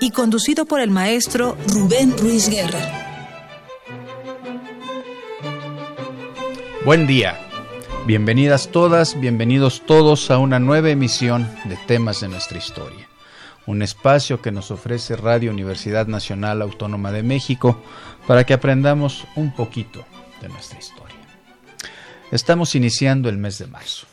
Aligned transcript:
y 0.00 0.10
conducido 0.10 0.64
por 0.66 0.80
el 0.80 0.90
maestro 0.90 1.56
Rubén 1.68 2.16
Ruiz 2.18 2.48
Guerra. 2.48 2.80
Buen 6.84 7.06
día. 7.06 7.40
Bienvenidas 8.06 8.68
todas, 8.68 9.18
bienvenidos 9.18 9.82
todos 9.86 10.30
a 10.30 10.38
una 10.38 10.58
nueva 10.58 10.90
emisión 10.90 11.48
de 11.64 11.76
Temas 11.86 12.20
de 12.20 12.28
nuestra 12.28 12.58
historia. 12.58 13.08
Un 13.66 13.80
espacio 13.80 14.42
que 14.42 14.52
nos 14.52 14.70
ofrece 14.70 15.16
Radio 15.16 15.50
Universidad 15.50 16.06
Nacional 16.06 16.60
Autónoma 16.60 17.12
de 17.12 17.22
México 17.22 17.82
para 18.26 18.44
que 18.44 18.52
aprendamos 18.52 19.24
un 19.36 19.54
poquito 19.54 20.04
de 20.42 20.50
nuestra 20.50 20.78
historia. 20.78 21.16
Estamos 22.30 22.74
iniciando 22.74 23.30
el 23.30 23.38
mes 23.38 23.58
de 23.58 23.66
marzo. 23.66 24.06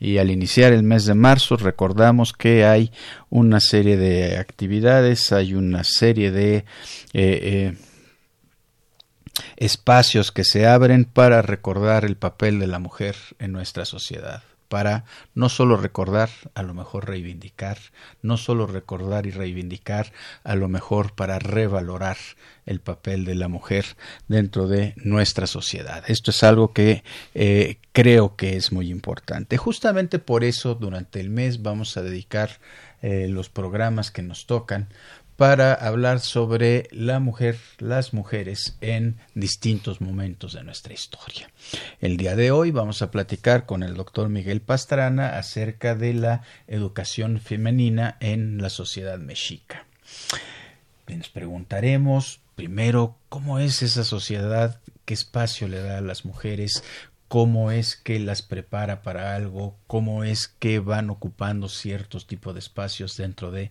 Y 0.00 0.18
al 0.18 0.30
iniciar 0.30 0.72
el 0.72 0.82
mes 0.82 1.06
de 1.06 1.14
marzo 1.14 1.56
recordamos 1.56 2.32
que 2.32 2.64
hay 2.64 2.92
una 3.30 3.60
serie 3.60 3.96
de 3.96 4.36
actividades, 4.38 5.32
hay 5.32 5.54
una 5.54 5.82
serie 5.82 6.30
de 6.30 6.56
eh, 6.56 6.64
eh, 7.14 7.76
espacios 9.56 10.30
que 10.30 10.44
se 10.44 10.66
abren 10.66 11.04
para 11.04 11.42
recordar 11.42 12.04
el 12.04 12.16
papel 12.16 12.60
de 12.60 12.68
la 12.68 12.78
mujer 12.78 13.16
en 13.38 13.52
nuestra 13.52 13.84
sociedad 13.84 14.42
para 14.68 15.04
no 15.34 15.48
solo 15.48 15.76
recordar, 15.76 16.30
a 16.54 16.62
lo 16.62 16.74
mejor 16.74 17.08
reivindicar, 17.08 17.78
no 18.22 18.36
solo 18.36 18.66
recordar 18.66 19.26
y 19.26 19.30
reivindicar, 19.30 20.12
a 20.44 20.54
lo 20.54 20.68
mejor 20.68 21.14
para 21.14 21.38
revalorar 21.38 22.16
el 22.66 22.80
papel 22.80 23.24
de 23.24 23.34
la 23.34 23.48
mujer 23.48 23.84
dentro 24.28 24.68
de 24.68 24.94
nuestra 24.96 25.46
sociedad. 25.46 26.04
Esto 26.06 26.30
es 26.30 26.42
algo 26.42 26.72
que 26.72 27.02
eh, 27.34 27.78
creo 27.92 28.36
que 28.36 28.56
es 28.56 28.72
muy 28.72 28.90
importante. 28.90 29.56
Justamente 29.56 30.18
por 30.18 30.44
eso 30.44 30.74
durante 30.74 31.20
el 31.20 31.30
mes 31.30 31.62
vamos 31.62 31.96
a 31.96 32.02
dedicar 32.02 32.60
eh, 33.00 33.28
los 33.28 33.48
programas 33.48 34.10
que 34.10 34.22
nos 34.22 34.46
tocan 34.46 34.88
para 35.38 35.72
hablar 35.72 36.18
sobre 36.18 36.88
la 36.90 37.20
mujer, 37.20 37.60
las 37.78 38.12
mujeres 38.12 38.76
en 38.80 39.18
distintos 39.36 40.00
momentos 40.00 40.54
de 40.54 40.64
nuestra 40.64 40.94
historia. 40.94 41.48
El 42.00 42.16
día 42.16 42.34
de 42.34 42.50
hoy 42.50 42.72
vamos 42.72 43.02
a 43.02 43.12
platicar 43.12 43.64
con 43.64 43.84
el 43.84 43.94
doctor 43.94 44.28
Miguel 44.30 44.60
Pastrana 44.60 45.38
acerca 45.38 45.94
de 45.94 46.12
la 46.12 46.42
educación 46.66 47.38
femenina 47.38 48.16
en 48.18 48.60
la 48.60 48.68
sociedad 48.68 49.20
mexica. 49.20 49.86
Nos 51.06 51.28
preguntaremos 51.28 52.40
primero 52.56 53.14
cómo 53.28 53.60
es 53.60 53.82
esa 53.82 54.02
sociedad, 54.02 54.80
qué 55.04 55.14
espacio 55.14 55.68
le 55.68 55.80
da 55.80 55.98
a 55.98 56.00
las 56.00 56.24
mujeres, 56.24 56.82
cómo 57.28 57.70
es 57.70 57.94
que 57.94 58.18
las 58.18 58.42
prepara 58.42 59.02
para 59.02 59.36
algo, 59.36 59.76
cómo 59.86 60.24
es 60.24 60.48
que 60.48 60.80
van 60.80 61.10
ocupando 61.10 61.68
ciertos 61.68 62.26
tipos 62.26 62.54
de 62.54 62.60
espacios 62.60 63.16
dentro 63.16 63.52
de 63.52 63.70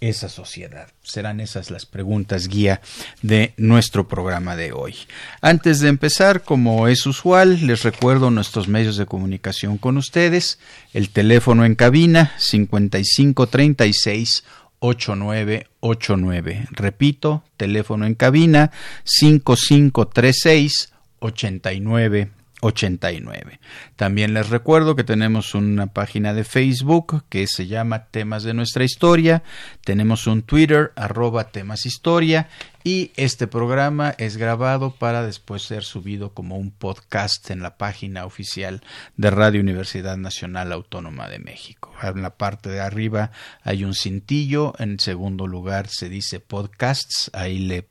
esa 0.00 0.28
sociedad. 0.28 0.88
Serán 1.02 1.40
esas 1.40 1.70
las 1.70 1.86
preguntas 1.86 2.48
guía 2.48 2.80
de 3.22 3.54
nuestro 3.56 4.08
programa 4.08 4.56
de 4.56 4.72
hoy. 4.72 4.96
Antes 5.40 5.80
de 5.80 5.88
empezar, 5.88 6.42
como 6.42 6.88
es 6.88 7.06
usual, 7.06 7.66
les 7.66 7.82
recuerdo 7.82 8.30
nuestros 8.30 8.68
medios 8.68 8.96
de 8.96 9.06
comunicación 9.06 9.78
con 9.78 9.96
ustedes. 9.96 10.58
El 10.92 11.10
teléfono 11.10 11.64
en 11.64 11.74
cabina 11.74 12.32
5536 12.38 14.44
8989. 14.80 16.66
Repito, 16.70 17.42
teléfono 17.56 18.06
en 18.06 18.14
cabina 18.14 18.70
5536 19.04 20.92
8989. 21.20 22.43
89. 22.64 23.60
También 23.96 24.32
les 24.32 24.48
recuerdo 24.48 24.96
que 24.96 25.04
tenemos 25.04 25.54
una 25.54 25.86
página 25.88 26.32
de 26.32 26.44
Facebook 26.44 27.24
que 27.28 27.46
se 27.46 27.66
llama 27.66 28.06
Temas 28.06 28.42
de 28.42 28.54
nuestra 28.54 28.84
historia, 28.84 29.42
tenemos 29.84 30.26
un 30.26 30.42
Twitter 30.42 30.92
arroba 30.96 31.50
temas 31.50 31.84
historia 31.84 32.48
y 32.82 33.12
este 33.16 33.46
programa 33.46 34.14
es 34.16 34.38
grabado 34.38 34.94
para 34.94 35.26
después 35.26 35.62
ser 35.62 35.84
subido 35.84 36.32
como 36.32 36.56
un 36.56 36.70
podcast 36.70 37.50
en 37.50 37.60
la 37.60 37.76
página 37.76 38.24
oficial 38.24 38.82
de 39.18 39.30
Radio 39.30 39.60
Universidad 39.60 40.16
Nacional 40.16 40.72
Autónoma 40.72 41.28
de 41.28 41.40
México. 41.40 41.92
En 42.02 42.22
la 42.22 42.30
parte 42.30 42.70
de 42.70 42.80
arriba 42.80 43.30
hay 43.62 43.84
un 43.84 43.94
cintillo, 43.94 44.72
en 44.78 44.98
segundo 45.00 45.46
lugar 45.46 45.88
se 45.88 46.08
dice 46.08 46.40
podcasts, 46.40 47.30
ahí 47.34 47.58
le 47.58 47.88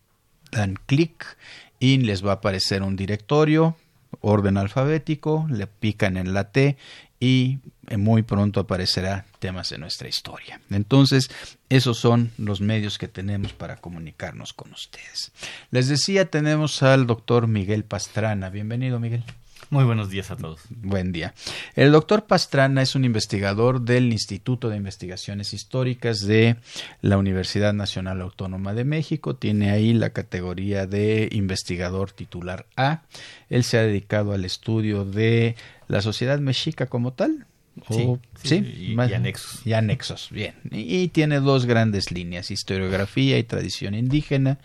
dan 0.51 0.79
clic 0.87 1.37
y 1.79 1.97
les 1.97 2.25
va 2.25 2.31
a 2.31 2.35
aparecer 2.35 2.81
un 2.81 2.95
directorio 2.95 3.77
orden 4.21 4.57
alfabético, 4.57 5.47
le 5.49 5.67
pican 5.67 6.17
en 6.17 6.33
la 6.33 6.51
T 6.51 6.77
y 7.19 7.59
eh, 7.87 7.97
muy 7.97 8.21
pronto 8.23 8.59
aparecerá 8.59 9.25
temas 9.39 9.69
de 9.69 9.77
nuestra 9.77 10.07
historia. 10.07 10.59
Entonces, 10.69 11.29
esos 11.69 11.97
son 11.97 12.31
los 12.37 12.61
medios 12.61 12.97
que 12.97 13.07
tenemos 13.07 13.53
para 13.53 13.77
comunicarnos 13.77 14.53
con 14.53 14.71
ustedes. 14.71 15.31
Les 15.71 15.87
decía, 15.87 16.29
tenemos 16.29 16.83
al 16.83 17.07
doctor 17.07 17.47
Miguel 17.47 17.85
Pastrana. 17.85 18.49
Bienvenido, 18.49 18.99
Miguel. 18.99 19.23
Muy 19.73 19.85
buenos 19.85 20.11
días 20.11 20.29
a 20.29 20.35
todos. 20.35 20.61
Buen 20.69 21.11
día. 21.11 21.33
El 21.75 21.91
doctor 21.91 22.27
Pastrana 22.27 22.83
es 22.83 22.93
un 22.93 23.05
investigador 23.05 23.81
del 23.81 24.13
Instituto 24.13 24.69
de 24.69 24.77
Investigaciones 24.77 25.51
Históricas 25.51 26.19
de 26.19 26.57
la 27.01 27.17
Universidad 27.17 27.73
Nacional 27.73 28.21
Autónoma 28.21 28.75
de 28.75 28.83
México. 28.83 29.35
Tiene 29.35 29.71
ahí 29.71 29.93
la 29.93 30.11
categoría 30.11 30.85
de 30.85 31.27
investigador 31.31 32.11
titular 32.11 32.67
A. 32.75 33.01
Él 33.49 33.63
se 33.63 33.79
ha 33.79 33.81
dedicado 33.81 34.33
al 34.33 34.45
estudio 34.45 35.05
de 35.05 35.55
la 35.87 36.03
sociedad 36.03 36.37
mexica 36.37 36.85
como 36.85 37.13
tal, 37.13 37.47
Sí, 37.89 38.07
sí, 38.43 38.93
Y, 38.95 38.99
anexos. 38.99 39.65
Y 39.65 39.73
anexos, 39.73 40.29
bien. 40.29 40.53
y, 40.69 41.07
tiene 41.07 41.39
dos 41.39 41.65
grandes 41.65 42.11
líneas, 42.11 42.51
historiografía 42.51 43.39
y 43.39 43.43
tradición 43.43 43.95
indígena 43.95 44.59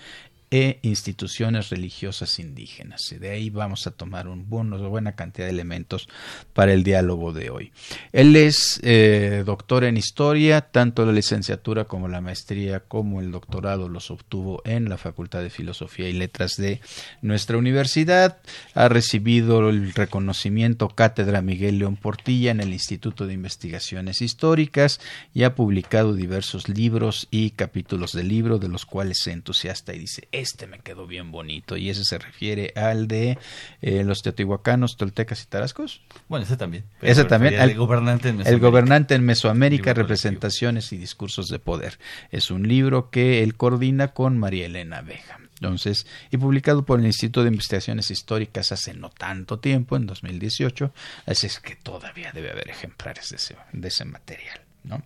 e 0.51 0.79
instituciones 0.83 1.71
religiosas 1.71 2.39
indígenas. 2.39 3.13
Y 3.13 3.17
de 3.17 3.31
ahí 3.31 3.51
vamos 3.51 3.87
a 3.87 3.91
tomar 3.91 4.29
un 4.29 4.47
una 4.51 4.77
buena 4.89 5.13
cantidad 5.13 5.47
de 5.47 5.53
elementos 5.53 6.09
para 6.53 6.73
el 6.73 6.83
diálogo 6.83 7.33
de 7.33 7.51
hoy. 7.51 7.73
Él 8.13 8.35
es 8.37 8.81
eh, 8.83 9.43
doctor 9.45 9.85
en 9.85 9.97
historia, 9.97 10.61
tanto 10.63 11.05
la 11.07 11.13
licenciatura 11.13 11.85
como 11.85 12.09
la 12.09 12.21
maestría 12.21 12.81
como 12.81 13.21
el 13.21 13.31
doctorado 13.31 13.89
los 13.89 14.11
obtuvo 14.11 14.63
en 14.65 14.89
la 14.89 14.97
Facultad 14.97 15.43
de 15.43 15.51
Filosofía 15.51 16.09
y 16.09 16.13
Letras 16.13 16.57
de 16.57 16.81
nuestra 17.23 17.57
universidad. 17.57 18.39
Ha 18.75 18.89
recibido 18.89 19.69
el 19.69 19.93
reconocimiento 19.93 20.89
Cátedra 20.89 21.43
Miguel 21.43 21.79
León 21.79 21.97
Portilla 21.97 22.51
en 22.51 22.61
el 22.61 22.73
Instituto 22.73 23.27
de 23.27 23.35
Investigaciones 23.35 24.23
Históricas 24.23 25.01
y 25.35 25.45
ha 25.45 25.55
publicado 25.55 26.15
diversos 26.15 26.69
libros 26.69 27.29
y 27.31 27.51
capítulos 27.51 28.13
de 28.13 28.25
libro 28.25 28.59
de 28.59 28.69
los 28.69 28.87
cuales 28.87 29.19
se 29.23 29.33
entusiasta 29.33 29.95
y 29.95 29.99
dice 29.99 30.29
este 30.41 30.67
me 30.67 30.81
quedó 30.81 31.07
bien 31.07 31.31
bonito 31.31 31.77
y 31.77 31.91
ese 31.91 32.05
se 32.05 32.19
refiere 32.19 32.73
al 32.77 33.09
de 33.09 33.39
eh, 33.83 34.05
los 34.05 34.23
teotihuacanos, 34.23 34.97
toltecas 34.97 35.43
y 35.43 35.47
tarascos. 35.47 36.03
Bueno, 36.29 36.45
ese 36.45 36.57
también. 36.57 36.85
Ese 37.03 37.25
también. 37.25 37.55
El, 37.55 37.77
gobernante 37.77 38.29
en 38.29 38.39
Mesoamérica. 38.39 38.67
El 38.67 38.71
gobernante 38.71 39.15
en 39.15 39.25
Mesoamérica, 39.25 39.95
representaciones 39.95 40.93
y 40.93 40.97
discursos 40.97 41.49
de 41.49 41.59
poder. 41.59 41.99
Es 42.31 42.51
un 42.51 42.67
libro 42.67 43.11
que 43.11 43.43
él 43.43 43.57
coordina 43.57 44.09
con 44.09 44.39
María 44.39 44.67
Elena 44.67 45.03
Vega. 45.03 45.39
Entonces, 45.61 46.07
y 46.31 46.37
publicado 46.37 46.85
por 46.85 47.01
el 47.01 47.07
Instituto 47.07 47.43
de 47.43 47.49
Investigaciones 47.49 48.11
Históricas 48.11 48.71
hace 48.71 48.95
no 48.95 49.11
tanto 49.11 49.59
tiempo, 49.59 49.97
en 49.97 50.07
2018, 50.07 50.93
así 51.27 51.47
es 51.49 51.59
que 51.59 51.75
todavía 51.75 52.31
debe 52.33 52.53
haber 52.53 52.71
ejemplares 52.71 53.31
de 53.31 53.37
ese, 53.37 53.57
de 53.73 53.89
ese 53.89 54.05
material. 54.05 54.61
¿no? 54.85 55.03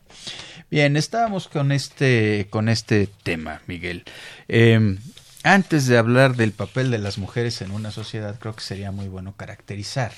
Bien, 0.70 0.96
estábamos 0.96 1.48
con 1.48 1.72
este, 1.72 2.48
con 2.50 2.68
este 2.68 3.08
tema, 3.22 3.62
Miguel. 3.66 4.04
Eh, 4.48 4.96
antes 5.42 5.86
de 5.86 5.98
hablar 5.98 6.36
del 6.36 6.52
papel 6.52 6.90
de 6.90 6.98
las 6.98 7.18
mujeres 7.18 7.62
en 7.62 7.72
una 7.72 7.90
sociedad, 7.90 8.38
creo 8.38 8.54
que 8.54 8.62
sería 8.62 8.92
muy 8.92 9.08
bueno 9.08 9.36
caracterizar 9.36 10.12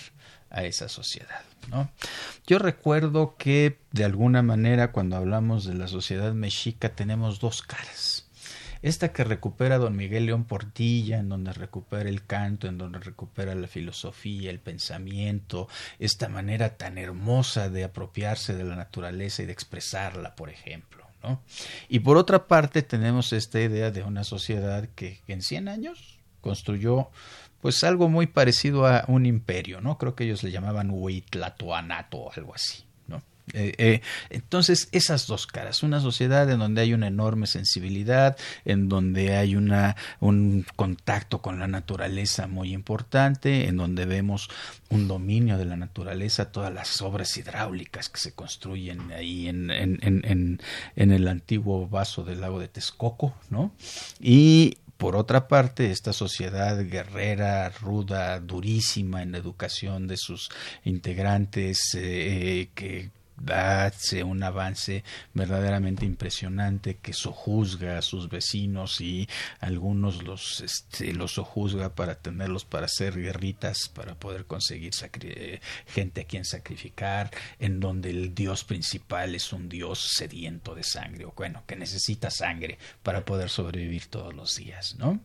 a 0.50 0.64
esa 0.64 0.88
sociedad. 0.88 1.42
¿no? 1.70 1.90
Yo 2.46 2.58
recuerdo 2.58 3.36
que 3.36 3.78
de 3.90 4.04
alguna 4.04 4.42
manera 4.42 4.92
cuando 4.92 5.16
hablamos 5.16 5.64
de 5.64 5.74
la 5.74 5.88
sociedad 5.88 6.32
mexica 6.34 6.90
tenemos 6.90 7.40
dos 7.40 7.62
caras. 7.62 8.28
Esta 8.82 9.14
que 9.14 9.24
recupera 9.24 9.78
don 9.78 9.96
Miguel 9.96 10.26
León 10.26 10.44
Portilla, 10.44 11.18
en 11.18 11.30
donde 11.30 11.54
recupera 11.54 12.06
el 12.06 12.26
canto, 12.26 12.66
en 12.66 12.76
donde 12.76 12.98
recupera 12.98 13.54
la 13.54 13.66
filosofía, 13.66 14.50
el 14.50 14.60
pensamiento, 14.60 15.68
esta 15.98 16.28
manera 16.28 16.76
tan 16.76 16.98
hermosa 16.98 17.70
de 17.70 17.84
apropiarse 17.84 18.54
de 18.54 18.64
la 18.64 18.76
naturaleza 18.76 19.42
y 19.42 19.46
de 19.46 19.52
expresarla, 19.52 20.36
por 20.36 20.50
ejemplo 20.50 21.03
¿no? 21.24 21.42
Y 21.88 22.00
por 22.00 22.16
otra 22.16 22.46
parte 22.46 22.82
tenemos 22.82 23.32
esta 23.32 23.60
idea 23.60 23.90
de 23.90 24.02
una 24.02 24.22
sociedad 24.24 24.88
que 24.94 25.20
en 25.26 25.42
100 25.42 25.68
años 25.68 26.18
construyó 26.40 27.08
pues 27.60 27.82
algo 27.82 28.08
muy 28.08 28.26
parecido 28.26 28.86
a 28.86 29.04
un 29.08 29.24
imperio, 29.24 29.80
¿no? 29.80 29.96
Creo 29.96 30.14
que 30.14 30.24
ellos 30.24 30.42
le 30.42 30.50
llamaban 30.50 30.90
Huitlatoanato 30.92 32.18
o 32.18 32.32
algo 32.32 32.54
así. 32.54 32.84
Eh, 33.52 33.74
eh, 33.76 34.00
entonces, 34.30 34.88
esas 34.92 35.26
dos 35.26 35.46
caras, 35.46 35.82
una 35.82 36.00
sociedad 36.00 36.50
en 36.50 36.58
donde 36.58 36.80
hay 36.80 36.94
una 36.94 37.08
enorme 37.08 37.46
sensibilidad, 37.46 38.36
en 38.64 38.88
donde 38.88 39.36
hay 39.36 39.54
una, 39.54 39.96
un 40.20 40.64
contacto 40.76 41.42
con 41.42 41.58
la 41.58 41.66
naturaleza 41.66 42.46
muy 42.46 42.72
importante, 42.72 43.68
en 43.68 43.76
donde 43.76 44.06
vemos 44.06 44.48
un 44.88 45.08
dominio 45.08 45.58
de 45.58 45.66
la 45.66 45.76
naturaleza, 45.76 46.52
todas 46.52 46.72
las 46.72 47.02
obras 47.02 47.36
hidráulicas 47.36 48.08
que 48.08 48.18
se 48.18 48.32
construyen 48.32 49.12
ahí 49.12 49.48
en, 49.48 49.70
en, 49.70 50.60
el 50.96 51.28
antiguo 51.28 51.86
vaso 51.88 52.24
del 52.24 52.40
lago 52.40 52.58
de 52.60 52.68
Texcoco, 52.68 53.34
¿no? 53.50 53.72
Y 54.20 54.78
por 54.96 55.16
otra 55.16 55.48
parte, 55.48 55.90
esta 55.90 56.12
sociedad 56.12 56.82
guerrera, 56.86 57.68
ruda, 57.68 58.40
durísima 58.40 59.22
en 59.22 59.32
la 59.32 59.38
educación 59.38 60.06
de 60.06 60.16
sus 60.16 60.50
integrantes, 60.84 61.78
eh, 61.94 62.70
que 62.74 63.10
hace 63.52 64.22
un 64.22 64.42
avance 64.42 65.04
verdaderamente 65.34 66.06
impresionante 66.06 66.96
que 66.96 67.12
sojuzga 67.12 67.98
a 67.98 68.02
sus 68.02 68.28
vecinos 68.28 69.00
y 69.00 69.28
algunos 69.60 70.22
los, 70.22 70.60
este, 70.60 71.12
los 71.12 71.32
sojuzga 71.32 71.94
para 71.94 72.14
tenerlos 72.14 72.64
para 72.64 72.86
hacer 72.86 73.20
guerritas, 73.20 73.88
para 73.88 74.14
poder 74.14 74.46
conseguir 74.46 74.92
gente 75.86 76.22
a 76.22 76.24
quien 76.24 76.44
sacrificar, 76.44 77.30
en 77.58 77.80
donde 77.80 78.10
el 78.10 78.34
dios 78.34 78.64
principal 78.64 79.34
es 79.34 79.52
un 79.52 79.68
dios 79.68 80.12
sediento 80.14 80.74
de 80.74 80.82
sangre, 80.82 81.24
o 81.24 81.32
bueno, 81.36 81.62
que 81.66 81.76
necesita 81.76 82.30
sangre 82.30 82.78
para 83.02 83.24
poder 83.24 83.50
sobrevivir 83.50 84.06
todos 84.06 84.34
los 84.34 84.56
días, 84.56 84.96
¿no? 84.98 85.20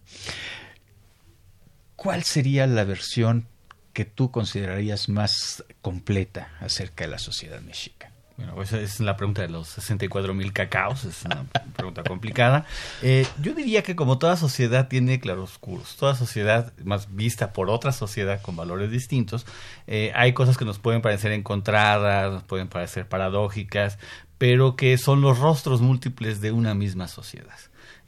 ¿Cuál 1.96 2.24
sería 2.24 2.66
la 2.66 2.86
versión 2.86 3.48
que 3.94 4.06
tú 4.06 4.32
considerarías 4.32 5.10
más 5.10 5.64
completa 5.82 6.52
acerca 6.60 7.06
de 7.06 7.12
la 7.12 7.20
sociedad 7.20 7.62
mexica? 7.62 8.12
Bueno, 8.40 8.62
esa 8.62 8.80
es 8.80 9.02
la 9.02 9.18
pregunta 9.18 9.42
de 9.42 9.50
los 9.50 9.68
64 9.68 10.34
mil 10.34 10.54
cacaos, 10.54 11.04
es 11.04 11.26
una 11.26 11.44
pregunta 11.76 12.04
complicada. 12.04 12.66
Eh, 13.02 13.28
yo 13.42 13.54
diría 13.54 13.84
que 13.84 13.98
como 13.98 14.18
toda 14.18 14.38
sociedad 14.38 14.88
tiene 14.88 15.20
claroscuros, 15.20 15.98
toda 15.98 16.16
sociedad 16.16 16.72
más 16.86 17.14
vista 17.14 17.52
por 17.52 17.70
otra 17.70 17.92
sociedad 17.92 18.42
con 18.42 18.56
valores 18.56 18.92
distintos, 18.92 19.46
eh, 19.88 20.14
hay 20.16 20.32
cosas 20.32 20.58
que 20.58 20.64
nos 20.64 20.80
pueden 20.80 21.02
parecer 21.02 21.34
encontradas, 21.34 22.32
nos 22.32 22.44
pueden 22.44 22.70
parecer 22.70 23.10
paradójicas, 23.10 24.00
pero 24.38 24.78
que 24.78 24.98
son 24.98 25.20
los 25.20 25.40
rostros 25.40 25.82
múltiples 25.82 26.40
de 26.40 26.54
una 26.54 26.74
misma 26.74 27.10
sociedad. 27.10 27.60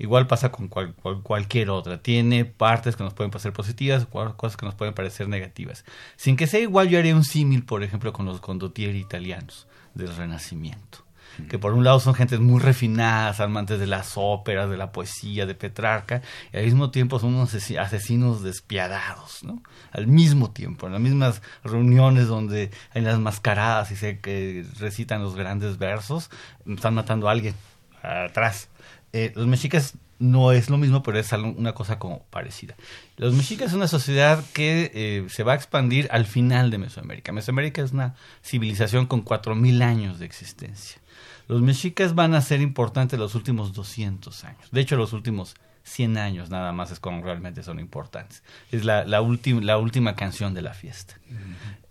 Igual 0.01 0.25
pasa 0.25 0.51
con 0.51 0.68
cualquier 0.68 1.69
otra. 1.69 2.01
Tiene 2.01 2.44
partes 2.44 2.95
que 2.95 3.03
nos 3.03 3.13
pueden 3.13 3.30
parecer 3.30 3.53
positivas, 3.53 4.07
cosas 4.07 4.57
que 4.57 4.65
nos 4.65 4.74
pueden 4.74 4.95
parecer 4.95 5.30
negativas. 5.30 5.86
Sin 6.15 6.38
que 6.38 6.48
sea 6.48 6.59
igual, 6.59 6.89
yo 6.89 6.98
haría 6.98 7.15
un 7.15 7.24
símil, 7.24 7.63
por 7.63 7.83
ejemplo, 7.83 8.12
con 8.12 8.25
los 8.25 8.42
condottieri 8.42 8.98
italianos 8.98 9.68
del 9.94 10.15
Renacimiento. 10.15 11.06
Que 11.50 11.59
por 11.59 11.74
un 11.74 11.83
lado 11.83 12.00
son 12.00 12.15
gentes 12.15 12.39
muy 12.39 12.59
refinadas, 12.59 13.39
amantes 13.39 13.80
de 13.80 13.86
las 13.86 14.13
óperas, 14.15 14.71
de 14.71 14.77
la 14.77 14.92
poesía, 14.92 15.45
de 15.45 15.53
Petrarca, 15.53 16.24
y 16.51 16.57
al 16.57 16.65
mismo 16.65 16.89
tiempo 16.89 17.19
son 17.19 17.36
unos 17.36 17.53
asesinos 17.53 18.42
despiadados, 18.42 19.44
¿no? 19.44 19.62
Al 19.92 20.07
mismo 20.07 20.50
tiempo, 20.50 20.88
en 20.88 20.94
las 20.94 21.01
mismas 21.01 21.44
reuniones 21.63 22.27
donde 22.27 22.71
hay 22.95 23.03
las 23.03 23.19
mascaradas 23.19 23.92
y 23.92 23.95
se 23.95 24.19
que 24.19 24.65
recitan 24.80 25.21
los 25.21 25.36
grandes 25.36 25.77
versos, 25.77 26.31
están 26.65 26.95
matando 26.95 27.30
a 27.30 27.33
alguien 27.33 27.53
atrás. 28.01 28.68
Eh, 29.13 29.31
los 29.36 29.48
mexicas 29.48 29.94
no 30.19 30.52
es 30.52 30.69
lo 30.69 30.78
mismo, 30.78 31.02
pero 31.02 31.19
es 31.19 31.31
una 31.34 31.74
cosa 31.74 31.98
como 31.98 32.24
parecida. 32.30 32.75
Los 33.18 33.34
mexicas 33.34 33.69
es 33.69 33.74
una 33.74 33.88
sociedad 33.88 34.44
que 34.54 34.92
eh, 34.94 35.25
se 35.30 35.44
va 35.44 35.54
a 35.54 35.56
expandir 35.56 36.08
al 36.12 36.25
final 36.25 36.69
de 36.69 36.78
Mesoamérica. 36.78 37.31
Mesoamérica 37.31 37.81
es 37.81 37.92
una 37.92 38.16
civilización 38.44 39.08
con 39.08 39.25
4.000 39.25 39.81
años 39.81 40.19
de 40.19 40.25
existencia. 40.25 41.02
Los 41.48 41.62
mexicas 41.62 42.13
van 42.16 42.36
a 42.36 42.42
ser 42.42 42.62
importantes 42.62 43.19
los 43.19 43.36
últimos 43.36 43.74
200 43.74 44.44
años. 44.44 44.72
De 44.72 44.80
hecho, 44.80 44.96
los 44.96 45.12
últimos 45.12 45.56
100 45.84 46.18
años 46.18 46.50
nada 46.50 46.72
más 46.72 46.92
es 46.92 47.00
cuando 47.00 47.25
realmente 47.25 47.63
son 47.63 47.80
importantes. 47.80 48.44
Es 48.72 48.86
la, 48.86 49.04
la, 49.06 49.22
la 49.62 49.78
última 49.78 50.16
canción 50.16 50.54
de 50.54 50.62
la 50.62 50.74
fiesta. 50.74 51.16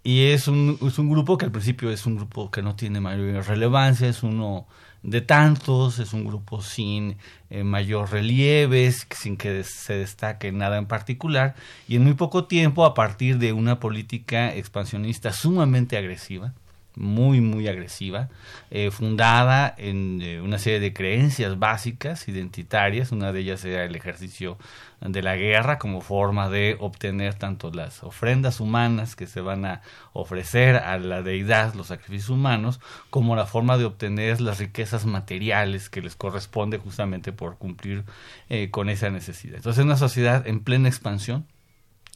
Y 0.03 0.27
es 0.27 0.49
un, 0.49 0.79
es 0.83 0.99
un 0.99 1.11
grupo 1.11 1.37
que 1.37 1.45
al 1.45 1.53
principio 1.53 1.91
es 1.91 2.07
un 2.07 2.17
grupo 2.17 2.51
que 2.51 2.63
no 2.63 2.75
tiene 2.75 3.01
mayor 3.01 3.47
relevancia, 3.47 4.09
es 4.09 4.23
uno 4.23 4.67
de 5.03 5.21
tantos, 5.21 5.99
es 5.99 6.13
un 6.13 6.25
grupo 6.25 6.63
sin 6.63 7.17
eh, 7.51 7.65
mayor 7.65 8.11
relieve, 8.11 8.91
sin 8.93 9.37
que 9.37 9.65
se 9.65 9.95
destaque 9.95 10.53
nada 10.53 10.79
en 10.79 10.87
particular, 10.87 11.55
y 11.89 11.97
en 11.97 12.05
muy 12.05 12.15
poco 12.15 12.45
tiempo, 12.47 12.85
a 12.85 12.95
partir 12.95 13.39
de 13.39 13.53
una 13.53 13.81
política 13.81 14.55
expansionista 14.55 15.33
sumamente 15.33 15.97
agresiva, 15.97 16.55
muy, 16.97 17.41
muy 17.41 17.69
agresiva, 17.69 18.29
eh, 18.71 18.91
fundada 18.91 19.75
en 19.79 20.21
eh, 20.23 20.41
una 20.41 20.59
serie 20.59 20.81
de 20.81 20.93
creencias 20.93 21.59
básicas, 21.59 22.29
identitarias, 22.29 23.13
una 23.13 23.33
de 23.33 23.41
ellas 23.41 23.65
era 23.65 23.85
el 23.85 23.97
ejercicio 23.97 24.59
de 25.01 25.23
la 25.23 25.35
guerra 25.37 25.79
como 25.79 26.03
forma 26.03 26.51
de 26.51 26.77
obtener 26.79 27.35
tanto 27.35 27.71
las 27.71 28.03
ofrendas 28.05 28.61
humanas 28.61 29.17
que 29.17 29.27
se 29.27 29.41
van 29.41 29.65
a 29.65 29.81
ofrecer 30.13 30.77
a 30.77 30.99
la 30.99 31.23
deidad, 31.23 31.75
los 31.75 31.87
sacrificios 31.87 32.29
humanos, 32.29 32.81
como 33.09 33.35
la 33.35 33.47
forma 33.47 33.79
de 33.79 33.87
obtener 33.87 34.41
las 34.41 34.59
riquezas 34.59 35.07
materiales 35.07 35.89
que 35.89 36.03
les 36.03 36.17
corresponde 36.17 36.79
justamente 36.79 37.33
por 37.33 37.57
cumplir 37.57 38.05
eh, 38.51 38.71
con 38.71 38.91
esa 38.91 39.11
necesidad. 39.11 39.57
Entonces 39.57 39.81
es 39.81 39.85
una 39.87 39.97
sociedad 39.97 40.47
en 40.47 40.61
plena 40.61 40.89
expansión, 40.89 41.47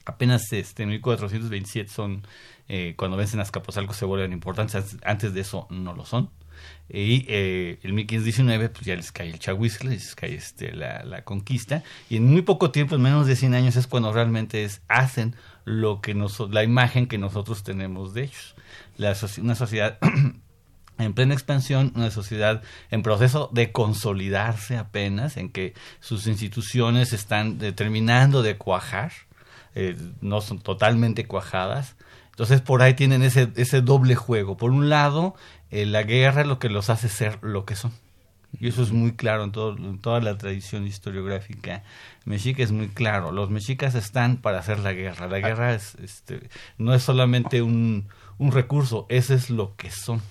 apenas 0.05 0.53
este, 0.53 0.83
en 0.83 0.91
1427 0.91 1.91
son, 1.91 2.27
eh, 2.69 2.95
cuando 2.97 3.17
vencen 3.17 3.41
Azcapotzalco 3.41 3.95
se 3.95 4.05
vuelven 4.05 4.33
importantes, 4.33 4.97
antes 5.05 5.35
de 5.35 5.41
eso 5.41 5.67
no 5.71 5.95
lo 5.95 6.05
son. 6.05 6.31
Y 6.89 7.25
eh, 7.29 7.79
el 7.83 7.93
1519, 7.95 8.69
pues 8.69 8.85
ya 8.85 8.95
les 8.95 9.11
cae 9.11 9.29
el 9.29 9.39
chahuizcle, 9.39 9.91
les 9.91 10.15
cae 10.15 10.35
este, 10.35 10.73
la, 10.73 11.23
conquista. 11.25 11.83
Y 12.11 12.17
en 12.17 12.27
muy 12.27 12.43
poco 12.43 12.71
tiempo, 12.71 12.95
en 12.95 13.03
menos 13.03 13.27
de 13.27 13.37
100 13.37 13.55
años, 13.55 13.77
es 13.77 13.87
cuando 13.87 14.13
realmente 14.13 14.65
es, 14.65 14.83
hacen 14.89 15.35
lo 15.65 16.01
que 16.01 16.15
nos, 16.15 16.39
la 16.51 16.63
imagen 16.63 17.07
que 17.07 17.19
nosotros 17.19 17.63
tenemos 17.63 18.13
de 18.15 18.25
ellos. 18.25 18.55
La, 18.97 19.17
una 19.41 19.55
sociedad 19.55 19.99
en 20.99 21.15
plena 21.15 21.35
expansión, 21.35 21.93
una 21.97 22.11
sociedad 22.11 22.63
en 22.91 23.03
proceso 23.03 23.51
de 23.53 23.73
consolidarse 23.73 24.77
apenas, 24.77 25.37
en 25.39 25.49
que 25.49 25.75
sus 26.01 26.27
instituciones 26.27 27.13
están 27.13 27.59
terminando 27.59 28.43
de 28.43 28.57
cuajar, 28.57 29.13
eh, 29.75 29.97
no 30.21 30.41
son 30.41 30.61
totalmente 30.61 31.27
cuajadas. 31.27 31.97
Entonces 32.31 32.61
por 32.61 32.83
ahí 32.83 32.95
tienen 32.95 33.23
ese, 33.23 33.51
ese 33.57 33.81
doble 33.81 34.15
juego. 34.15 34.57
Por 34.57 34.71
un 34.71 34.89
lado, 34.89 35.35
eh, 35.71 35.87
la 35.87 36.03
guerra 36.03 36.43
es 36.43 36.47
lo 36.47 36.59
que 36.59 36.69
los 36.69 36.91
hace 36.91 37.09
ser 37.09 37.39
lo 37.43 37.65
que 37.65 37.77
son. 37.77 37.93
Y 38.61 38.69
eso 38.69 38.83
es 38.83 38.93
muy 38.93 39.13
claro 39.13 39.45
en, 39.45 39.53
todo, 39.53 39.77
en 39.77 39.99
toda 39.99 40.21
la 40.21 40.39
tradición 40.39 40.87
historiográfica 40.87 41.83
mexica, 42.25 42.63
es 42.63 42.73
muy 42.73 42.89
claro. 42.89 43.33
Los 43.33 43.51
mexicas 43.51 43.95
están 43.95 44.37
para 44.37 44.59
hacer 44.59 44.79
la 44.79 44.93
guerra. 44.93 45.27
La 45.27 45.41
guerra 45.41 45.75
es, 45.75 45.97
este, 45.97 46.49
no 46.79 46.95
es 46.95 47.03
solamente 47.03 47.63
un, 47.63 48.07
un 48.39 48.53
recurso, 48.53 49.07
ese 49.09 49.35
es 49.35 49.51
lo 49.51 49.75
que 49.77 49.91
son. 49.91 50.23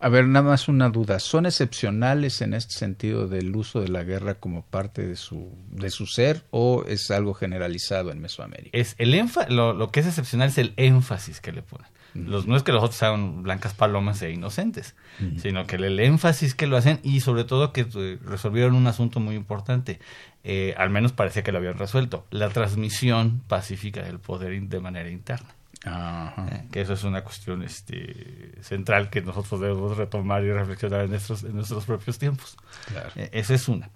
A 0.00 0.08
ver, 0.08 0.26
nada 0.26 0.48
más 0.48 0.68
una 0.68 0.90
duda. 0.90 1.18
¿Son 1.18 1.44
excepcionales 1.44 2.40
en 2.40 2.54
este 2.54 2.74
sentido 2.74 3.26
del 3.26 3.54
uso 3.56 3.80
de 3.80 3.88
la 3.88 4.04
guerra 4.04 4.34
como 4.34 4.62
parte 4.62 5.06
de 5.06 5.16
su, 5.16 5.50
de 5.70 5.90
su 5.90 6.06
ser 6.06 6.44
o 6.50 6.84
es 6.86 7.10
algo 7.10 7.34
generalizado 7.34 8.12
en 8.12 8.20
Mesoamérica? 8.20 8.70
Es 8.78 8.94
el 8.98 9.10
lo, 9.48 9.72
lo 9.72 9.90
que 9.90 10.00
es 10.00 10.06
excepcional 10.06 10.48
es 10.48 10.58
el 10.58 10.72
énfasis 10.76 11.40
que 11.40 11.52
le 11.52 11.62
ponen. 11.62 11.88
Los, 12.14 12.46
no 12.46 12.56
es 12.56 12.62
que 12.62 12.72
los 12.72 12.82
otros 12.82 12.96
sean 12.96 13.42
blancas 13.42 13.74
palomas 13.74 14.22
e 14.22 14.30
inocentes, 14.30 14.94
sino 15.36 15.66
que 15.66 15.76
el, 15.76 16.00
énfasis 16.00 16.54
que 16.54 16.66
lo 16.66 16.76
hacen 16.76 17.00
y 17.02 17.20
sobre 17.20 17.44
todo 17.44 17.72
que 17.72 17.86
eh, 17.94 18.18
resolvieron 18.24 18.74
un 18.74 18.86
asunto 18.86 19.20
muy 19.20 19.36
importante. 19.36 20.00
Eh, 20.42 20.74
al 20.78 20.90
menos 20.90 21.12
parecía 21.12 21.42
que 21.42 21.52
lo 21.52 21.58
habían 21.58 21.78
resuelto. 21.78 22.26
La 22.30 22.48
transmisión 22.48 23.42
pacífica 23.46 24.02
del 24.02 24.18
poder 24.18 24.60
de 24.60 24.80
manera 24.80 25.10
interna. 25.10 25.57
Eh, 25.84 26.64
que 26.72 26.80
eso 26.80 26.92
es 26.94 27.04
una 27.04 27.22
cuestión 27.22 27.62
este, 27.62 28.52
central 28.62 29.10
que 29.10 29.22
nosotros 29.22 29.60
debemos 29.60 29.96
retomar 29.96 30.42
y 30.44 30.52
reflexionar 30.52 31.02
en 31.02 31.10
nuestros, 31.10 31.44
en 31.44 31.54
nuestros 31.54 31.84
propios 31.84 32.18
tiempos. 32.18 32.56
Claro. 32.86 33.10
esa 33.14 33.54
es 33.54 33.68
una. 33.68 33.90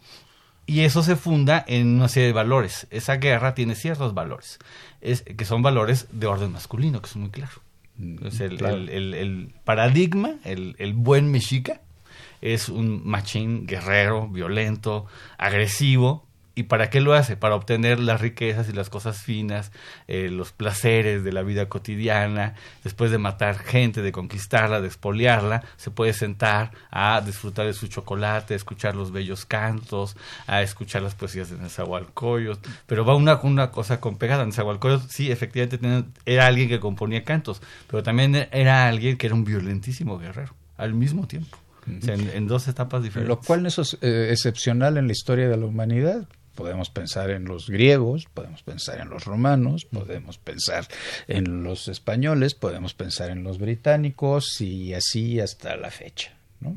Y 0.64 0.80
eso 0.80 1.02
se 1.02 1.16
funda 1.16 1.64
en 1.66 1.96
una 1.96 2.08
serie 2.08 2.28
de 2.28 2.32
valores. 2.32 2.86
Esa 2.90 3.16
guerra 3.16 3.54
tiene 3.54 3.74
ciertos 3.74 4.14
valores, 4.14 4.58
es, 5.00 5.22
que 5.22 5.44
son 5.44 5.62
valores 5.62 6.06
de 6.12 6.26
orden 6.26 6.52
masculino, 6.52 7.02
que 7.02 7.08
son 7.08 7.22
muy 7.22 7.30
claros. 7.30 7.60
el, 7.98 8.88
el, 8.88 9.54
paradigma, 9.64 10.36
el, 10.44 10.76
el 10.78 10.94
buen 10.94 11.30
mexica, 11.30 11.80
es 12.40 12.68
un 12.68 13.06
machín 13.06 13.66
guerrero, 13.66 14.28
violento, 14.28 15.06
agresivo, 15.36 16.26
¿Y 16.54 16.64
para 16.64 16.90
qué 16.90 17.00
lo 17.00 17.14
hace? 17.14 17.36
Para 17.36 17.54
obtener 17.54 17.98
las 17.98 18.20
riquezas 18.20 18.68
y 18.68 18.72
las 18.72 18.90
cosas 18.90 19.22
finas, 19.22 19.72
eh, 20.06 20.28
los 20.28 20.52
placeres 20.52 21.24
de 21.24 21.32
la 21.32 21.42
vida 21.42 21.68
cotidiana. 21.68 22.54
Después 22.84 23.10
de 23.10 23.16
matar 23.16 23.58
gente, 23.58 24.02
de 24.02 24.12
conquistarla, 24.12 24.82
de 24.82 24.86
expoliarla, 24.86 25.62
se 25.76 25.90
puede 25.90 26.12
sentar 26.12 26.72
a 26.90 27.22
disfrutar 27.22 27.66
de 27.66 27.72
su 27.72 27.86
chocolate, 27.86 28.52
a 28.52 28.56
escuchar 28.56 28.94
los 28.94 29.12
bellos 29.12 29.46
cantos, 29.46 30.14
a 30.46 30.60
escuchar 30.60 31.00
las 31.00 31.14
poesías 31.14 31.48
de 31.48 31.56
Nezahualcóyotl. 31.56 32.68
Pero 32.86 33.06
va 33.06 33.14
una, 33.14 33.40
una 33.42 33.70
cosa 33.70 33.98
con 33.98 34.18
pegada. 34.18 34.44
Nezahualcóyotl, 34.44 35.08
sí, 35.08 35.32
efectivamente, 35.32 36.10
era 36.26 36.46
alguien 36.46 36.68
que 36.68 36.80
componía 36.80 37.24
cantos, 37.24 37.62
pero 37.86 38.02
también 38.02 38.48
era 38.52 38.88
alguien 38.88 39.16
que 39.16 39.26
era 39.26 39.34
un 39.34 39.44
violentísimo 39.44 40.18
guerrero, 40.18 40.54
al 40.76 40.92
mismo 40.92 41.26
tiempo. 41.26 41.56
O 41.86 42.04
sea, 42.04 42.14
en, 42.14 42.46
dos 42.46 42.68
etapas 42.68 43.02
diferentes. 43.02 43.28
Lo 43.28 43.40
cual 43.40 43.66
es 43.66 43.98
eh, 44.02 44.28
excepcional 44.30 44.98
en 44.98 45.06
la 45.06 45.12
historia 45.12 45.48
de 45.48 45.56
la 45.56 45.66
humanidad. 45.66 46.28
Podemos 46.54 46.90
pensar 46.90 47.30
en 47.30 47.44
los 47.44 47.70
griegos, 47.70 48.26
podemos 48.32 48.62
pensar 48.62 49.00
en 49.00 49.08
los 49.08 49.24
romanos, 49.24 49.86
podemos 49.86 50.38
pensar 50.38 50.86
en 51.28 51.62
los 51.62 51.88
españoles, 51.88 52.54
podemos 52.54 52.94
pensar 52.94 53.30
en 53.30 53.42
los 53.42 53.58
británicos 53.58 54.60
y 54.60 54.94
así 54.94 55.40
hasta 55.40 55.76
la 55.76 55.90
fecha. 55.90 56.32
¿no? 56.60 56.76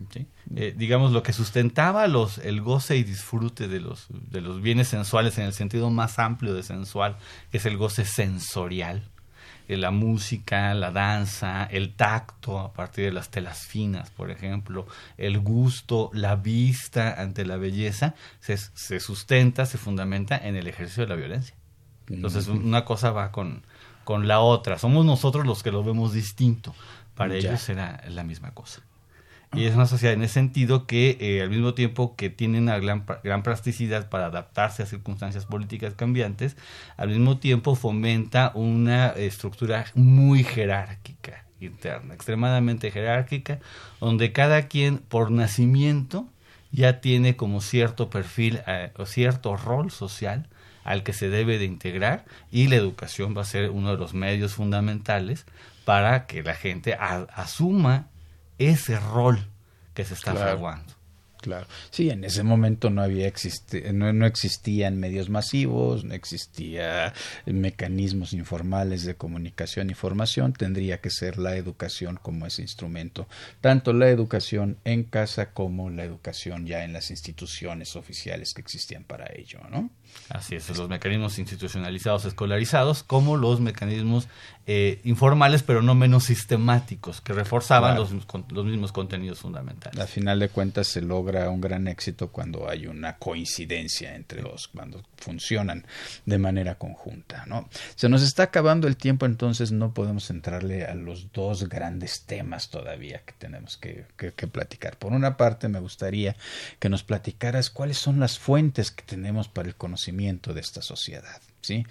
Eh, 0.56 0.74
digamos, 0.76 1.12
lo 1.12 1.24
que 1.24 1.34
sustentaba 1.34 2.08
los, 2.08 2.38
el 2.40 2.62
goce 2.62 2.98
y 2.98 3.04
disfrute 3.04 3.68
de 3.68 3.80
los, 3.80 4.08
de 4.10 4.42
los 4.42 4.62
bienes 4.62 4.88
sensuales 4.88 5.38
en 5.38 5.46
el 5.46 5.54
sentido 5.54 5.90
más 5.90 6.20
amplio 6.20 6.54
de 6.54 6.64
sensual, 6.64 7.18
que 7.52 7.58
es 7.58 7.66
el 7.66 7.78
goce 7.78 8.06
sensorial, 8.06 9.04
la 9.68 9.92
música, 9.92 10.74
la 10.74 10.92
danza, 10.92 11.66
el 11.66 11.94
tacto 11.96 12.60
a 12.60 12.74
partir 12.74 13.06
de 13.06 13.12
las 13.12 13.30
telas 13.30 13.66
finas, 13.66 14.10
por 14.12 14.32
ejemplo, 14.32 14.88
el 15.18 15.40
gusto, 15.40 16.10
la 16.14 16.36
vista 16.36 17.22
ante 17.22 17.46
la 17.46 17.58
belleza, 17.58 18.16
se, 18.40 18.58
se 18.58 19.00
sustenta, 19.00 19.66
se 19.66 19.78
fundamenta 19.78 20.38
en 20.38 20.56
el 20.56 20.68
ejercicio 20.68 21.04
de 21.04 21.10
la 21.10 21.16
violencia. 21.16 21.56
Entonces, 22.10 22.48
una 22.48 22.86
cosa 22.86 23.12
va 23.12 23.32
con, 23.32 23.64
con 24.04 24.28
la 24.28 24.40
otra. 24.40 24.78
Somos 24.78 25.06
nosotros 25.06 25.46
los 25.46 25.64
que 25.64 25.72
lo 25.72 25.84
vemos 25.84 26.14
distinto. 26.14 26.74
Para 27.16 27.36
ellos 27.36 27.68
era 27.70 28.04
la 28.10 28.24
misma 28.24 28.52
cosa. 28.52 28.82
Y 29.56 29.66
es 29.66 29.76
una 29.76 29.86
sociedad 29.86 30.14
en 30.14 30.22
ese 30.22 30.34
sentido 30.34 30.86
que 30.86 31.18
eh, 31.22 31.42
al 31.42 31.50
mismo 31.50 31.74
tiempo 31.74 32.16
que 32.16 32.30
tiene 32.30 32.60
una 32.60 32.78
gran, 32.78 33.06
gran 33.24 33.42
plasticidad 33.42 34.10
para 34.10 34.26
adaptarse 34.26 34.84
a 34.84 34.86
circunstancias 34.86 35.46
políticas 35.46 35.94
cambiantes, 35.94 36.58
al 36.98 37.10
mismo 37.10 37.38
tiempo 37.38 37.76
fomenta 37.76 38.52
una 38.54 39.10
estructura 39.10 39.86
muy 39.96 40.44
jerárquica 40.44 41.46
interna, 41.62 42.14
extremadamente 42.14 42.92
jerárquica, 42.92 43.60
donde 44.02 44.34
cada 44.34 44.68
quien 44.68 44.98
por 44.98 45.32
nacimiento 45.32 46.28
ya 46.72 47.00
tiene 47.00 47.38
como 47.38 47.62
cierto 47.62 48.10
perfil 48.10 48.60
eh, 48.68 48.92
o 48.98 49.06
cierto 49.06 49.56
rol 49.56 49.90
social 49.90 50.50
al 50.84 51.04
que 51.04 51.14
se 51.14 51.30
debe 51.30 51.58
de 51.58 51.66
integrar 51.66 52.26
y 52.52 52.68
la 52.68 52.76
educación 52.76 53.36
va 53.36 53.42
a 53.42 53.46
ser 53.46 53.72
uno 53.72 53.92
de 53.92 53.98
los 53.98 54.14
medios 54.14 54.54
fundamentales 54.54 55.46
para 55.86 56.28
que 56.28 56.44
la 56.44 56.56
gente 56.56 56.96
asuma 56.96 58.08
ese 58.58 59.00
rol 59.00 59.40
que 59.94 60.06
se 60.06 60.14
está 60.14 60.34
fraguando. 60.34 60.94
Claro. 61.46 61.68
Sí, 61.92 62.10
en 62.10 62.24
ese 62.24 62.42
momento 62.42 62.90
no 62.90 63.04
había 63.04 63.28
existe, 63.28 63.94
no, 63.94 64.12
no, 64.14 64.26
existían 64.26 65.00
medios 65.00 65.30
masivos, 65.30 66.04
no 66.04 66.16
existía 66.16 67.14
mecanismos 67.46 68.34
informales 68.34 69.06
de 69.06 69.14
comunicación 69.14 69.92
y 69.92 69.94
formación, 69.94 70.54
tendría 70.54 71.02
que 71.02 71.12
ser 71.12 71.38
la 71.38 71.56
educación 71.56 72.18
como 72.20 72.48
ese 72.48 72.64
instrumento, 72.64 73.28
tanto 73.62 73.94
la 73.94 74.10
educación 74.10 74.80
en 74.86 75.04
casa 75.04 75.52
como 75.52 75.92
la 75.92 76.04
educación 76.04 76.66
ya 76.66 76.84
en 76.84 76.94
las 76.94 77.12
instituciones 77.12 77.96
oficiales 77.96 78.56
que 78.56 78.62
existían 78.62 79.04
para 79.04 79.32
ello, 79.36 79.60
¿no? 79.70 79.92
Así 80.30 80.56
es, 80.56 80.76
los 80.76 80.90
mecanismos 80.90 81.38
institucionalizados, 81.38 82.26
escolarizados, 82.26 83.04
como 83.04 83.38
los 83.38 83.60
mecanismos 83.60 84.28
eh, 84.66 85.00
informales, 85.04 85.62
pero 85.62 85.84
no 85.84 85.94
menos 85.94 86.24
sistemáticos, 86.24 87.22
que 87.22 87.34
reforzaban 87.34 87.96
los, 87.96 88.12
los, 88.50 88.66
mismos 88.66 88.92
contenidos 88.92 89.40
fundamentales. 89.40 90.00
A 90.00 90.08
final 90.08 90.40
de 90.40 90.50
cuentas 90.50 90.88
se 90.88 91.02
logra 91.02 91.50
un 91.52 91.62
gran 91.62 91.88
éxito 91.88 92.30
cuando 92.30 92.68
hay 92.68 92.88
una 92.88 93.18
coincidencia 93.18 94.16
entre 94.16 94.42
los, 94.42 94.68
cuando 94.68 95.04
funcionan 95.18 95.86
de 96.26 96.40
manera 96.40 96.76
conjunta. 96.76 97.46
¿no? 97.46 97.70
Se 97.96 98.10
nos 98.10 98.24
está 98.24 98.44
acabando 98.44 98.88
el 98.88 98.98
tiempo, 98.98 99.28
entonces 99.28 99.72
no 99.72 99.94
podemos 99.94 100.32
entrarle 100.32 100.86
a 100.86 100.96
los 100.96 101.32
dos 101.34 101.70
grandes 101.70 102.24
temas 102.26 102.72
todavía 102.72 103.22
que 103.24 103.34
tenemos 103.34 103.78
que, 103.78 104.06
que, 104.18 104.34
que 104.34 104.48
platicar. 104.48 104.98
Por 104.98 105.14
una 105.14 105.38
parte, 105.38 105.68
me 105.68 105.80
gustaría 105.80 106.36
que 106.80 106.90
nos 106.90 107.04
platicaras 107.04 107.70
cuáles 107.70 108.00
son 108.00 108.20
las 108.20 108.40
fuentes 108.40 108.90
que 108.90 109.04
tenemos 109.04 109.48
para 109.48 109.68
el 109.68 109.76
conocimiento 109.76 110.05
de 110.12 110.62
esta 110.62 110.82
sociedad. 110.82 111.42
¿sí? 111.62 111.86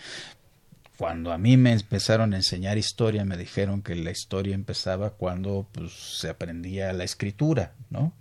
Cuando 0.96 1.32
a 1.32 1.38
mí 1.38 1.56
me 1.56 1.72
empezaron 1.72 2.34
a 2.34 2.36
enseñar 2.36 2.78
historia, 2.78 3.24
me 3.24 3.36
dijeron 3.36 3.82
que 3.82 3.96
la 3.96 4.12
historia 4.12 4.54
empezaba 4.54 5.10
cuando 5.10 5.66
pues, 5.72 5.92
se 5.92 6.28
aprendía 6.28 6.92
la 6.92 7.02
escritura, 7.02 7.72
¿no? 7.90 8.12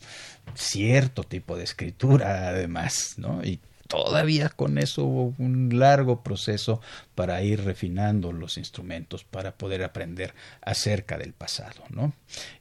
Cierto 0.55 1.23
tipo 1.23 1.55
de 1.55 1.65
escritura, 1.65 2.49
además, 2.49 3.13
¿no? 3.17 3.43
Y 3.43 3.59
todavía 3.87 4.49
con 4.49 4.79
eso 4.79 5.03
hubo 5.03 5.35
un 5.37 5.77
largo 5.77 6.23
proceso 6.23 6.81
para 7.13 7.43
ir 7.43 7.63
refinando 7.63 8.31
los 8.31 8.57
instrumentos 8.57 9.23
para 9.23 9.55
poder 9.55 9.83
aprender 9.83 10.33
acerca 10.61 11.19
del 11.19 11.33
pasado, 11.33 11.83
¿no? 11.89 12.13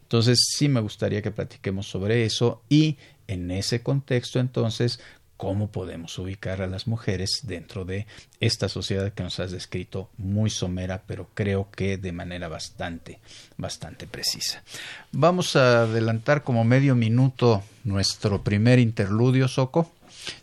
Entonces 0.03 0.45
sí 0.55 0.69
me 0.69 0.81
gustaría 0.81 1.23
que 1.23 1.31
platiquemos 1.31 1.87
sobre 1.87 2.27
eso 2.27 2.63
y 2.69 2.99
en 3.29 3.51
ese 3.51 3.83
contexto 3.83 4.41
entonces 4.41 5.01
cómo 5.43 5.73
podemos 5.73 6.17
ubicar 6.21 6.63
a 6.63 6.69
las 6.69 6.87
mujeres 6.87 7.41
dentro 7.43 7.85
de 7.85 8.07
esta 8.39 8.69
sociedad 8.69 9.13
que 9.13 9.25
nos 9.25 9.41
has 9.41 9.51
descrito 9.51 10.09
muy 10.17 10.51
somera, 10.51 11.03
pero 11.05 11.31
creo 11.35 11.69
que 11.69 11.99
de 11.99 12.13
manera 12.13 12.47
bastante, 12.47 13.19
bastante 13.57 14.07
precisa. 14.07 14.63
Vamos 15.11 15.57
a 15.57 15.83
adelantar 15.83 16.45
como 16.45 16.63
medio 16.63 16.95
minuto 16.95 17.65
nuestro 17.83 18.45
primer 18.45 18.79
interludio, 18.79 19.49
Soco. 19.49 19.91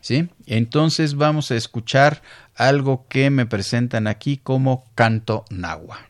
¿Sí? 0.02 0.28
Entonces 0.48 1.16
vamos 1.16 1.50
a 1.52 1.56
escuchar 1.56 2.22
algo 2.54 3.06
que 3.08 3.30
me 3.30 3.46
presentan 3.46 4.06
aquí 4.06 4.36
como 4.36 4.84
canto 4.96 5.46
nagua. 5.50 6.10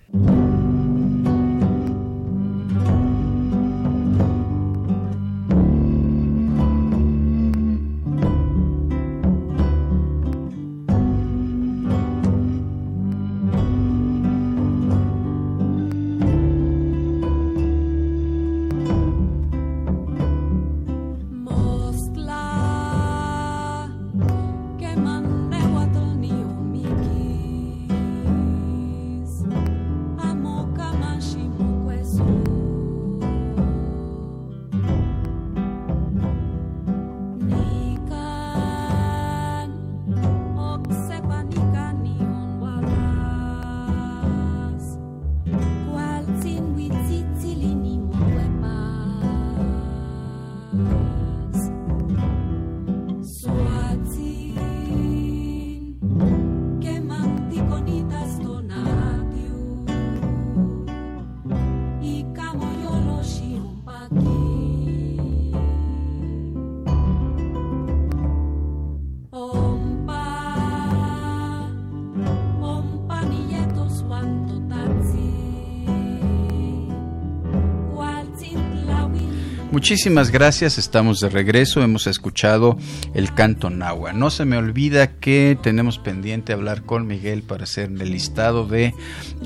Muchísimas 79.90 80.30
gracias, 80.30 80.78
estamos 80.78 81.20
de 81.20 81.30
regreso, 81.30 81.82
hemos 81.82 82.06
escuchado 82.06 82.78
el 83.16 83.34
canto 83.34 83.72
Nahua. 83.72 84.14
No 84.14 84.30
se 84.30 84.46
me 84.46 84.56
olvida 84.56 85.19
que 85.20 85.58
tenemos 85.62 86.00
pendiente 86.00 86.54
hablar 86.54 86.84
con 86.84 87.08
Miguel 87.08 87.44
para 87.44 87.64
hacer 87.64 87.90
el 87.90 88.12
listado 88.12 88.66
de 88.66 88.94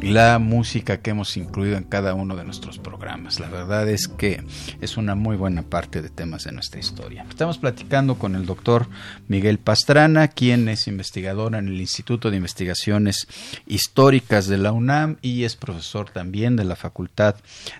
la 0.01 0.39
música 0.39 1.01
que 1.01 1.11
hemos 1.11 1.35
incluido 1.37 1.77
en 1.77 1.83
cada 1.83 2.13
uno 2.13 2.35
de 2.35 2.43
nuestros 2.43 2.77
programas. 2.77 3.39
La 3.39 3.49
verdad 3.49 3.87
es 3.89 4.07
que 4.07 4.43
es 4.81 4.97
una 4.97 5.15
muy 5.15 5.35
buena 5.35 5.63
parte 5.63 6.01
de 6.01 6.09
temas 6.09 6.43
de 6.43 6.51
nuestra 6.51 6.79
historia. 6.79 7.25
Estamos 7.29 7.57
platicando 7.57 8.15
con 8.15 8.35
el 8.35 8.45
doctor 8.45 8.87
Miguel 9.27 9.57
Pastrana, 9.57 10.27
quien 10.27 10.69
es 10.69 10.87
investigador 10.87 11.55
en 11.55 11.67
el 11.67 11.79
Instituto 11.79 12.31
de 12.31 12.37
Investigaciones 12.37 13.27
Históricas 13.65 14.47
de 14.47 14.57
la 14.57 14.71
UNAM 14.71 15.17
y 15.21 15.43
es 15.43 15.55
profesor 15.55 16.09
también 16.09 16.55
de 16.55 16.65
la 16.65 16.75
Facultad 16.75 17.35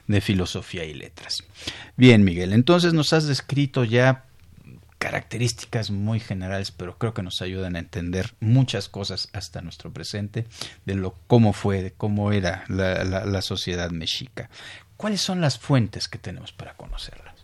de 0.08 0.22
Filosofía 0.22 0.86
y 0.86 0.94
Letras. 0.94 1.44
Bien, 1.96 2.24
Miguel, 2.24 2.54
entonces 2.54 2.94
nos 2.94 3.14
has 3.14 3.28
descrito 3.28 3.84
ya 3.84 4.26
características 5.04 5.92
muy 5.92 6.22
generales, 6.22 6.72
pero 6.72 6.98
creo 6.98 7.14
que 7.14 7.24
nos 7.24 7.42
ayudan 7.42 7.76
a 7.76 7.80
entender 7.80 8.36
muchas 8.40 8.88
cosas 8.88 9.28
hasta 9.34 9.62
nuestro 9.62 9.92
presente 9.92 10.48
de 10.86 10.96
lo 10.96 11.14
cómo 11.28 11.52
fue, 11.52 11.84
de 11.84 11.92
cómo 11.92 12.32
era 12.32 12.64
la, 12.70 13.04
la, 13.04 13.42
sociedad 13.42 13.92
mexica. 13.92 14.50
¿Cuáles 14.96 15.20
son 15.20 15.42
las 15.42 15.60
fuentes 15.60 16.08
que 16.08 16.20
tenemos 16.20 16.54
para 16.54 16.76
conocerlas? 16.76 17.36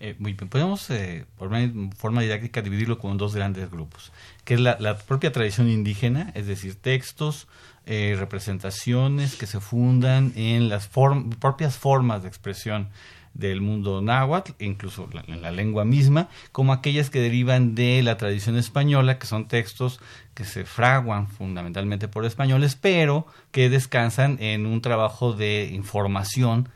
Eh, 0.00 0.16
muy 0.18 0.34
bien, 0.34 0.50
podemos, 0.50 0.90
eh, 0.90 1.24
por 1.38 1.50
forma 1.96 2.20
didáctica, 2.20 2.60
dividirlo 2.60 2.98
como 2.98 3.14
dos 3.14 3.34
grandes 3.34 3.70
grupos, 3.70 4.12
que 4.44 4.52
es 4.52 4.60
la, 4.60 4.76
la 4.78 4.98
propia 4.98 5.32
tradición 5.32 5.70
indígena, 5.70 6.30
es 6.34 6.46
decir, 6.46 6.74
textos, 6.74 7.48
eh, 7.86 8.16
representaciones 8.18 9.36
que 9.36 9.46
se 9.46 9.60
fundan 9.60 10.34
en 10.36 10.68
las 10.68 10.88
propias 10.88 11.78
formas 11.78 12.22
de 12.22 12.28
expresión 12.28 12.90
del 13.34 13.60
mundo 13.60 14.02
náhuatl, 14.02 14.52
incluso 14.58 15.08
en 15.26 15.42
la 15.42 15.50
lengua 15.50 15.84
misma, 15.84 16.28
como 16.52 16.72
aquellas 16.72 17.10
que 17.10 17.20
derivan 17.20 17.74
de 17.74 18.02
la 18.02 18.16
tradición 18.16 18.56
española, 18.56 19.18
que 19.18 19.26
son 19.26 19.48
textos 19.48 20.00
que 20.34 20.44
se 20.44 20.64
fraguan 20.64 21.28
fundamentalmente 21.28 22.08
por 22.08 22.24
españoles, 22.24 22.76
pero 22.76 23.26
que 23.50 23.70
descansan 23.70 24.36
en 24.40 24.66
un 24.66 24.82
trabajo 24.82 25.32
de 25.32 25.70
información 25.72 26.68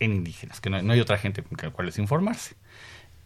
en 0.00 0.12
indígenas, 0.12 0.60
que 0.60 0.70
no, 0.70 0.92
hay 0.92 1.00
otra 1.00 1.18
gente 1.18 1.42
con 1.42 1.56
la 1.62 1.70
cual 1.70 1.88
es 1.88 1.98
informarse. 1.98 2.56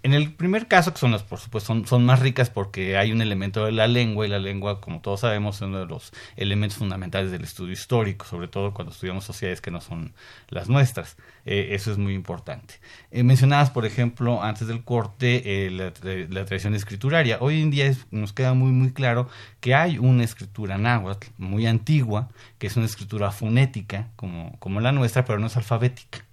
En 0.04 0.14
el 0.14 0.32
primer 0.32 0.68
caso, 0.68 0.92
que 0.92 0.98
son 1.00 1.10
las, 1.10 1.24
por 1.24 1.40
supuesto, 1.40 1.66
son, 1.66 1.84
son, 1.86 2.04
más 2.06 2.20
ricas 2.20 2.50
porque 2.50 2.96
hay 2.96 3.10
un 3.10 3.20
elemento 3.20 3.64
de 3.64 3.72
la 3.72 3.88
lengua 3.88 4.24
y 4.24 4.28
la 4.28 4.38
lengua, 4.38 4.80
como 4.80 5.00
todos 5.00 5.20
sabemos, 5.20 5.56
es 5.56 5.62
uno 5.62 5.80
de 5.80 5.86
los 5.86 6.12
elementos 6.36 6.78
fundamentales 6.78 7.32
del 7.32 7.42
estudio 7.42 7.72
histórico, 7.72 8.24
sobre 8.24 8.46
todo 8.46 8.72
cuando 8.72 8.92
estudiamos 8.92 9.24
sociedades 9.24 9.60
que 9.60 9.72
no 9.72 9.80
son 9.80 10.14
las 10.50 10.68
nuestras. 10.68 11.16
Eh, 11.44 11.70
eso 11.72 11.90
es 11.90 11.98
muy 11.98 12.14
importante. 12.14 12.74
Eh, 13.10 13.24
mencionabas, 13.24 13.70
por 13.70 13.86
ejemplo, 13.86 14.40
antes 14.40 14.68
del 14.68 14.84
corte, 14.84 15.66
eh, 15.66 15.70
la, 15.70 15.92
la, 16.30 16.44
tradición 16.44 16.74
escrituraria. 16.76 17.38
Hoy 17.40 17.60
en 17.60 17.70
día 17.70 17.92
nos 18.12 18.32
queda 18.32 18.54
muy, 18.54 18.70
muy 18.70 18.92
claro 18.92 19.28
que 19.60 19.74
hay 19.74 19.98
una 19.98 20.22
escritura 20.22 20.78
náhuatl 20.78 21.26
muy 21.38 21.66
antigua, 21.66 22.28
que 22.58 22.68
es 22.68 22.76
una 22.76 22.86
escritura 22.86 23.32
fonética, 23.32 24.10
como, 24.14 24.56
como 24.60 24.80
la 24.80 24.92
nuestra, 24.92 25.24
pero 25.24 25.40
no 25.40 25.48
es 25.48 25.56
alfabética 25.56 26.27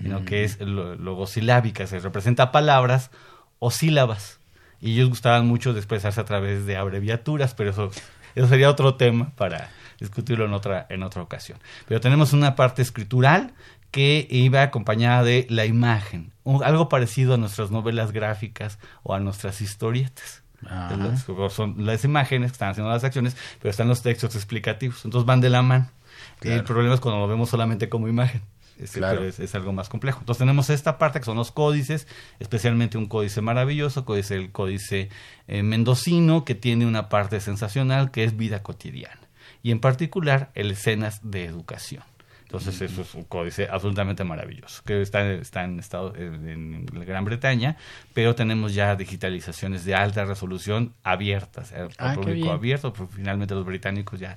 sino 0.00 0.24
que 0.24 0.44
es 0.44 0.58
logosilábica, 0.60 1.86
se 1.86 2.00
representa 2.00 2.52
palabras 2.52 3.10
o 3.58 3.70
sílabas. 3.70 4.40
Y 4.80 4.94
ellos 4.94 5.10
gustaban 5.10 5.46
mucho 5.46 5.74
de 5.74 5.80
expresarse 5.80 6.20
a 6.20 6.24
través 6.24 6.64
de 6.64 6.76
abreviaturas, 6.76 7.54
pero 7.54 7.70
eso, 7.70 7.90
eso 8.34 8.48
sería 8.48 8.70
otro 8.70 8.94
tema 8.94 9.30
para 9.36 9.70
discutirlo 9.98 10.46
en 10.46 10.54
otra, 10.54 10.86
en 10.88 11.02
otra 11.02 11.22
ocasión. 11.22 11.58
Pero 11.86 12.00
tenemos 12.00 12.32
una 12.32 12.56
parte 12.56 12.80
escritural 12.80 13.52
que 13.90 14.26
iba 14.30 14.62
acompañada 14.62 15.22
de 15.22 15.46
la 15.50 15.66
imagen, 15.66 16.32
algo 16.62 16.88
parecido 16.88 17.34
a 17.34 17.36
nuestras 17.36 17.70
novelas 17.70 18.12
gráficas 18.12 18.78
o 19.02 19.14
a 19.14 19.20
nuestras 19.20 19.60
historietas. 19.60 20.42
son 21.50 21.84
las 21.84 22.04
imágenes 22.04 22.52
que 22.52 22.54
están 22.54 22.70
haciendo 22.70 22.90
las 22.90 23.04
acciones, 23.04 23.36
pero 23.58 23.70
están 23.70 23.88
los 23.88 24.02
textos 24.02 24.34
explicativos, 24.34 25.04
entonces 25.04 25.26
van 25.26 25.40
de 25.40 25.50
la 25.50 25.62
mano. 25.62 25.90
El 26.40 26.64
problema 26.64 26.94
es 26.94 27.00
cuando 27.00 27.20
lo 27.20 27.28
vemos 27.28 27.50
solamente 27.50 27.90
como 27.90 28.08
imagen 28.08 28.42
es, 28.82 29.54
algo 29.54 29.72
más 29.72 29.88
complejo. 29.88 30.20
Entonces 30.20 30.38
tenemos 30.38 30.70
esta 30.70 30.98
parte 30.98 31.20
que 31.20 31.26
son 31.26 31.36
los 31.36 31.52
códices, 31.52 32.06
especialmente 32.38 32.98
un 32.98 33.06
códice 33.06 33.40
maravilloso, 33.40 34.04
que 34.04 34.18
es 34.18 34.30
el 34.30 34.52
códice 34.52 35.08
eh, 35.48 35.62
mendocino, 35.62 36.44
que 36.44 36.54
tiene 36.54 36.86
una 36.86 37.08
parte 37.08 37.40
sensacional 37.40 38.10
que 38.10 38.24
es 38.24 38.36
vida 38.36 38.62
cotidiana. 38.62 39.20
Y 39.62 39.72
en 39.72 39.80
particular, 39.80 40.50
el 40.54 40.70
escenas 40.70 41.20
de 41.22 41.44
educación. 41.44 42.02
Entonces, 42.50 42.80
eso 42.80 43.02
es 43.02 43.14
un 43.14 43.22
códice 43.22 43.68
absolutamente 43.70 44.24
maravilloso, 44.24 44.82
que 44.84 45.00
está, 45.02 45.30
está 45.34 45.62
en, 45.62 45.78
estado, 45.78 46.12
en, 46.16 46.84
Gran 46.86 47.24
Bretaña, 47.24 47.76
pero 48.12 48.34
tenemos 48.34 48.74
ya 48.74 48.96
digitalizaciones 48.96 49.84
de 49.84 49.94
alta 49.94 50.24
resolución 50.24 50.92
abiertas, 51.04 51.72
al 51.72 51.90
ah, 51.98 52.14
público 52.14 52.50
abierto, 52.50 52.92
porque 52.92 53.14
finalmente 53.14 53.54
los 53.54 53.64
británicos 53.64 54.18
ya 54.18 54.36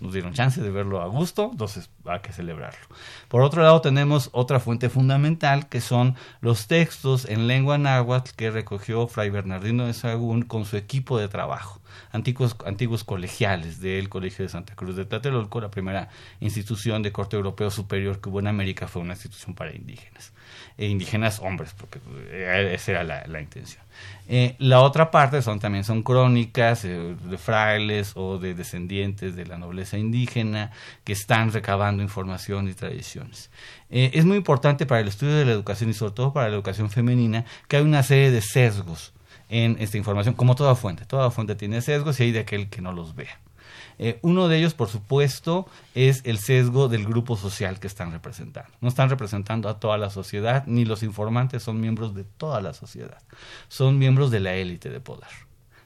nos 0.00 0.12
dieron 0.12 0.32
chance 0.32 0.60
de 0.60 0.70
verlo 0.70 1.00
a 1.00 1.06
gusto, 1.06 1.50
entonces 1.52 1.90
hay 2.04 2.20
que 2.20 2.32
celebrarlo. 2.32 2.80
Por 3.28 3.42
otro 3.42 3.62
lado, 3.62 3.80
tenemos 3.80 4.30
otra 4.32 4.60
fuente 4.60 4.88
fundamental 4.88 5.68
que 5.68 5.80
son 5.80 6.16
los 6.40 6.66
textos 6.66 7.24
en 7.24 7.46
lengua 7.46 7.78
náhuatl 7.78 8.32
que 8.36 8.50
recogió 8.50 9.06
Fray 9.06 9.30
Bernardino 9.30 9.86
de 9.86 9.92
Sagún 9.92 10.42
con 10.42 10.64
su 10.64 10.76
equipo 10.76 11.18
de 11.18 11.28
trabajo, 11.28 11.80
antiguos, 12.10 12.56
antiguos 12.66 13.04
colegiales 13.04 13.80
del 13.80 14.08
Colegio 14.08 14.44
de 14.44 14.48
Santa 14.48 14.74
Cruz 14.74 14.96
de 14.96 15.04
Tlatelolco, 15.04 15.60
la 15.60 15.70
primera 15.70 16.08
institución 16.40 17.02
de 17.02 17.12
corte 17.12 17.36
europeo 17.36 17.70
superior 17.70 18.20
que 18.20 18.28
hubo 18.28 18.40
en 18.40 18.48
América 18.48 18.88
fue 18.88 19.02
una 19.02 19.14
institución 19.14 19.54
para 19.54 19.74
indígenas 19.74 20.32
e 20.78 20.86
indígenas 20.86 21.40
hombres, 21.40 21.74
porque 21.76 22.00
eh, 22.30 22.72
esa 22.74 22.92
era 22.92 23.04
la, 23.04 23.40
intención. 23.40 23.82
Eh, 24.28 24.56
la 24.58 24.80
otra 24.80 25.10
parte 25.10 25.42
son 25.42 25.60
también 25.60 25.84
son 25.84 26.02
crónicas 26.02 26.84
eh, 26.84 27.14
de 27.22 27.38
frailes 27.38 28.12
o 28.16 28.38
de 28.38 28.54
descendientes 28.54 29.36
de 29.36 29.46
la 29.46 29.58
nobleza 29.58 29.98
indígena 29.98 30.70
que 31.04 31.12
están 31.12 31.52
recabando 31.52 32.02
información 32.02 32.68
y 32.68 32.74
tradiciones. 32.74 33.50
es 33.90 34.24
muy 34.24 34.38
importante 34.38 34.86
para 34.86 35.00
el 35.00 35.08
estudio 35.08 35.34
de 35.34 35.44
la 35.44 35.52
educación 35.52 35.90
y 35.90 35.94
sobre 35.94 36.14
todo 36.14 36.32
para 36.32 36.48
la 36.48 36.54
educación 36.54 36.90
femenina 36.90 37.44
que 37.68 37.76
hay 37.76 37.82
una 37.82 38.02
serie 38.02 38.30
de 38.30 38.40
sesgos 38.40 39.12
en 39.48 39.76
esta 39.80 39.98
información, 39.98 40.34
como 40.34 40.54
toda 40.54 40.74
fuente. 40.74 41.04
Toda 41.04 41.30
fuente 41.30 41.54
tiene 41.54 41.82
sesgos 41.82 42.18
y 42.18 42.24
hay 42.24 42.32
de 42.32 42.40
aquel 42.40 42.70
que 42.70 42.80
no 42.80 42.92
los 42.92 43.14
vea. 43.14 43.38
Eh, 44.04 44.18
uno 44.22 44.48
de 44.48 44.58
ellos, 44.58 44.74
por 44.74 44.88
supuesto, 44.88 45.68
es 45.94 46.22
el 46.24 46.38
sesgo 46.38 46.88
del 46.88 47.06
grupo 47.06 47.36
social 47.36 47.78
que 47.78 47.86
están 47.86 48.10
representando. 48.10 48.72
No 48.80 48.88
están 48.88 49.08
representando 49.08 49.68
a 49.68 49.78
toda 49.78 49.96
la 49.96 50.10
sociedad, 50.10 50.64
ni 50.66 50.84
los 50.84 51.04
informantes 51.04 51.62
son 51.62 51.80
miembros 51.80 52.12
de 52.12 52.24
toda 52.24 52.60
la 52.60 52.74
sociedad. 52.74 53.22
Son 53.68 53.98
miembros 53.98 54.32
de 54.32 54.40
la 54.40 54.54
élite 54.54 54.90
de 54.90 54.98
poder 54.98 55.28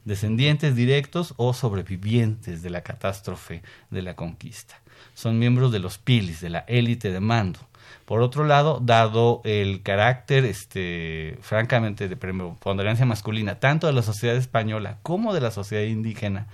descendientes 0.07 0.77
directos 0.77 1.35
o 1.37 1.53
sobrevivientes 1.53 2.63
de 2.63 2.71
la 2.71 2.83
catástrofe 2.83 3.63
de 3.91 4.03
la 4.03 4.15
conquista. 4.15 4.81
Son 5.15 5.39
miembros 5.39 5.73
de 5.73 5.81
los 5.81 5.99
pilis, 5.99 6.41
de 6.41 6.49
la 6.49 6.61
élite 6.61 7.11
de 7.11 7.21
mando. 7.21 7.59
Por 8.05 8.21
otro 8.23 8.45
lado, 8.45 8.79
dado 8.81 9.43
el 9.45 9.83
carácter, 9.83 10.45
este, 10.45 11.37
francamente, 11.41 12.09
de 12.09 12.17
ponderancia 12.17 13.05
masculina, 13.05 13.59
tanto 13.59 13.89
de 13.89 13.93
la 13.93 14.03
sociedad 14.03 14.37
española 14.37 14.99
como 15.03 15.35
de 15.35 15.41
la 15.41 15.51
sociedad 15.51 15.83
indígena, 15.83 16.47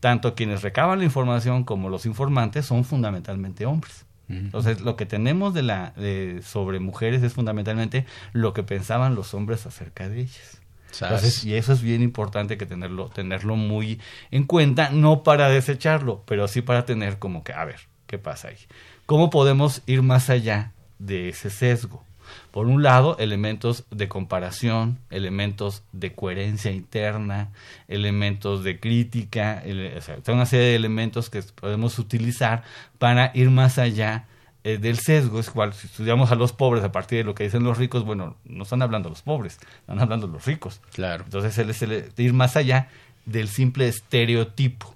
tanto 0.00 0.34
quienes 0.34 0.62
recaban 0.62 0.98
la 0.98 1.04
información 1.04 1.64
como 1.64 1.88
los 1.88 2.06
informantes 2.06 2.66
son 2.66 2.84
fundamentalmente 2.84 3.66
hombres. 3.66 4.04
Entonces, 4.28 4.80
lo 4.80 4.96
que 4.96 5.06
tenemos 5.06 5.54
de 5.54 5.62
la, 5.62 5.94
sobre 6.42 6.80
mujeres 6.80 7.22
es 7.22 7.32
fundamentalmente 7.32 8.06
lo 8.32 8.54
que 8.54 8.64
pensaban 8.64 9.14
los 9.14 9.34
hombres 9.34 9.66
acerca 9.66 10.08
de 10.08 10.22
ellas. 10.22 10.60
Entonces, 11.00 11.44
y 11.44 11.54
eso 11.54 11.72
es 11.72 11.82
bien 11.82 12.02
importante 12.02 12.56
que 12.56 12.66
tenerlo, 12.66 13.08
tenerlo 13.08 13.56
muy 13.56 14.00
en 14.30 14.44
cuenta, 14.44 14.90
no 14.90 15.22
para 15.22 15.48
desecharlo, 15.48 16.22
pero 16.26 16.48
sí 16.48 16.62
para 16.62 16.84
tener 16.84 17.18
como 17.18 17.44
que, 17.44 17.52
a 17.52 17.64
ver, 17.64 17.80
¿qué 18.06 18.18
pasa 18.18 18.48
ahí? 18.48 18.58
¿Cómo 19.04 19.30
podemos 19.30 19.82
ir 19.86 20.02
más 20.02 20.30
allá 20.30 20.72
de 20.98 21.28
ese 21.28 21.50
sesgo? 21.50 22.04
Por 22.50 22.66
un 22.66 22.82
lado, 22.82 23.16
elementos 23.18 23.84
de 23.90 24.08
comparación, 24.08 24.98
elementos 25.10 25.82
de 25.92 26.14
coherencia 26.14 26.70
interna, 26.70 27.50
elementos 27.88 28.64
de 28.64 28.80
crítica, 28.80 29.62
o 29.96 30.00
sea, 30.00 30.18
una 30.28 30.46
serie 30.46 30.66
de 30.66 30.76
elementos 30.76 31.30
que 31.30 31.42
podemos 31.42 31.98
utilizar 31.98 32.62
para 32.98 33.30
ir 33.34 33.50
más 33.50 33.78
allá 33.78 34.26
eh, 34.66 34.78
del 34.78 34.98
sesgo. 34.98 35.38
Es 35.38 35.46
igual, 35.46 35.74
si 35.74 35.86
estudiamos 35.86 36.32
a 36.32 36.34
los 36.34 36.52
pobres 36.52 36.82
a 36.82 36.90
partir 36.90 37.18
de 37.18 37.24
lo 37.24 37.36
que 37.36 37.44
dicen 37.44 37.62
los 37.62 37.78
ricos, 37.78 38.04
bueno, 38.04 38.36
no 38.44 38.64
están 38.64 38.82
hablando 38.82 39.08
los 39.08 39.22
pobres, 39.22 39.60
están 39.82 40.00
hablando 40.00 40.26
los 40.26 40.44
ricos. 40.44 40.80
Claro. 40.92 41.22
Entonces, 41.22 41.56
es 41.56 41.82
el, 41.82 42.12
ir 42.16 42.32
más 42.32 42.56
allá 42.56 42.88
del 43.26 43.46
simple 43.46 43.86
estereotipo. 43.86 44.95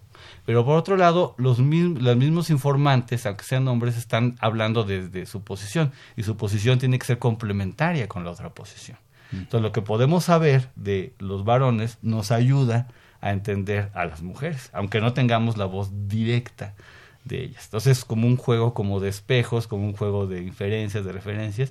Pero 0.51 0.65
por 0.65 0.77
otro 0.77 0.97
lado, 0.97 1.37
los, 1.39 1.61
los 1.61 2.17
mismos 2.17 2.51
informantes, 2.51 3.25
aunque 3.25 3.45
sean 3.45 3.69
hombres, 3.69 3.97
están 3.97 4.37
hablando 4.41 4.83
desde 4.83 5.25
su 5.25 5.45
posición 5.45 5.93
y 6.17 6.25
su 6.25 6.37
posición 6.37 6.81
tiene 6.81 6.99
que 6.99 7.07
ser 7.07 7.21
complementaria 7.21 8.09
con 8.09 8.25
la 8.25 8.33
otra 8.33 8.51
posición. 8.53 8.99
Mm. 9.31 9.37
Entonces, 9.37 9.63
lo 9.63 9.71
que 9.71 9.81
podemos 9.81 10.25
saber 10.25 10.71
de 10.75 11.15
los 11.21 11.45
varones 11.45 11.99
nos 12.03 12.33
ayuda 12.33 12.89
a 13.21 13.31
entender 13.31 13.93
a 13.95 14.07
las 14.07 14.23
mujeres, 14.23 14.71
aunque 14.73 15.01
no 15.01 15.13
tengamos 15.13 15.57
la 15.57 15.67
voz 15.67 16.09
directa 16.09 16.75
de 17.25 17.45
ellas. 17.45 17.67
Entonces, 17.67 18.05
como 18.05 18.27
un 18.27 18.37
juego 18.37 18.75
como 18.75 18.99
de 18.99 19.09
espejos, 19.09 19.69
como 19.69 19.87
un 19.87 19.93
juego 19.93 20.27
de 20.27 20.43
inferencias, 20.43 21.05
de 21.05 21.13
referencias, 21.13 21.71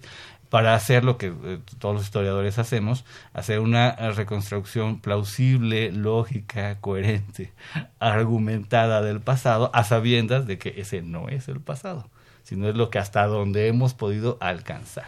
para 0.50 0.74
hacer 0.74 1.04
lo 1.04 1.18
que 1.18 1.28
eh, 1.28 1.60
todos 1.78 1.96
los 1.96 2.04
historiadores 2.04 2.60
hacemos, 2.60 3.06
hacer 3.34 3.60
una 3.60 3.92
reconstrucción 4.12 5.00
plausible, 5.00 5.92
lógica, 5.92 6.80
coherente, 6.82 7.54
argumentada 8.00 9.02
del 9.02 9.22
pasado, 9.22 9.72
a 9.74 9.84
sabiendas 9.84 10.48
de 10.48 10.58
que 10.58 10.76
ese 10.78 11.02
no 11.02 11.30
es 11.30 11.48
el 11.48 11.62
pasado, 11.62 12.10
sino 12.44 12.68
es 12.68 12.76
lo 12.76 12.90
que 12.90 13.00
hasta 13.00 13.26
donde 13.28 13.68
hemos 13.68 13.94
podido 13.94 14.38
alcanzar. 14.42 15.08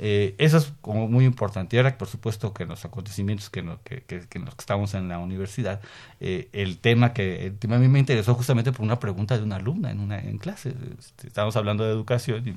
Eh, 0.00 0.36
eso 0.38 0.58
es 0.58 0.72
como 0.80 1.08
muy 1.08 1.24
importante. 1.24 1.76
Y 1.76 1.78
ahora, 1.78 1.98
por 1.98 2.06
supuesto, 2.06 2.54
que 2.54 2.62
en 2.62 2.68
los 2.68 2.84
acontecimientos 2.84 3.50
que, 3.50 3.64
que, 3.82 4.02
que, 4.02 4.20
que, 4.28 4.44
estamos 4.56 4.94
en 4.94 5.08
la 5.08 5.18
universidad, 5.18 5.80
eh, 6.20 6.48
el 6.52 6.78
tema 6.78 7.12
que 7.12 7.46
el 7.46 7.58
tema 7.58 7.76
a 7.76 7.78
mí 7.80 7.88
me 7.88 7.98
interesó 7.98 8.34
justamente 8.34 8.70
por 8.70 8.82
una 8.82 9.00
pregunta 9.00 9.36
de 9.36 9.42
una 9.42 9.56
alumna 9.56 9.90
en 9.90 10.00
una 10.00 10.20
en 10.20 10.38
clase. 10.38 10.72
Este, 10.98 11.26
estábamos 11.26 11.56
hablando 11.56 11.84
de 11.84 11.90
educación 11.90 12.46
y 12.48 12.54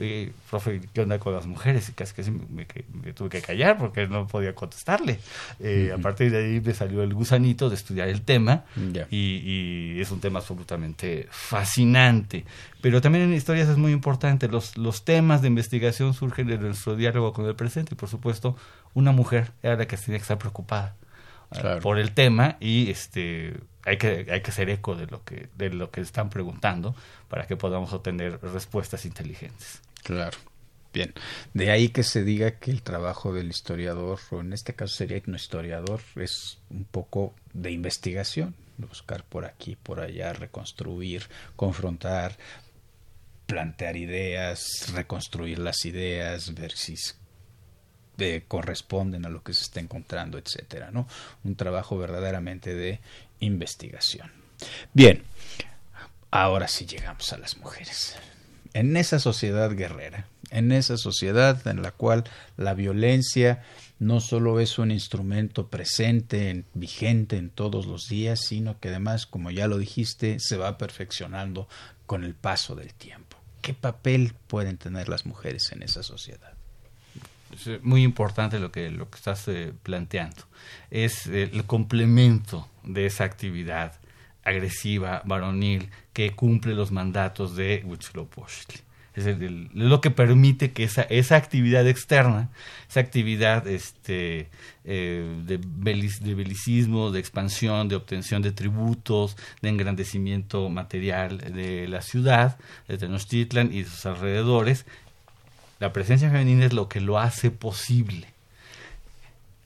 eh, 0.00 0.32
profe, 0.50 0.80
¿qué 0.92 1.02
onda 1.02 1.18
con 1.18 1.32
las 1.34 1.46
mujeres? 1.46 1.88
Y 1.88 1.92
casi 1.92 2.14
que 2.14 2.28
me, 2.30 2.66
me, 3.04 3.12
tuve 3.12 3.28
que 3.28 3.42
callar 3.42 3.78
porque 3.78 4.08
no 4.08 4.26
podía 4.26 4.54
contestarle. 4.54 5.20
Eh, 5.60 5.92
A 5.94 5.98
partir 5.98 6.30
de 6.30 6.38
ahí 6.38 6.60
me 6.60 6.74
salió 6.74 7.02
el 7.02 7.14
gusanito 7.14 7.68
de 7.68 7.76
estudiar 7.76 8.08
el 8.08 8.22
tema 8.22 8.64
y, 9.10 9.16
y, 9.96 10.00
es 10.00 10.10
un 10.10 10.20
tema 10.20 10.38
absolutamente 10.40 11.28
fascinante. 11.30 12.44
Pero 12.80 13.00
también 13.00 13.24
en 13.24 13.34
historias 13.34 13.68
es 13.68 13.76
muy 13.76 13.92
importante, 13.92 14.48
los, 14.48 14.76
los 14.78 15.04
temas 15.04 15.42
de 15.42 15.48
investigación 15.48 16.14
surgen 16.14 16.46
de 16.48 16.58
nuestro 16.58 16.96
diálogo 16.96 17.32
con 17.32 17.44
el 17.46 17.54
presente 17.54 17.94
y 17.94 17.96
por 17.96 18.08
supuesto 18.08 18.56
una 18.94 19.12
mujer 19.12 19.52
era 19.62 19.76
la 19.76 19.86
que 19.86 19.96
tenía 19.96 20.18
que 20.18 20.22
estar 20.22 20.38
preocupada 20.38 20.96
Claro. 21.52 21.80
por 21.80 21.98
el 21.98 22.12
tema 22.12 22.56
y 22.60 22.90
este 22.90 23.54
hay 23.84 23.96
que 23.96 24.24
hay 24.30 24.40
que 24.40 24.50
hacer 24.52 24.70
eco 24.70 24.94
de 24.94 25.06
lo 25.08 25.24
que 25.24 25.48
de 25.58 25.70
lo 25.70 25.90
que 25.90 26.00
están 26.00 26.30
preguntando 26.30 26.94
para 27.28 27.44
que 27.48 27.56
podamos 27.56 27.92
obtener 27.92 28.38
respuestas 28.40 29.04
inteligentes. 29.04 29.82
Claro. 30.02 30.38
Bien, 30.92 31.14
de 31.54 31.70
ahí 31.70 31.90
que 31.90 32.02
se 32.02 32.24
diga 32.24 32.58
que 32.58 32.72
el 32.72 32.82
trabajo 32.82 33.32
del 33.32 33.48
historiador, 33.48 34.18
o 34.32 34.40
en 34.40 34.52
este 34.52 34.74
caso 34.74 34.96
sería 34.96 35.22
historiador, 35.36 36.00
es 36.16 36.58
un 36.68 36.84
poco 36.84 37.32
de 37.52 37.70
investigación, 37.70 38.56
buscar 38.76 39.24
por 39.24 39.44
aquí, 39.44 39.76
por 39.76 40.00
allá, 40.00 40.32
reconstruir, 40.32 41.28
confrontar, 41.54 42.36
plantear 43.46 43.96
ideas, 43.96 44.92
reconstruir 44.92 45.60
las 45.60 45.84
ideas, 45.84 46.54
ver 46.54 46.72
si 46.72 46.96
de, 48.16 48.44
corresponden 48.46 49.24
a 49.26 49.28
lo 49.28 49.44
que 49.44 49.54
se 49.54 49.62
está 49.62 49.80
encontrando, 49.80 50.38
etcétera, 50.38 50.90
¿no? 50.90 51.06
Un 51.44 51.54
trabajo 51.54 51.98
verdaderamente 51.98 52.74
de 52.74 53.00
investigación. 53.38 54.30
Bien, 54.92 55.22
ahora 56.30 56.66
sí 56.66 56.84
llegamos 56.84 57.32
a 57.32 57.38
las 57.38 57.56
mujeres. 57.56 58.16
En 58.72 58.96
esa 58.96 59.18
sociedad 59.18 59.74
guerrera, 59.74 60.26
en 60.50 60.72
esa 60.72 60.96
sociedad 60.96 61.66
en 61.66 61.82
la 61.82 61.90
cual 61.90 62.24
la 62.56 62.74
violencia 62.74 63.62
no 63.98 64.20
solo 64.20 64.60
es 64.60 64.78
un 64.78 64.90
instrumento 64.90 65.68
presente, 65.68 66.50
en, 66.50 66.64
vigente 66.74 67.36
en 67.36 67.50
todos 67.50 67.86
los 67.86 68.08
días, 68.08 68.40
sino 68.40 68.78
que 68.80 68.88
además, 68.88 69.26
como 69.26 69.50
ya 69.50 69.68
lo 69.68 69.78
dijiste, 69.78 70.38
se 70.40 70.56
va 70.56 70.78
perfeccionando 70.78 71.68
con 72.06 72.24
el 72.24 72.34
paso 72.34 72.74
del 72.74 72.94
tiempo. 72.94 73.36
¿Qué 73.60 73.74
papel 73.74 74.34
pueden 74.46 74.78
tener 74.78 75.08
las 75.08 75.26
mujeres 75.26 75.70
en 75.72 75.82
esa 75.82 76.02
sociedad? 76.02 76.54
Es 77.52 77.82
muy 77.82 78.02
importante 78.02 78.58
lo 78.58 78.72
que, 78.72 78.90
lo 78.90 79.10
que 79.10 79.16
estás 79.16 79.46
eh, 79.48 79.72
planteando. 79.82 80.44
Es 80.90 81.26
eh, 81.26 81.50
el 81.52 81.64
complemento 81.64 82.68
de 82.84 83.06
esa 83.06 83.24
actividad 83.24 83.94
agresiva, 84.44 85.22
varonil, 85.24 85.90
que 86.12 86.30
cumple 86.30 86.74
los 86.74 86.92
mandatos 86.92 87.56
de 87.56 87.82
Huitzilopochtli. 87.84 88.80
Es 89.14 89.26
lo 89.74 90.00
que 90.00 90.10
permite 90.10 90.70
que 90.70 90.84
esa, 90.84 91.02
esa 91.02 91.34
actividad 91.36 91.86
externa, 91.88 92.48
esa 92.88 93.00
actividad 93.00 93.66
este, 93.66 94.48
eh, 94.84 95.42
de, 95.44 95.58
de, 95.58 96.34
belicismo, 96.34 97.10
de 97.10 97.18
expansión, 97.18 97.88
de 97.88 97.96
obtención 97.96 98.40
de 98.40 98.52
tributos, 98.52 99.36
de 99.62 99.68
engrandecimiento 99.68 100.68
material 100.68 101.38
de 101.38 101.88
la 101.88 102.02
ciudad, 102.02 102.56
de 102.86 102.98
Tenochtitlan 102.98 103.72
y 103.72 103.82
de 103.82 103.90
sus 103.90 104.06
alrededores, 104.06 104.86
la 105.80 105.92
presencia 105.92 106.30
femenina 106.30 106.66
es 106.66 106.72
lo 106.72 106.88
que 106.88 107.00
lo 107.00 107.18
hace 107.18 107.50
posible. 107.50 108.28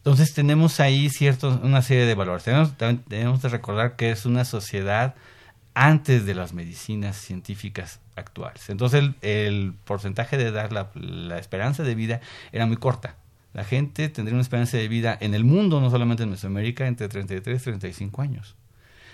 Entonces 0.05 0.35
tenemos 0.35 0.81
ahí 0.81 1.09
ciertos, 1.09 1.61
una 1.63 1.81
serie 1.81 2.05
de 2.05 2.15
valores. 2.15 2.45
Tenemos, 2.45 2.77
tenemos 3.09 3.41
que 3.41 3.49
recordar 3.49 3.97
que 3.97 4.11
es 4.11 4.27
una 4.27 4.45
sociedad 4.45 5.15
antes 5.73 6.27
de 6.27 6.35
las 6.35 6.53
medicinas 6.53 7.17
científicas 7.17 8.01
actuales. 8.15 8.69
Entonces 8.69 9.03
el, 9.23 9.73
porcentaje 9.87 10.37
de 10.37 10.51
la, 10.51 10.91
la, 10.95 11.39
esperanza 11.39 11.85
de 11.85 11.95
vida 11.95 12.21
era 12.53 12.67
muy 12.67 12.77
corta. 12.77 13.17
La 13.55 13.65
gente 13.65 14.11
tendría 14.11 14.35
una 14.35 14.43
esperanza 14.43 14.77
de 14.77 14.89
vida 14.89 15.17
en 15.19 15.33
el 15.33 15.43
mundo, 15.43 15.81
no 15.81 15.89
solamente 15.91 16.25
en 16.25 16.31
Mesoamérica, 16.31 16.87
entre 16.87 17.09
33 17.09 17.63
y 17.63 17.65
35 17.65 18.21
años. 18.21 18.57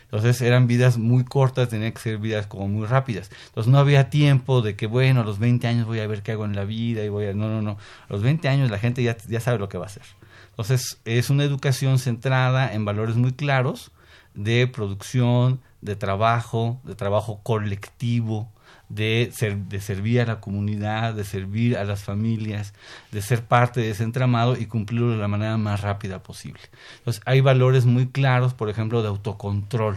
Entonces 0.06 0.40
eran 0.40 0.66
vidas 0.66 0.98
muy 0.98 1.24
cortas, 1.24 1.68
tenían 1.68 1.92
que 1.92 2.00
ser 2.00 2.18
vidas 2.18 2.48
como 2.48 2.66
muy 2.66 2.88
rápidas. 2.88 3.30
Entonces 3.46 3.70
no 3.70 3.78
había 3.78 4.10
tiempo 4.10 4.60
de 4.60 4.74
que, 4.74 4.88
bueno, 4.88 5.20
a 5.20 5.24
los 5.24 5.38
20 5.38 5.68
años 5.68 5.86
voy 5.86 6.00
a 6.00 6.08
ver 6.08 6.24
qué 6.24 6.32
hago 6.32 6.46
en 6.46 6.56
la 6.56 6.64
vida 6.64 7.04
y 7.04 7.08
voy 7.08 7.26
a... 7.26 7.32
No, 7.32 7.48
no, 7.48 7.62
no. 7.62 7.78
A 8.08 8.12
los 8.12 8.22
20 8.24 8.48
años 8.48 8.72
la 8.72 8.78
gente 8.80 9.04
ya, 9.04 9.16
ya 9.28 9.38
sabe 9.38 9.60
lo 9.60 9.68
que 9.68 9.78
va 9.78 9.84
a 9.84 9.86
hacer. 9.86 10.02
Entonces 10.60 11.00
es 11.06 11.30
una 11.30 11.44
educación 11.44 11.98
centrada 11.98 12.74
en 12.74 12.84
valores 12.84 13.16
muy 13.16 13.32
claros 13.32 13.92
de 14.34 14.66
producción, 14.66 15.62
de 15.80 15.96
trabajo, 15.96 16.82
de 16.84 16.94
trabajo 16.94 17.40
colectivo, 17.42 18.52
de, 18.90 19.30
ser, 19.32 19.56
de 19.56 19.80
servir 19.80 20.20
a 20.20 20.26
la 20.26 20.40
comunidad, 20.40 21.14
de 21.14 21.24
servir 21.24 21.78
a 21.78 21.84
las 21.84 22.04
familias, 22.04 22.74
de 23.10 23.22
ser 23.22 23.42
parte 23.42 23.80
de 23.80 23.88
ese 23.88 24.04
entramado 24.04 24.54
y 24.54 24.66
cumplirlo 24.66 25.12
de 25.12 25.16
la 25.16 25.28
manera 25.28 25.56
más 25.56 25.80
rápida 25.80 26.22
posible. 26.22 26.60
Entonces 26.98 27.22
hay 27.24 27.40
valores 27.40 27.86
muy 27.86 28.08
claros, 28.08 28.52
por 28.52 28.68
ejemplo, 28.68 29.00
de 29.00 29.08
autocontrol. 29.08 29.96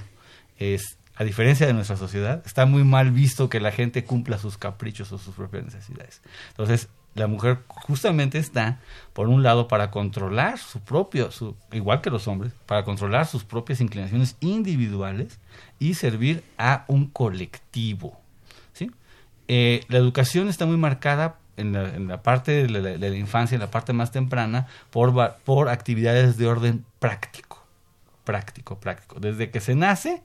Es, 0.59 0.97
a 1.15 1.25
diferencia 1.25 1.67
de 1.67 1.73
nuestra 1.73 1.97
sociedad, 1.97 2.41
está 2.45 2.65
muy 2.65 2.85
mal 2.85 3.11
visto 3.11 3.49
que 3.49 3.59
la 3.59 3.73
gente 3.73 4.05
cumpla 4.05 4.37
sus 4.37 4.57
caprichos 4.57 5.11
o 5.11 5.17
sus 5.17 5.35
propias 5.35 5.65
necesidades. 5.65 6.21
Entonces, 6.51 6.87
la 7.15 7.27
mujer 7.27 7.59
justamente 7.67 8.39
está, 8.39 8.79
por 9.13 9.27
un 9.27 9.43
lado, 9.43 9.67
para 9.67 9.91
controlar 9.91 10.57
su 10.57 10.79
propio, 10.79 11.29
igual 11.71 12.01
que 12.01 12.09
los 12.09 12.27
hombres, 12.27 12.53
para 12.65 12.83
controlar 12.83 13.27
sus 13.27 13.43
propias 13.43 13.81
inclinaciones 13.81 14.35
individuales 14.39 15.39
y 15.79 15.93
servir 15.93 16.43
a 16.57 16.85
un 16.87 17.07
colectivo. 17.07 18.19
¿sí? 18.73 18.89
Eh, 19.47 19.83
la 19.89 19.99
educación 19.99 20.49
está 20.49 20.65
muy 20.65 20.77
marcada 20.77 21.37
en 21.55 21.73
la, 21.73 21.93
en 21.93 22.07
la 22.07 22.23
parte 22.23 22.51
de 22.51 22.69
la, 22.69 22.81
de 22.81 23.09
la, 23.09 23.15
infancia, 23.15 23.55
en 23.55 23.61
la 23.61 23.69
parte 23.69 23.93
más 23.93 24.11
temprana, 24.11 24.65
por, 24.89 25.13
por 25.43 25.69
actividades 25.69 26.37
de 26.37 26.47
orden 26.47 26.85
práctico. 26.99 27.63
Práctico, 28.23 28.79
práctico. 28.79 29.19
Desde 29.19 29.51
que 29.51 29.59
se 29.59 29.75
nace, 29.75 30.23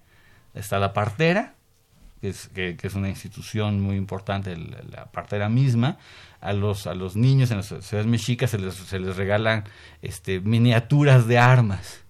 está 0.54 0.78
la 0.78 0.94
partera, 0.94 1.54
que 2.20 2.28
es, 2.30 2.48
que, 2.48 2.76
es 2.80 2.94
una 2.94 3.08
institución 3.08 3.80
muy 3.80 3.96
importante, 3.96 4.56
la, 4.56 4.82
la, 4.90 5.06
partera 5.06 5.48
misma. 5.48 5.98
A 6.40 6.52
los, 6.52 6.86
a 6.86 6.94
los 6.94 7.16
niños 7.16 7.50
en 7.50 7.58
las 7.58 7.66
ciudades 7.66 8.06
mexicas 8.06 8.50
se 8.50 8.58
les, 8.58 8.74
se 8.74 8.98
les 9.00 9.16
regalan 9.16 9.64
este, 10.02 10.40
miniaturas 10.40 11.26
de 11.26 11.38
armas, 11.38 12.04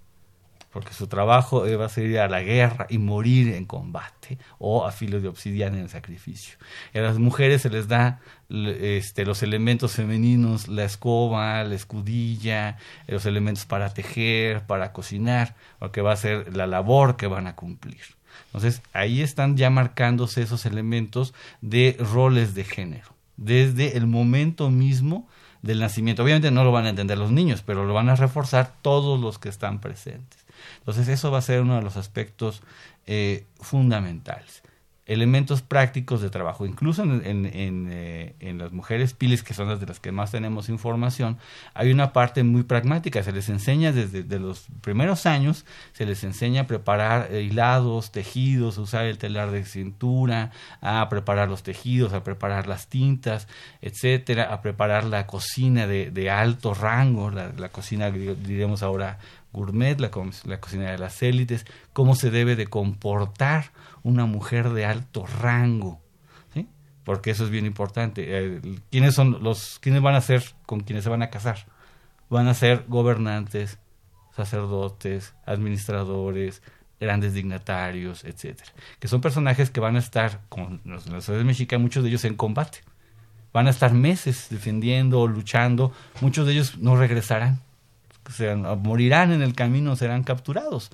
porque 0.71 0.93
su 0.93 1.07
trabajo 1.07 1.65
va 1.79 1.87
a 1.87 1.89
ser 1.89 2.07
ir 2.07 2.19
a 2.19 2.29
la 2.29 2.43
guerra 2.43 2.87
y 2.91 2.99
morir 2.99 3.55
en 3.55 3.65
combate, 3.65 4.39
o 4.59 4.87
a 4.87 4.93
filo 4.93 5.19
de 5.21 5.29
obsidiana 5.29 5.79
en 5.79 5.85
el 5.85 5.89
sacrificio. 5.89 6.59
Y 6.93 6.99
a 6.99 7.03
las 7.03 7.19
mujeres 7.19 7.63
se 7.63 7.71
les 7.71 7.89
da 7.89 8.21
este, 8.51 9.25
los 9.25 9.43
elementos 9.43 9.93
femeninos, 9.93 10.69
la 10.69 10.85
escoba, 10.85 11.65
la 11.65 11.75
escudilla, 11.75 12.77
los 13.07 13.25
elementos 13.25 13.65
para 13.65 13.95
tejer, 13.95 14.67
para 14.67 14.93
cocinar, 14.93 15.57
porque 15.79 16.03
va 16.03 16.13
a 16.13 16.17
ser 16.17 16.55
la 16.55 16.67
labor 16.67 17.17
que 17.17 17.29
van 17.29 17.47
a 17.47 17.57
cumplir. 17.57 18.18
Entonces, 18.47 18.83
ahí 18.93 19.21
están 19.23 19.57
ya 19.57 19.71
marcándose 19.71 20.43
esos 20.43 20.67
elementos 20.67 21.35
de 21.61 21.97
roles 21.99 22.55
de 22.55 22.65
género, 22.65 23.15
desde 23.37 23.97
el 23.97 24.07
momento 24.07 24.71
mismo 24.71 25.29
del 25.63 25.81
nacimiento. 25.81 26.23
Obviamente 26.23 26.51
no 26.51 26.65
lo 26.65 26.73
van 26.73 26.87
a 26.87 26.91
entender 26.91 27.19
los 27.19 27.31
niños, 27.31 27.63
pero 27.65 27.85
lo 27.85 27.95
van 27.95 28.09
a 28.09 28.17
reforzar 28.17 28.75
todos 28.83 29.21
los 29.21 29.39
que 29.39 29.49
están 29.49 29.81
presentes. 29.81 30.47
Entonces, 30.79 31.09
eso 31.09 31.31
va 31.31 31.39
a 31.39 31.43
ser 31.43 31.61
uno 31.63 31.77
de 31.77 31.83
los 31.83 31.97
aspectos 31.97 32.63
eh, 33.07 33.47
fundamentales. 33.61 34.63
Elementos 35.09 35.63
prácticos 35.63 36.21
de 36.21 36.29
trabajo, 36.29 36.67
incluso 36.67 37.03
eh, 37.03 38.35
en, 38.39 38.59
las 38.59 38.73
mujeres 38.73 39.15
piles, 39.15 39.43
que 39.43 39.55
son 39.55 39.69
las 39.69 39.81
de 39.81 39.87
las 39.87 40.01
que 40.01 40.13
más 40.13 40.33
tenemos 40.33 40.69
información, 40.69 41.39
hay 41.73 41.91
una 41.91 42.13
parte 42.13 42.45
muy 42.45 42.63
pragmática, 42.63 43.23
se 43.23 43.33
les 43.33 43.49
enseña 43.49 43.91
desde 43.91 44.23
de 44.23 44.39
los 44.39 44.67
primeros 44.83 45.25
años, 45.25 45.65
se 45.95 46.05
les 46.05 46.25
enseña 46.25 46.63
a 46.63 46.67
preparar 46.67 47.33
hilados, 47.35 48.13
tejidos, 48.13 48.77
usar 48.77 49.07
el 49.07 49.17
telar 49.17 49.51
de 49.51 49.65
cintura, 49.65 50.51
a 50.83 51.09
preparar 51.09 51.49
los 51.49 51.63
tejidos, 51.63 52.13
a 52.13 52.23
preparar 52.23 52.67
las 52.67 52.89
tintas, 52.89 53.49
etcétera, 53.81 54.53
a 54.53 54.61
preparar 54.61 55.05
la 55.05 55.27
cocina 55.27 55.87
de, 55.87 56.11
de 56.11 56.31
alto 56.31 56.75
rango, 56.75 57.31
la, 57.31 57.51
la 57.57 57.71
cocina, 57.71 58.11
diremos 58.11 58.83
ahora, 58.83 59.19
gourmet, 59.53 59.99
la, 59.99 60.11
la, 60.45 60.61
cocina 60.61 60.91
de 60.91 60.99
las 60.99 61.23
élites, 61.23 61.67
cómo 61.93 62.15
se 62.15 62.31
debe 62.31 62.57
de 62.57 62.67
comportar 62.67 63.73
una 64.03 64.27
mujer 64.27 64.71
de 64.71 64.85
alto 64.85 65.27
rango, 65.27 66.01
porque 67.05 67.31
eso 67.31 67.45
es 67.45 67.51
bien 67.51 67.65
importante. 67.65 68.25
Eh, 68.27 68.61
¿Quiénes 68.91 69.15
son 69.15 69.43
los, 69.43 69.79
quiénes 69.79 70.03
van 70.03 70.15
a 70.15 70.21
ser 70.21 70.45
con 70.67 70.81
quienes 70.81 71.05
se 71.05 71.11
van 71.11 71.23
a 71.23 71.31
casar? 71.31 71.65
Van 72.29 72.49
a 72.49 72.53
ser 72.53 72.85
gobernantes, 72.87 73.79
sacerdotes, 74.37 75.35
administradores, 75.47 76.63
grandes 77.01 77.33
dignatarios, 77.33 78.25
etcétera, 78.25 78.71
que 78.99 79.09
son 79.09 79.23
personajes 79.23 79.71
que 79.71 79.81
van 79.81 79.97
a 79.97 80.01
estar 80.01 80.43
con 80.51 80.83
los, 80.85 81.07
la 81.07 81.23
sociedad 81.23 81.79
muchos 81.79 82.03
de 82.03 82.11
ellos 82.11 82.25
en 82.27 82.35
combate. 82.35 82.81
Van 83.55 83.67
a 83.69 83.71
estar 83.71 83.95
meses 83.95 84.49
defendiendo, 84.51 85.27
luchando, 85.27 85.93
muchos 86.21 86.47
de 86.47 86.53
ellos 86.53 86.77
no 86.77 86.97
regresarán, 86.97 87.63
morirán 88.79 89.33
en 89.33 89.43
el 89.43 89.55
camino, 89.55 89.97
serán 89.97 90.23
capturados. 90.23 90.91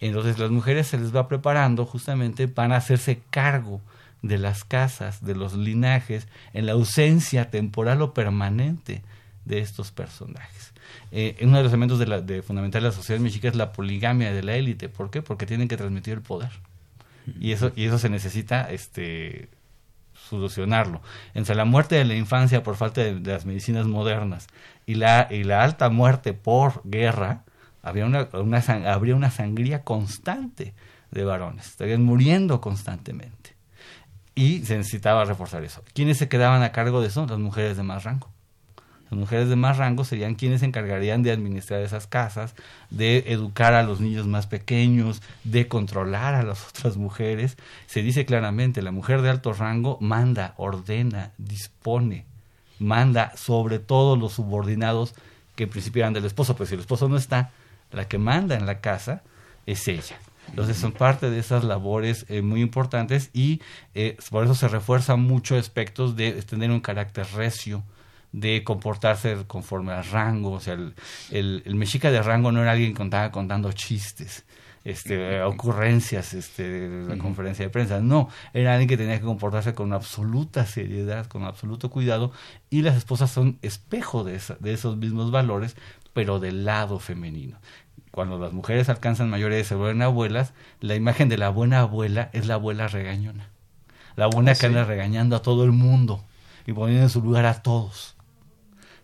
Entonces 0.00 0.38
las 0.38 0.50
mujeres 0.50 0.88
se 0.88 0.98
les 0.98 1.14
va 1.14 1.28
preparando 1.28 1.86
justamente 1.86 2.48
para 2.48 2.76
hacerse 2.76 3.20
cargo 3.30 3.80
de 4.22 4.38
las 4.38 4.64
casas, 4.64 5.24
de 5.24 5.34
los 5.34 5.54
linajes, 5.54 6.28
en 6.52 6.66
la 6.66 6.72
ausencia 6.72 7.50
temporal 7.50 8.02
o 8.02 8.14
permanente 8.14 9.02
de 9.44 9.58
estos 9.58 9.92
personajes. 9.92 10.72
Eh, 11.12 11.36
uno 11.42 11.58
de 11.58 11.62
los 11.62 11.72
elementos 11.72 11.98
de, 11.98 12.06
la, 12.06 12.20
de 12.20 12.42
fundamental 12.42 12.82
de 12.82 12.88
la 12.88 12.94
sociedad 12.94 13.20
mexicana 13.20 13.52
es 13.52 13.56
la 13.56 13.72
poligamia 13.72 14.32
de 14.32 14.42
la 14.42 14.56
élite. 14.56 14.88
¿Por 14.88 15.10
qué? 15.10 15.22
Porque 15.22 15.46
tienen 15.46 15.68
que 15.68 15.76
transmitir 15.76 16.14
el 16.14 16.22
poder. 16.22 16.50
Y 17.40 17.52
eso, 17.52 17.72
y 17.74 17.84
eso 17.84 17.98
se 17.98 18.10
necesita 18.10 18.70
este, 18.70 19.48
solucionarlo. 20.28 21.00
Entre 21.34 21.54
la 21.54 21.64
muerte 21.64 21.96
de 21.96 22.04
la 22.04 22.14
infancia 22.14 22.62
por 22.62 22.76
falta 22.76 23.02
de, 23.02 23.20
las 23.20 23.46
medicinas 23.46 23.86
modernas 23.86 24.46
y 24.86 24.94
la, 24.94 25.28
y 25.30 25.44
la 25.44 25.62
alta 25.62 25.90
muerte 25.90 26.32
por 26.32 26.82
guerra, 26.84 27.44
había 27.82 28.06
una, 28.06 28.28
una, 28.32 28.62
habría 28.92 29.14
una 29.14 29.30
sangría 29.30 29.82
constante 29.82 30.74
de 31.10 31.24
varones. 31.24 31.66
Estarían 31.66 32.02
muriendo 32.02 32.60
constantemente. 32.60 33.54
Y 34.34 34.64
se 34.64 34.76
necesitaba 34.76 35.24
reforzar 35.24 35.62
eso. 35.62 35.82
¿Quiénes 35.92 36.18
se 36.18 36.28
quedaban 36.28 36.62
a 36.62 36.72
cargo 36.72 37.00
de 37.00 37.08
eso? 37.08 37.26
Las 37.26 37.38
mujeres 37.38 37.76
de 37.76 37.84
más 37.84 38.02
rango. 38.04 38.33
Las 39.10 39.20
mujeres 39.20 39.48
de 39.48 39.56
más 39.56 39.76
rango 39.76 40.04
serían 40.04 40.34
quienes 40.34 40.60
se 40.60 40.66
encargarían 40.66 41.22
de 41.22 41.30
administrar 41.30 41.82
esas 41.82 42.06
casas, 42.06 42.54
de 42.90 43.24
educar 43.28 43.74
a 43.74 43.82
los 43.82 44.00
niños 44.00 44.26
más 44.26 44.46
pequeños, 44.46 45.22
de 45.44 45.68
controlar 45.68 46.34
a 46.34 46.42
las 46.42 46.68
otras 46.68 46.96
mujeres. 46.96 47.56
Se 47.86 48.02
dice 48.02 48.24
claramente, 48.24 48.82
la 48.82 48.92
mujer 48.92 49.22
de 49.22 49.30
alto 49.30 49.52
rango 49.52 49.98
manda, 50.00 50.54
ordena, 50.56 51.32
dispone, 51.38 52.24
manda 52.78 53.36
sobre 53.36 53.78
todos 53.78 54.18
los 54.18 54.32
subordinados 54.32 55.14
que 55.54 55.64
en 55.64 56.12
del 56.12 56.24
esposo, 56.24 56.54
pero 56.54 56.66
si 56.66 56.74
el 56.74 56.80
esposo 56.80 57.08
no 57.08 57.16
está, 57.16 57.52
la 57.92 58.08
que 58.08 58.18
manda 58.18 58.56
en 58.56 58.66
la 58.66 58.80
casa 58.80 59.22
es 59.66 59.86
ella. 59.88 60.18
Entonces 60.48 60.76
son 60.76 60.92
parte 60.92 61.30
de 61.30 61.38
esas 61.38 61.64
labores 61.64 62.26
eh, 62.28 62.42
muy 62.42 62.60
importantes 62.60 63.30
y 63.32 63.62
eh, 63.94 64.16
por 64.30 64.44
eso 64.44 64.54
se 64.54 64.68
refuerzan 64.68 65.20
mucho 65.20 65.56
aspectos 65.56 66.16
de 66.16 66.32
tener 66.42 66.70
un 66.70 66.80
carácter 66.80 67.26
recio, 67.34 67.82
de 68.34 68.64
comportarse 68.64 69.44
conforme 69.46 69.92
al 69.92 70.04
rango. 70.04 70.52
O 70.52 70.60
sea, 70.60 70.74
el, 70.74 70.92
el, 71.64 71.74
mexica 71.76 72.10
de 72.10 72.20
rango 72.20 72.50
no 72.50 72.62
era 72.62 72.72
alguien 72.72 72.90
que 72.90 72.98
contaba 72.98 73.30
contando 73.30 73.70
chistes, 73.72 74.44
este, 74.82 75.40
ocurrencias 75.42 76.34
este, 76.34 77.04
la 77.06 77.16
conferencia 77.16 77.64
de 77.64 77.70
prensa. 77.70 78.00
No, 78.00 78.28
era 78.52 78.72
alguien 78.72 78.88
que 78.88 78.96
tenía 78.96 79.18
que 79.20 79.24
comportarse 79.24 79.72
con 79.74 79.92
absoluta 79.92 80.66
seriedad, 80.66 81.26
con 81.26 81.44
absoluto 81.44 81.90
cuidado. 81.90 82.32
Y 82.70 82.82
las 82.82 82.96
esposas 82.96 83.30
son 83.30 83.58
espejo 83.62 84.24
de, 84.24 84.40
de 84.58 84.72
esos 84.72 84.96
mismos 84.96 85.30
valores, 85.30 85.76
pero 86.12 86.40
del 86.40 86.64
lado 86.64 86.98
femenino. 86.98 87.58
Cuando 88.10 88.38
las 88.38 88.52
mujeres 88.52 88.88
alcanzan 88.88 89.30
mayores 89.30 89.64
y 89.64 89.68
se 89.68 89.74
vuelven 89.76 90.02
abuelas, 90.02 90.54
la 90.80 90.96
imagen 90.96 91.28
de 91.28 91.38
la 91.38 91.50
buena 91.50 91.80
abuela 91.80 92.30
es 92.32 92.46
la 92.46 92.54
abuela 92.54 92.88
regañona. 92.88 93.48
La 94.16 94.26
buena 94.26 94.52
ah, 94.52 94.54
que 94.54 94.66
anda 94.66 94.84
regañando 94.84 95.36
a 95.36 95.42
todo 95.42 95.64
el 95.64 95.72
mundo 95.72 96.24
y 96.66 96.72
poniendo 96.72 97.04
en 97.04 97.10
su 97.10 97.22
lugar 97.22 97.46
a 97.46 97.62
todos. 97.62 98.13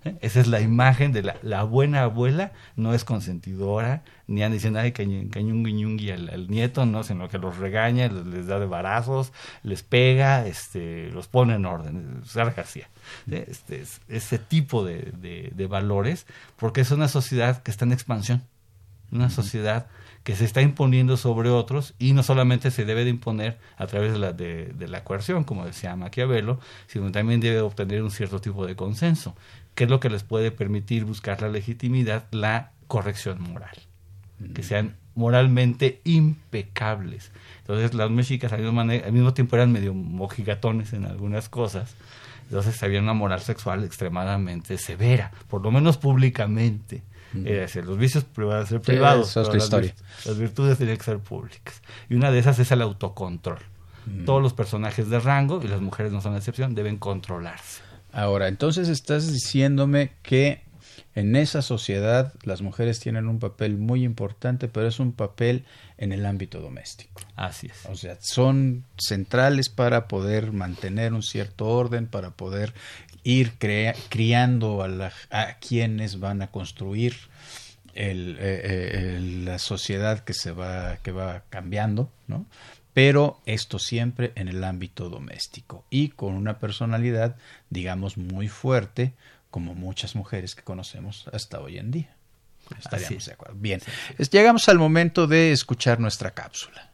¿Eh? 0.04 0.16
Esa 0.20 0.40
es 0.40 0.46
la 0.46 0.60
imagen 0.60 1.12
de 1.12 1.22
la, 1.42 1.62
buena 1.64 2.02
abuela, 2.02 2.52
no 2.76 2.94
es 2.94 3.04
consentidora, 3.04 4.02
ni 4.26 4.42
anda 4.42 4.54
diciendo, 4.54 4.78
ay, 4.78 4.92
cañungui 4.92 6.10
al, 6.10 6.28
al 6.28 6.48
nieto, 6.48 6.86
no, 6.86 7.02
sino 7.02 7.28
que 7.28 7.38
los 7.38 7.58
regaña, 7.58 8.08
les, 8.08 8.46
da 8.46 8.58
de 8.58 8.66
barazos, 8.66 9.32
les 9.62 9.82
pega, 9.82 10.46
este, 10.46 11.10
los 11.10 11.28
pone 11.28 11.54
en 11.54 11.66
orden. 11.66 12.22
Sara 12.24 12.52
García. 12.52 12.88
¿eh? 13.30 13.46
Este, 13.48 13.84
ese 14.08 14.38
tipo 14.38 14.84
de, 14.84 15.12
de, 15.12 15.66
valores, 15.66 16.26
porque 16.56 16.80
es 16.80 16.90
una 16.90 17.08
sociedad 17.08 17.62
que 17.62 17.70
está 17.70 17.84
en 17.84 17.92
expansión, 17.92 18.42
una 19.12 19.30
sociedad 19.30 19.86
que 20.24 20.36
se 20.36 20.44
está 20.44 20.60
imponiendo 20.60 21.16
sobre 21.16 21.48
otros 21.48 21.94
y 21.98 22.12
no 22.12 22.22
solamente 22.22 22.70
se 22.70 22.84
debe 22.84 23.04
de 23.04 23.10
imponer 23.10 23.58
a 23.76 23.86
través 23.86 24.12
de 24.12 24.18
la, 24.18 24.32
de, 24.32 24.66
de 24.66 24.88
la 24.88 25.02
coerción, 25.02 25.44
como 25.44 25.64
decía 25.64 25.96
Maquiavelo, 25.96 26.60
sino 26.88 27.10
también 27.10 27.40
debe 27.40 27.60
obtener 27.60 28.02
un 28.02 28.10
cierto 28.10 28.40
tipo 28.40 28.66
de 28.66 28.76
consenso 28.76 29.34
que 29.74 29.84
es 29.84 29.90
lo 29.90 30.00
que 30.00 30.10
les 30.10 30.22
puede 30.22 30.50
permitir 30.50 31.04
buscar 31.04 31.42
la 31.42 31.48
legitimidad, 31.48 32.26
la 32.30 32.72
corrección 32.86 33.40
moral. 33.42 33.76
Que 34.54 34.62
sean 34.62 34.96
moralmente 35.14 36.00
impecables. 36.04 37.30
Entonces 37.58 37.94
las 37.94 38.10
mexicas 38.10 38.52
al 38.52 38.62
mismo, 38.62 38.80
al 38.80 39.12
mismo 39.12 39.34
tiempo 39.34 39.56
eran 39.56 39.70
medio 39.70 39.92
mojigatones 39.94 40.92
en 40.92 41.04
algunas 41.04 41.48
cosas. 41.48 41.94
Entonces 42.44 42.82
había 42.82 43.00
una 43.00 43.12
moral 43.12 43.40
sexual 43.40 43.84
extremadamente 43.84 44.76
severa, 44.76 45.30
por 45.48 45.62
lo 45.62 45.70
menos 45.70 45.98
públicamente. 45.98 47.02
decir, 47.32 47.84
los 47.84 47.96
vicios 47.96 48.24
privados 48.24 48.70
ser 48.70 48.80
privados, 48.80 49.36
las, 49.36 50.38
virtudes 50.38 50.78
tienen 50.78 50.96
que 50.96 51.04
ser 51.04 51.18
públicas. 51.18 51.80
Y 52.08 52.14
una 52.14 52.32
de 52.32 52.40
esas 52.40 52.58
es 52.58 52.72
el 52.72 52.82
autocontrol. 52.82 53.58
Todos 54.26 54.42
los 54.42 54.54
personajes 54.54 55.08
de 55.08 55.20
rango, 55.20 55.60
y 55.62 55.68
las 55.68 55.80
mujeres 55.80 56.10
no 56.10 56.20
son 56.20 56.32
la 56.32 56.38
excepción, 56.38 56.74
deben 56.74 56.96
controlarse. 56.96 57.82
Ahora, 58.12 58.48
entonces 58.48 58.88
estás 58.88 59.32
diciéndome 59.32 60.12
que 60.22 60.62
en 61.14 61.34
esa 61.36 61.62
sociedad 61.62 62.32
las 62.44 62.62
mujeres 62.62 63.00
tienen 63.00 63.28
un 63.28 63.38
papel 63.38 63.76
muy 63.76 64.04
importante, 64.04 64.68
pero 64.68 64.86
es 64.86 65.00
un 65.00 65.12
papel 65.12 65.64
en 65.98 66.12
el 66.12 66.24
ámbito 66.24 66.60
doméstico. 66.60 67.20
Así 67.36 67.66
es. 67.66 67.86
O 67.86 67.96
sea, 67.96 68.16
son 68.20 68.84
centrales 68.96 69.68
para 69.68 70.06
poder 70.08 70.52
mantener 70.52 71.12
un 71.12 71.22
cierto 71.22 71.66
orden, 71.66 72.06
para 72.06 72.30
poder 72.30 72.74
ir 73.22 73.52
criando 74.08 74.82
a, 74.82 74.88
la, 74.88 75.12
a, 75.30 75.58
quienes 75.58 76.20
van 76.20 76.42
a 76.42 76.50
construir 76.50 77.14
el, 77.94 78.36
eh, 78.38 78.60
eh, 78.62 79.20
la 79.44 79.58
sociedad 79.58 80.20
que 80.20 80.32
se 80.32 80.52
va, 80.52 80.98
que 81.02 81.12
va 81.12 81.42
cambiando, 81.50 82.10
¿no? 82.28 82.46
Pero 83.02 83.40
esto 83.46 83.78
siempre 83.78 84.32
en 84.34 84.48
el 84.48 84.62
ámbito 84.62 85.08
doméstico 85.08 85.86
y 85.88 86.10
con 86.10 86.34
una 86.34 86.58
personalidad, 86.58 87.34
digamos, 87.70 88.18
muy 88.18 88.46
fuerte, 88.46 89.14
como 89.50 89.74
muchas 89.74 90.14
mujeres 90.14 90.54
que 90.54 90.62
conocemos 90.62 91.26
hasta 91.32 91.60
hoy 91.60 91.78
en 91.78 91.92
día. 91.92 92.14
Estaríamos 92.78 93.24
de 93.24 93.32
acuerdo. 93.32 93.54
Bien, 93.58 93.80
llegamos 94.30 94.68
al 94.68 94.78
momento 94.78 95.26
de 95.26 95.50
escuchar 95.50 95.98
nuestra 95.98 96.32
cápsula. 96.32 96.89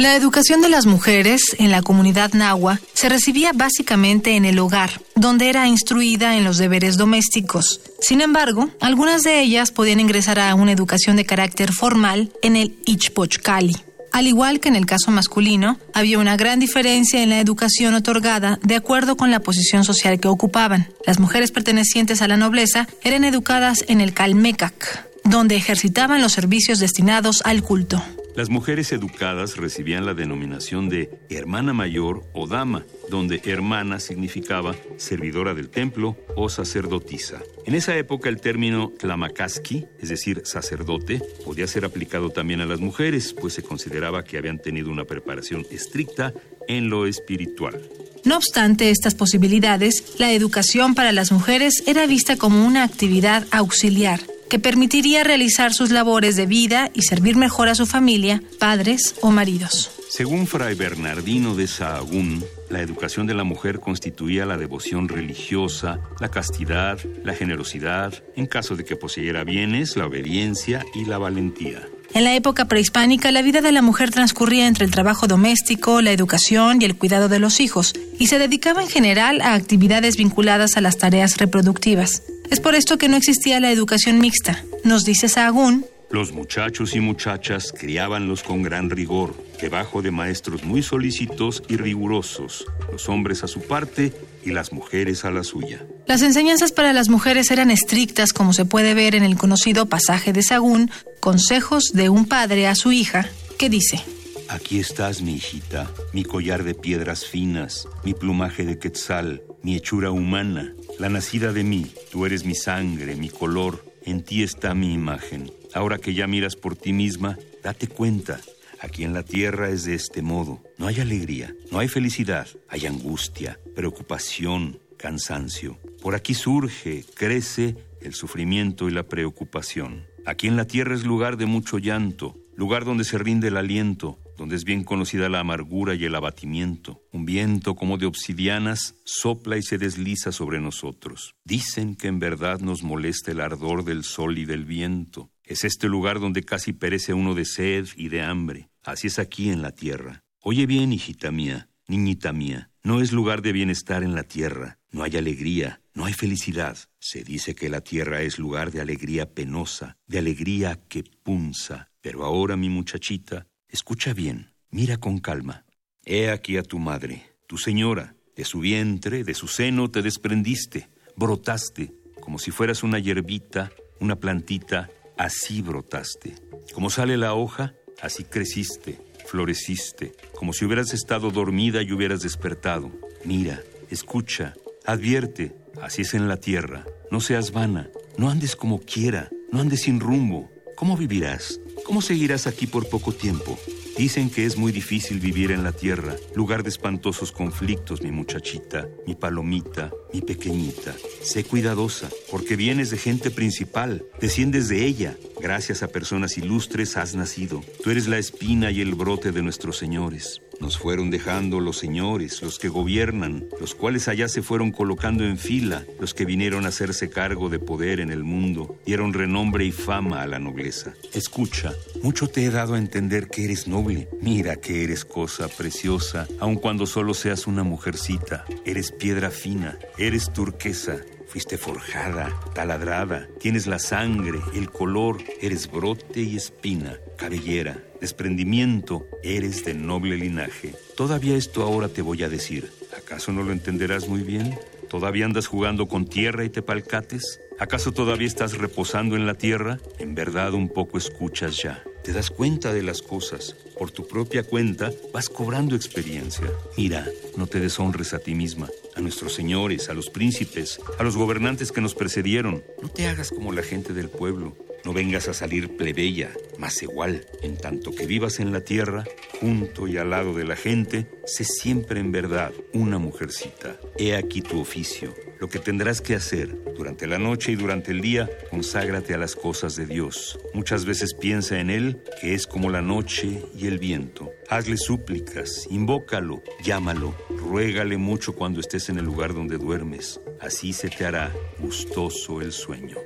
La 0.00 0.16
educación 0.16 0.62
de 0.62 0.70
las 0.70 0.86
mujeres 0.86 1.42
en 1.58 1.70
la 1.70 1.82
comunidad 1.82 2.32
nahua 2.32 2.80
se 2.94 3.10
recibía 3.10 3.50
básicamente 3.52 4.34
en 4.34 4.46
el 4.46 4.58
hogar, 4.58 5.02
donde 5.14 5.50
era 5.50 5.68
instruida 5.68 6.38
en 6.38 6.44
los 6.44 6.56
deberes 6.56 6.96
domésticos. 6.96 7.82
Sin 8.00 8.22
embargo, 8.22 8.70
algunas 8.80 9.24
de 9.24 9.42
ellas 9.42 9.72
podían 9.72 10.00
ingresar 10.00 10.38
a 10.38 10.54
una 10.54 10.72
educación 10.72 11.16
de 11.16 11.26
carácter 11.26 11.74
formal 11.74 12.32
en 12.40 12.56
el 12.56 12.78
Ichpochcali. 12.86 13.76
Al 14.10 14.26
igual 14.26 14.58
que 14.58 14.70
en 14.70 14.76
el 14.76 14.86
caso 14.86 15.10
masculino, 15.10 15.78
había 15.92 16.18
una 16.18 16.38
gran 16.38 16.60
diferencia 16.60 17.22
en 17.22 17.28
la 17.28 17.38
educación 17.38 17.92
otorgada 17.92 18.58
de 18.62 18.76
acuerdo 18.76 19.18
con 19.18 19.30
la 19.30 19.40
posición 19.40 19.84
social 19.84 20.18
que 20.18 20.28
ocupaban. 20.28 20.88
Las 21.06 21.20
mujeres 21.20 21.50
pertenecientes 21.50 22.22
a 22.22 22.28
la 22.28 22.38
nobleza 22.38 22.88
eran 23.02 23.24
educadas 23.24 23.84
en 23.86 24.00
el 24.00 24.14
Calmecac, 24.14 25.06
donde 25.24 25.56
ejercitaban 25.56 26.22
los 26.22 26.32
servicios 26.32 26.78
destinados 26.78 27.42
al 27.44 27.62
culto. 27.62 28.02
Las 28.36 28.48
mujeres 28.48 28.92
educadas 28.92 29.56
recibían 29.56 30.06
la 30.06 30.14
denominación 30.14 30.88
de 30.88 31.10
hermana 31.28 31.72
mayor 31.72 32.22
o 32.32 32.46
dama, 32.46 32.86
donde 33.10 33.42
hermana 33.44 33.98
significaba 33.98 34.74
servidora 34.96 35.52
del 35.52 35.68
templo 35.68 36.16
o 36.36 36.48
sacerdotisa. 36.48 37.42
En 37.66 37.74
esa 37.74 37.96
época 37.96 38.28
el 38.28 38.40
término 38.40 38.92
tlamakaski, 38.98 39.86
es 39.98 40.08
decir, 40.08 40.42
sacerdote, 40.44 41.20
podía 41.44 41.66
ser 41.66 41.84
aplicado 41.84 42.30
también 42.30 42.60
a 42.60 42.66
las 42.66 42.80
mujeres, 42.80 43.34
pues 43.34 43.54
se 43.54 43.62
consideraba 43.62 44.24
que 44.24 44.38
habían 44.38 44.60
tenido 44.60 44.90
una 44.90 45.04
preparación 45.04 45.66
estricta 45.70 46.32
en 46.68 46.88
lo 46.88 47.06
espiritual. 47.06 47.82
No 48.24 48.36
obstante 48.36 48.90
estas 48.90 49.14
posibilidades, 49.14 50.04
la 50.18 50.32
educación 50.32 50.94
para 50.94 51.12
las 51.12 51.32
mujeres 51.32 51.82
era 51.86 52.06
vista 52.06 52.36
como 52.36 52.66
una 52.66 52.84
actividad 52.84 53.46
auxiliar 53.50 54.20
que 54.50 54.58
permitiría 54.58 55.22
realizar 55.22 55.72
sus 55.72 55.90
labores 55.90 56.34
de 56.34 56.44
vida 56.44 56.90
y 56.92 57.02
servir 57.02 57.36
mejor 57.36 57.68
a 57.68 57.76
su 57.76 57.86
familia, 57.86 58.42
padres 58.58 59.14
o 59.22 59.30
maridos. 59.30 59.92
Según 60.10 60.48
Fray 60.48 60.74
Bernardino 60.74 61.54
de 61.54 61.68
Sahagún, 61.68 62.44
la 62.68 62.80
educación 62.80 63.28
de 63.28 63.34
la 63.34 63.44
mujer 63.44 63.78
constituía 63.78 64.44
la 64.44 64.58
devoción 64.58 65.08
religiosa, 65.08 66.00
la 66.18 66.32
castidad, 66.32 66.98
la 67.22 67.32
generosidad, 67.32 68.12
en 68.34 68.46
caso 68.46 68.74
de 68.74 68.84
que 68.84 68.96
poseyera 68.96 69.44
bienes, 69.44 69.96
la 69.96 70.06
obediencia 70.06 70.84
y 70.94 71.04
la 71.04 71.18
valentía. 71.18 71.86
En 72.12 72.24
la 72.24 72.34
época 72.34 72.64
prehispánica, 72.64 73.30
la 73.30 73.42
vida 73.42 73.60
de 73.60 73.70
la 73.70 73.82
mujer 73.82 74.10
transcurría 74.10 74.66
entre 74.66 74.84
el 74.84 74.90
trabajo 74.90 75.28
doméstico, 75.28 76.02
la 76.02 76.10
educación 76.10 76.82
y 76.82 76.84
el 76.84 76.96
cuidado 76.96 77.28
de 77.28 77.38
los 77.38 77.60
hijos, 77.60 77.94
y 78.18 78.26
se 78.26 78.40
dedicaba 78.40 78.82
en 78.82 78.88
general 78.88 79.40
a 79.42 79.54
actividades 79.54 80.16
vinculadas 80.16 80.76
a 80.76 80.80
las 80.80 80.98
tareas 80.98 81.36
reproductivas. 81.36 82.22
Es 82.50 82.58
por 82.58 82.74
esto 82.74 82.98
que 82.98 83.08
no 83.08 83.16
existía 83.16 83.60
la 83.60 83.70
educación 83.70 84.18
mixta, 84.18 84.64
nos 84.82 85.04
dice 85.04 85.28
Sahagún. 85.28 85.86
Los 86.10 86.32
muchachos 86.32 86.96
y 86.96 87.00
muchachas 87.00 87.72
criábanlos 87.72 88.42
con 88.42 88.64
gran 88.64 88.90
rigor, 88.90 89.32
debajo 89.60 90.02
de 90.02 90.10
maestros 90.10 90.64
muy 90.64 90.82
solícitos 90.82 91.62
y 91.68 91.76
rigurosos, 91.76 92.66
los 92.90 93.08
hombres 93.08 93.44
a 93.44 93.46
su 93.46 93.60
parte 93.60 94.12
y 94.44 94.50
las 94.50 94.72
mujeres 94.72 95.24
a 95.24 95.30
la 95.30 95.44
suya. 95.44 95.86
Las 96.06 96.22
enseñanzas 96.22 96.72
para 96.72 96.92
las 96.92 97.08
mujeres 97.08 97.52
eran 97.52 97.70
estrictas, 97.70 98.32
como 98.32 98.52
se 98.52 98.64
puede 98.64 98.94
ver 98.94 99.14
en 99.14 99.22
el 99.22 99.36
conocido 99.36 99.86
pasaje 99.86 100.32
de 100.32 100.42
Sagún, 100.42 100.90
Consejos 101.20 101.92
de 101.94 102.08
un 102.08 102.26
padre 102.26 102.66
a 102.66 102.74
su 102.74 102.90
hija, 102.90 103.28
que 103.56 103.68
dice, 103.68 104.02
Aquí 104.48 104.80
estás, 104.80 105.22
mi 105.22 105.34
hijita, 105.34 105.88
mi 106.12 106.24
collar 106.24 106.64
de 106.64 106.74
piedras 106.74 107.24
finas, 107.24 107.86
mi 108.02 108.14
plumaje 108.14 108.64
de 108.64 108.80
quetzal, 108.80 109.42
mi 109.62 109.76
hechura 109.76 110.10
humana, 110.10 110.74
la 110.98 111.08
nacida 111.08 111.52
de 111.52 111.62
mí, 111.62 111.86
tú 112.10 112.26
eres 112.26 112.44
mi 112.44 112.56
sangre, 112.56 113.14
mi 113.14 113.28
color, 113.28 113.84
en 114.04 114.24
ti 114.24 114.42
está 114.42 114.74
mi 114.74 114.92
imagen. 114.92 115.52
Ahora 115.74 115.98
que 115.98 116.14
ya 116.14 116.26
miras 116.26 116.56
por 116.56 116.76
ti 116.76 116.92
misma, 116.92 117.38
date 117.62 117.86
cuenta, 117.86 118.40
aquí 118.80 119.04
en 119.04 119.12
la 119.12 119.22
tierra 119.22 119.70
es 119.70 119.84
de 119.84 119.94
este 119.94 120.22
modo. 120.22 120.62
No 120.78 120.86
hay 120.86 121.00
alegría, 121.00 121.54
no 121.70 121.78
hay 121.78 121.88
felicidad, 121.88 122.48
hay 122.68 122.86
angustia, 122.86 123.58
preocupación, 123.74 124.78
cansancio. 124.96 125.78
Por 126.02 126.14
aquí 126.14 126.34
surge, 126.34 127.04
crece 127.14 127.76
el 128.00 128.14
sufrimiento 128.14 128.88
y 128.88 128.92
la 128.92 129.04
preocupación. 129.04 130.06
Aquí 130.26 130.46
en 130.48 130.56
la 130.56 130.66
tierra 130.66 130.94
es 130.94 131.04
lugar 131.04 131.36
de 131.36 131.46
mucho 131.46 131.78
llanto, 131.78 132.36
lugar 132.56 132.84
donde 132.84 133.04
se 133.04 133.18
rinde 133.18 133.48
el 133.48 133.56
aliento, 133.56 134.18
donde 134.36 134.56
es 134.56 134.64
bien 134.64 134.84
conocida 134.84 135.28
la 135.28 135.40
amargura 135.40 135.94
y 135.94 136.04
el 136.04 136.14
abatimiento. 136.14 137.02
Un 137.12 137.24
viento 137.24 137.74
como 137.74 137.98
de 137.98 138.06
obsidianas 138.06 138.94
sopla 139.04 139.56
y 139.56 139.62
se 139.62 139.78
desliza 139.78 140.32
sobre 140.32 140.60
nosotros. 140.60 141.34
Dicen 141.44 141.94
que 141.94 142.08
en 142.08 142.18
verdad 142.18 142.60
nos 142.60 142.82
molesta 142.82 143.30
el 143.30 143.40
ardor 143.40 143.84
del 143.84 144.04
sol 144.04 144.38
y 144.38 144.46
del 144.46 144.64
viento. 144.64 145.30
Es 145.50 145.64
este 145.64 145.88
lugar 145.88 146.20
donde 146.20 146.44
casi 146.44 146.72
perece 146.72 147.12
uno 147.12 147.34
de 147.34 147.44
sed 147.44 147.88
y 147.96 148.08
de 148.08 148.22
hambre. 148.22 148.70
Así 148.84 149.08
es 149.08 149.18
aquí 149.18 149.50
en 149.50 149.62
la 149.62 149.72
tierra. 149.72 150.22
Oye 150.38 150.64
bien, 150.64 150.92
hijita 150.92 151.32
mía, 151.32 151.68
niñita 151.88 152.32
mía, 152.32 152.70
no 152.84 153.00
es 153.00 153.10
lugar 153.10 153.42
de 153.42 153.50
bienestar 153.50 154.04
en 154.04 154.14
la 154.14 154.22
tierra. 154.22 154.78
No 154.92 155.02
hay 155.02 155.16
alegría, 155.16 155.82
no 155.92 156.04
hay 156.04 156.12
felicidad. 156.12 156.78
Se 157.00 157.24
dice 157.24 157.56
que 157.56 157.68
la 157.68 157.80
tierra 157.80 158.22
es 158.22 158.38
lugar 158.38 158.70
de 158.70 158.80
alegría 158.80 159.34
penosa, 159.34 159.98
de 160.06 160.20
alegría 160.20 160.78
que 160.88 161.02
punza. 161.02 161.90
Pero 162.00 162.24
ahora, 162.24 162.56
mi 162.56 162.68
muchachita, 162.68 163.48
escucha 163.66 164.14
bien, 164.14 164.52
mira 164.70 164.98
con 164.98 165.18
calma. 165.18 165.64
He 166.04 166.30
aquí 166.30 166.58
a 166.58 166.62
tu 166.62 166.78
madre, 166.78 167.24
tu 167.48 167.58
señora. 167.58 168.14
De 168.36 168.44
su 168.44 168.60
vientre, 168.60 169.24
de 169.24 169.34
su 169.34 169.48
seno 169.48 169.90
te 169.90 170.00
desprendiste, 170.00 170.90
brotaste, 171.16 171.92
como 172.20 172.38
si 172.38 172.52
fueras 172.52 172.84
una 172.84 173.00
hierbita, 173.00 173.72
una 173.98 174.14
plantita, 174.14 174.88
así 175.20 175.60
brotaste. 175.60 176.34
Como 176.72 176.88
sale 176.88 177.18
la 177.18 177.34
hoja, 177.34 177.74
así 178.00 178.24
creciste, 178.24 178.98
floreciste, 179.26 180.14
como 180.34 180.54
si 180.54 180.64
hubieras 180.64 180.94
estado 180.94 181.30
dormida 181.30 181.82
y 181.82 181.92
hubieras 181.92 182.22
despertado. 182.22 182.90
Mira, 183.22 183.60
escucha, 183.90 184.54
advierte, 184.86 185.54
así 185.82 186.02
es 186.02 186.14
en 186.14 186.26
la 186.26 186.38
tierra. 186.38 186.86
No 187.10 187.20
seas 187.20 187.52
vana, 187.52 187.90
no 188.16 188.30
andes 188.30 188.56
como 188.56 188.80
quiera, 188.80 189.28
no 189.52 189.60
andes 189.60 189.82
sin 189.82 190.00
rumbo. 190.00 190.50
¿Cómo 190.74 190.96
vivirás? 190.96 191.60
¿Cómo 191.84 192.00
seguirás 192.00 192.46
aquí 192.46 192.66
por 192.66 192.88
poco 192.88 193.12
tiempo? 193.12 193.58
Dicen 194.00 194.30
que 194.30 194.46
es 194.46 194.56
muy 194.56 194.72
difícil 194.72 195.20
vivir 195.20 195.50
en 195.50 195.62
la 195.62 195.72
tierra, 195.72 196.16
lugar 196.34 196.62
de 196.62 196.70
espantosos 196.70 197.32
conflictos, 197.32 198.00
mi 198.00 198.10
muchachita, 198.10 198.88
mi 199.06 199.14
palomita, 199.14 199.90
mi 200.14 200.22
pequeñita. 200.22 200.94
Sé 201.20 201.44
cuidadosa, 201.44 202.08
porque 202.30 202.56
vienes 202.56 202.88
de 202.88 202.96
gente 202.96 203.30
principal, 203.30 204.06
desciendes 204.18 204.70
de 204.70 204.86
ella. 204.86 205.18
Gracias 205.42 205.82
a 205.82 205.88
personas 205.88 206.38
ilustres 206.38 206.96
has 206.96 207.14
nacido. 207.14 207.62
Tú 207.84 207.90
eres 207.90 208.08
la 208.08 208.16
espina 208.16 208.70
y 208.70 208.80
el 208.80 208.94
brote 208.94 209.32
de 209.32 209.42
nuestros 209.42 209.76
señores. 209.76 210.40
Nos 210.60 210.76
fueron 210.76 211.10
dejando 211.10 211.58
los 211.58 211.78
señores, 211.78 212.42
los 212.42 212.58
que 212.58 212.68
gobiernan, 212.68 213.46
los 213.60 213.74
cuales 213.74 214.08
allá 214.08 214.28
se 214.28 214.42
fueron 214.42 214.70
colocando 214.70 215.24
en 215.24 215.38
fila, 215.38 215.84
los 215.98 216.12
que 216.12 216.24
vinieron 216.24 216.66
a 216.66 216.68
hacerse 216.68 217.08
cargo 217.08 217.48
de 217.48 217.58
poder 217.58 217.98
en 218.00 218.10
el 218.10 218.24
mundo, 218.24 218.78
dieron 218.84 219.12
renombre 219.12 219.64
y 219.64 219.72
fama 219.72 220.22
a 220.22 220.26
la 220.26 220.38
nobleza. 220.38 220.92
Escucha, 221.14 221.72
mucho 222.02 222.28
te 222.28 222.44
he 222.44 222.50
dado 222.50 222.74
a 222.74 222.78
entender 222.78 223.28
que 223.28 223.44
eres 223.44 223.66
noble. 223.66 224.08
Mira 224.20 224.56
que 224.56 224.84
eres 224.84 225.04
cosa 225.04 225.48
preciosa, 225.48 226.28
aun 226.38 226.56
cuando 226.56 226.86
solo 226.86 227.14
seas 227.14 227.46
una 227.46 227.62
mujercita. 227.62 228.44
Eres 228.64 228.92
piedra 228.92 229.30
fina, 229.30 229.78
eres 229.96 230.32
turquesa, 230.32 230.98
Fuiste 231.30 231.58
forjada, 231.58 232.28
taladrada, 232.56 233.28
tienes 233.38 233.68
la 233.68 233.78
sangre, 233.78 234.40
el 234.52 234.68
color, 234.68 235.18
eres 235.40 235.70
brote 235.70 236.22
y 236.22 236.34
espina, 236.34 236.98
cabellera, 237.16 237.78
desprendimiento, 238.00 239.06
eres 239.22 239.64
de 239.64 239.74
noble 239.74 240.16
linaje. 240.16 240.74
Todavía 240.96 241.36
esto 241.36 241.62
ahora 241.62 241.88
te 241.88 242.02
voy 242.02 242.24
a 242.24 242.28
decir. 242.28 242.72
¿Acaso 242.98 243.30
no 243.30 243.44
lo 243.44 243.52
entenderás 243.52 244.08
muy 244.08 244.22
bien? 244.22 244.58
¿Todavía 244.88 245.24
andas 245.24 245.46
jugando 245.46 245.86
con 245.86 246.04
tierra 246.04 246.44
y 246.44 246.50
te 246.50 246.62
palcates? 246.62 247.38
¿Acaso 247.60 247.92
todavía 247.92 248.26
estás 248.26 248.58
reposando 248.58 249.14
en 249.14 249.24
la 249.24 249.34
tierra? 249.34 249.78
En 250.00 250.16
verdad 250.16 250.52
un 250.52 250.68
poco 250.68 250.98
escuchas 250.98 251.62
ya. 251.62 251.84
Te 252.02 252.12
das 252.12 252.30
cuenta 252.30 252.72
de 252.72 252.82
las 252.82 253.02
cosas. 253.02 253.54
Por 253.78 253.92
tu 253.92 254.08
propia 254.08 254.42
cuenta 254.42 254.90
vas 255.14 255.28
cobrando 255.28 255.76
experiencia. 255.76 256.50
Mira, 256.76 257.06
no 257.36 257.46
te 257.46 257.60
deshonres 257.60 258.14
a 258.14 258.18
ti 258.18 258.34
misma, 258.34 258.68
a 259.00 259.02
nuestros 259.02 259.32
señores, 259.32 259.88
a 259.88 259.94
los 259.94 260.10
príncipes, 260.10 260.78
a 260.98 261.02
los 261.02 261.16
gobernantes 261.16 261.72
que 261.72 261.80
nos 261.80 261.94
precedieron. 261.94 262.62
No 262.82 262.88
te 262.90 263.08
hagas 263.08 263.30
como 263.30 263.52
la 263.52 263.62
gente 263.62 263.94
del 263.94 264.10
pueblo. 264.10 264.54
No 264.84 264.92
vengas 264.92 265.28
a 265.28 265.34
salir 265.34 265.76
plebeya, 265.76 266.30
más 266.58 266.82
igual. 266.82 267.26
En 267.42 267.56
tanto 267.56 267.94
que 267.94 268.06
vivas 268.06 268.40
en 268.40 268.52
la 268.52 268.62
tierra, 268.62 269.04
junto 269.40 269.86
y 269.86 269.98
al 269.98 270.10
lado 270.10 270.34
de 270.34 270.44
la 270.44 270.56
gente, 270.56 271.06
sé 271.26 271.44
siempre 271.44 272.00
en 272.00 272.12
verdad 272.12 272.52
una 272.72 272.98
mujercita. 272.98 273.76
He 273.98 274.14
aquí 274.14 274.40
tu 274.40 274.60
oficio. 274.60 275.14
Lo 275.38 275.48
que 275.48 275.58
tendrás 275.58 276.00
que 276.00 276.14
hacer 276.14 276.74
durante 276.76 277.06
la 277.06 277.18
noche 277.18 277.52
y 277.52 277.56
durante 277.56 277.92
el 277.92 278.00
día, 278.00 278.28
conságrate 278.50 279.14
a 279.14 279.18
las 279.18 279.34
cosas 279.34 279.74
de 279.76 279.86
Dios. 279.86 280.38
Muchas 280.52 280.84
veces 280.84 281.14
piensa 281.14 281.60
en 281.60 281.70
Él, 281.70 282.02
que 282.20 282.34
es 282.34 282.46
como 282.46 282.68
la 282.68 282.82
noche 282.82 283.42
y 283.56 283.66
el 283.66 283.78
viento. 283.78 284.30
Hazle 284.48 284.76
súplicas, 284.76 285.66
invócalo, 285.70 286.42
llámalo, 286.62 287.14
ruégale 287.30 287.96
mucho 287.96 288.34
cuando 288.34 288.60
estés 288.60 288.88
en 288.90 288.98
el 288.98 289.04
lugar 289.06 289.32
donde 289.32 289.56
duermes. 289.56 290.20
Así 290.40 290.72
se 290.72 290.88
te 290.88 291.06
hará 291.06 291.32
gustoso 291.58 292.40
el 292.42 292.52
sueño. 292.52 292.96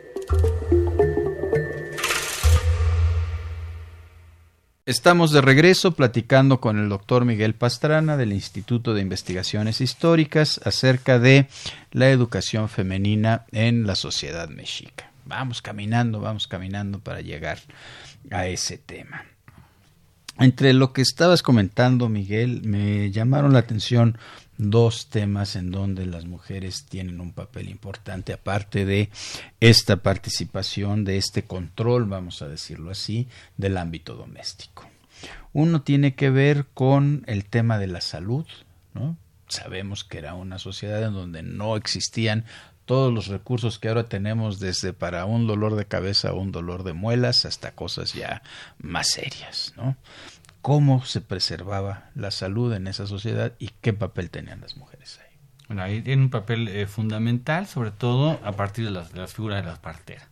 Estamos 4.87 5.33
de 5.33 5.41
regreso 5.41 5.93
platicando 5.93 6.61
con 6.61 6.79
el 6.79 6.91
doctor 6.91 7.25
Miguel 7.25 7.55
Pastrana 7.55 8.19
del 8.19 8.35
Instituto 8.35 8.93
de 8.93 9.01
Investigaciones 9.01 9.81
Históricas 9.81 10.61
acerca 10.63 11.19
de 11.19 11.49
la 11.91 12.11
educación 12.11 12.69
femenina 12.69 13.47
en 13.51 13.87
la 13.87 13.97
sociedad 13.97 14.51
mexica. 14.51 15.11
Vamos 15.25 15.63
caminando, 15.63 16.21
vamos 16.21 16.47
caminando 16.47 16.99
para 16.99 17.23
llegar 17.23 17.61
a 18.31 18.47
ese 18.47 18.77
tema. 18.77 19.25
Entre 20.39 20.75
lo 20.75 20.93
que 20.93 21.01
estabas 21.01 21.43
comentando, 21.43 22.11
Miguel, 22.11 22.61
me 22.65 23.11
llamaron 23.11 23.55
la 23.55 23.61
atención 23.61 24.19
dos 24.57 25.09
temas 25.09 25.57
en 25.57 25.71
donde 25.71 26.07
las 26.07 26.25
mujeres 26.25 26.87
tienen 26.87 27.21
un 27.21 27.33
papel 27.33 27.69
importante, 27.69 28.33
aparte 28.33 28.85
de 28.85 29.11
esta 29.61 29.97
participación, 29.97 31.05
de 31.05 31.17
este 31.17 31.45
control, 31.45 32.05
vamos 32.05 32.43
a 32.43 32.49
decirlo 32.49 32.91
así, 32.91 33.29
del 33.57 33.77
ámbito 33.77 34.15
doméstico. 34.15 34.89
Uno 35.53 35.83
tiene 35.83 36.15
que 36.15 36.31
ver 36.31 36.67
con 36.75 37.25
el 37.27 37.45
tema 37.45 37.79
de 37.79 37.87
la 37.87 38.01
salud, 38.01 38.47
¿no? 38.93 39.17
Sabemos 39.49 40.05
que 40.05 40.19
era 40.19 40.35
una 40.35 40.59
sociedad 40.59 41.03
en 41.03 41.13
donde 41.13 41.43
no 41.43 41.77
existían 41.77 42.45
todos 42.85 43.13
los 43.13 43.29
recursos 43.29 43.79
que 43.79 43.89
ahora 43.89 44.09
tenemos, 44.09 44.59
desde 44.59 44.93
para 44.93 45.25
un 45.25 45.47
dolor 45.47 45.75
de 45.77 45.87
cabeza 45.87 46.33
un 46.33 46.53
dolor 46.53 46.83
de 46.83 46.93
muelas 46.93 47.45
hasta 47.45 47.73
cosas 47.73 48.13
ya 48.13 48.43
más 48.79 49.09
serias, 49.09 49.73
¿no? 49.77 49.97
Cómo 50.65 51.05
se 51.05 51.21
preservaba 51.21 52.09
la 52.15 52.31
salud 52.31 52.73
en 52.73 52.87
esa 52.87 53.07
sociedad 53.07 53.53
y 53.59 53.69
qué 53.83 53.93
papel 53.93 54.31
tenían 54.31 54.63
las 54.63 54.79
mujeres 54.79 55.21
ahí. 55.23 55.37
Bueno, 55.69 55.83
ahí 55.83 56.01
tiene 56.01 56.23
un 56.23 56.31
papel 56.31 56.69
eh, 56.69 56.87
fundamental, 56.87 57.67
sobre 57.67 57.91
todo 57.91 58.41
a 58.43 58.53
partir 58.53 58.87
de 58.87 58.91
las, 58.91 59.11
figuras 59.35 59.63
de 59.63 59.69
las 59.69 59.79
parteras. 59.79 60.27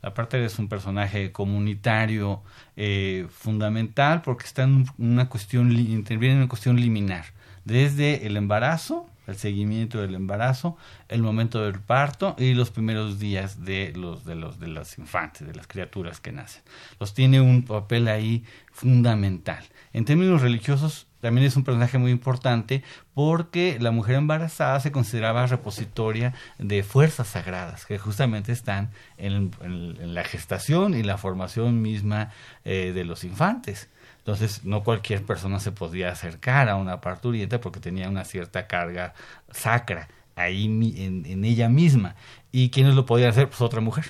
La 0.00 0.14
partera 0.14 0.46
es 0.46 0.58
un 0.58 0.70
personaje 0.70 1.32
comunitario 1.32 2.42
eh, 2.78 3.26
fundamental 3.30 4.22
porque 4.22 4.46
está 4.46 4.62
en 4.62 4.86
una 4.96 5.28
cuestión, 5.28 5.70
interviene 5.70 6.36
en 6.36 6.38
una 6.38 6.48
cuestión 6.48 6.80
liminar, 6.80 7.26
desde 7.66 8.26
el 8.26 8.38
embarazo 8.38 9.10
el 9.26 9.36
seguimiento 9.36 10.00
del 10.00 10.14
embarazo, 10.14 10.76
el 11.08 11.22
momento 11.22 11.64
del 11.64 11.80
parto 11.80 12.36
y 12.38 12.54
los 12.54 12.70
primeros 12.70 13.18
días 13.18 13.64
de 13.64 13.92
los 13.96 14.24
de 14.24 14.34
los 14.34 14.60
de 14.60 14.68
las 14.68 14.98
infantes, 14.98 15.46
de 15.46 15.54
las 15.54 15.66
criaturas 15.66 16.20
que 16.20 16.32
nacen. 16.32 16.62
Los 17.00 17.14
tiene 17.14 17.40
un 17.40 17.64
papel 17.64 18.08
ahí 18.08 18.44
fundamental. 18.72 19.64
En 19.94 20.04
términos 20.04 20.42
religiosos 20.42 21.06
también 21.20 21.46
es 21.46 21.56
un 21.56 21.62
personaje 21.62 21.98
muy 21.98 22.10
importante 22.10 22.82
porque 23.14 23.78
la 23.80 23.92
mujer 23.92 24.16
embarazada 24.16 24.80
se 24.80 24.90
consideraba 24.90 25.46
repositoria 25.46 26.34
de 26.58 26.82
fuerzas 26.82 27.28
sagradas 27.28 27.86
que 27.86 27.96
justamente 27.96 28.50
están 28.50 28.90
en, 29.18 29.52
la 29.62 30.24
gestación 30.24 30.94
y 30.94 31.04
la 31.04 31.16
formación 31.16 31.80
misma 31.80 32.32
eh, 32.64 32.90
de 32.92 33.04
los 33.04 33.22
infantes. 33.22 33.88
Entonces, 34.18 34.64
no 34.64 34.82
cualquier 34.82 35.22
persona 35.22 35.60
se 35.60 35.70
podía 35.70 36.10
acercar 36.10 36.68
a 36.68 36.74
una 36.74 37.00
parturienta 37.00 37.60
porque 37.60 37.78
tenía 37.78 38.08
una 38.08 38.24
cierta 38.24 38.66
carga 38.66 39.14
sacra 39.52 40.08
ahí 40.34 40.64
en, 40.64 41.24
en 41.24 41.44
ella 41.44 41.68
misma. 41.68 42.16
¿Y 42.50 42.70
quiénes 42.70 42.96
lo 42.96 43.06
podían 43.06 43.30
hacer? 43.30 43.48
Pues 43.48 43.60
otra 43.60 43.80
mujer 43.80 44.06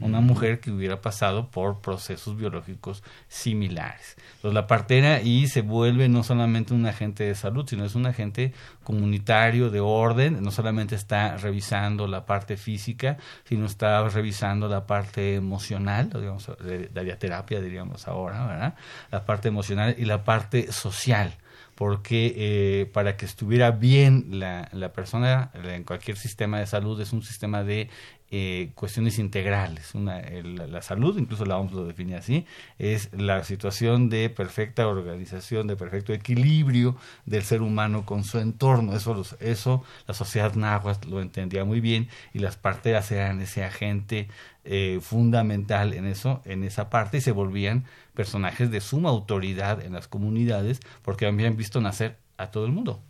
una 0.00 0.20
mujer 0.20 0.60
que 0.60 0.70
hubiera 0.70 1.00
pasado 1.00 1.50
por 1.50 1.80
procesos 1.80 2.36
biológicos 2.36 3.02
similares. 3.28 4.16
Entonces 4.36 4.54
la 4.54 4.66
partera 4.66 5.20
y 5.20 5.46
se 5.46 5.62
vuelve 5.62 6.08
no 6.08 6.22
solamente 6.22 6.74
un 6.74 6.86
agente 6.86 7.24
de 7.24 7.34
salud, 7.34 7.66
sino 7.68 7.84
es 7.84 7.94
un 7.94 8.06
agente 8.06 8.52
comunitario 8.82 9.70
de 9.70 9.80
orden, 9.80 10.42
no 10.42 10.50
solamente 10.50 10.94
está 10.94 11.36
revisando 11.36 12.06
la 12.06 12.26
parte 12.26 12.56
física, 12.56 13.18
sino 13.44 13.66
está 13.66 14.06
revisando 14.08 14.68
la 14.68 14.86
parte 14.86 15.36
emocional, 15.36 16.10
digamos, 16.10 16.50
la 16.58 17.16
terapia 17.16 17.60
diríamos 17.60 18.08
ahora, 18.08 18.46
¿verdad? 18.46 18.74
La 19.10 19.24
parte 19.24 19.48
emocional 19.48 19.94
y 19.98 20.04
la 20.04 20.24
parte 20.24 20.72
social 20.72 21.36
porque 21.74 22.34
eh, 22.36 22.86
para 22.86 23.16
que 23.16 23.26
estuviera 23.26 23.72
bien 23.72 24.26
la, 24.38 24.68
la, 24.72 24.92
persona 24.92 25.50
en 25.54 25.82
cualquier 25.82 26.16
sistema 26.16 26.60
de 26.60 26.66
salud 26.66 27.00
es 27.00 27.12
un 27.12 27.22
sistema 27.22 27.64
de 27.64 27.90
eh, 28.36 28.72
cuestiones 28.74 29.20
integrales. 29.20 29.94
Una, 29.94 30.20
la 30.20 30.82
salud, 30.82 31.16
incluso 31.16 31.44
la 31.44 31.56
OMS 31.56 31.70
lo 31.70 31.84
define 31.84 32.16
así, 32.16 32.46
es 32.80 33.10
la 33.12 33.44
situación 33.44 34.08
de 34.08 34.28
perfecta 34.28 34.88
organización, 34.88 35.68
de 35.68 35.76
perfecto 35.76 36.12
equilibrio 36.12 36.96
del 37.26 37.44
ser 37.44 37.62
humano 37.62 38.04
con 38.04 38.24
su 38.24 38.40
entorno. 38.40 38.96
Eso, 38.96 39.22
eso 39.38 39.84
la 40.08 40.14
sociedad 40.14 40.52
náhuatl 40.56 41.10
lo 41.10 41.20
entendía 41.20 41.64
muy 41.64 41.78
bien 41.78 42.08
y 42.32 42.40
las 42.40 42.56
parteras 42.56 43.12
eran 43.12 43.40
ese 43.40 43.62
agente 43.62 44.26
eh, 44.64 44.98
fundamental 45.00 45.94
en 45.94 46.04
eso, 46.04 46.42
en 46.44 46.64
esa 46.64 46.90
parte, 46.90 47.18
y 47.18 47.20
se 47.20 47.30
volvían 47.30 47.84
personajes 48.14 48.68
de 48.68 48.80
suma 48.80 49.10
autoridad 49.10 49.80
en 49.80 49.92
las 49.92 50.08
comunidades 50.08 50.80
porque 51.02 51.26
habían 51.26 51.56
visto 51.56 51.80
nacer 51.80 52.18
a 52.36 52.50
todo 52.50 52.66
el 52.66 52.72
mundo. 52.72 53.00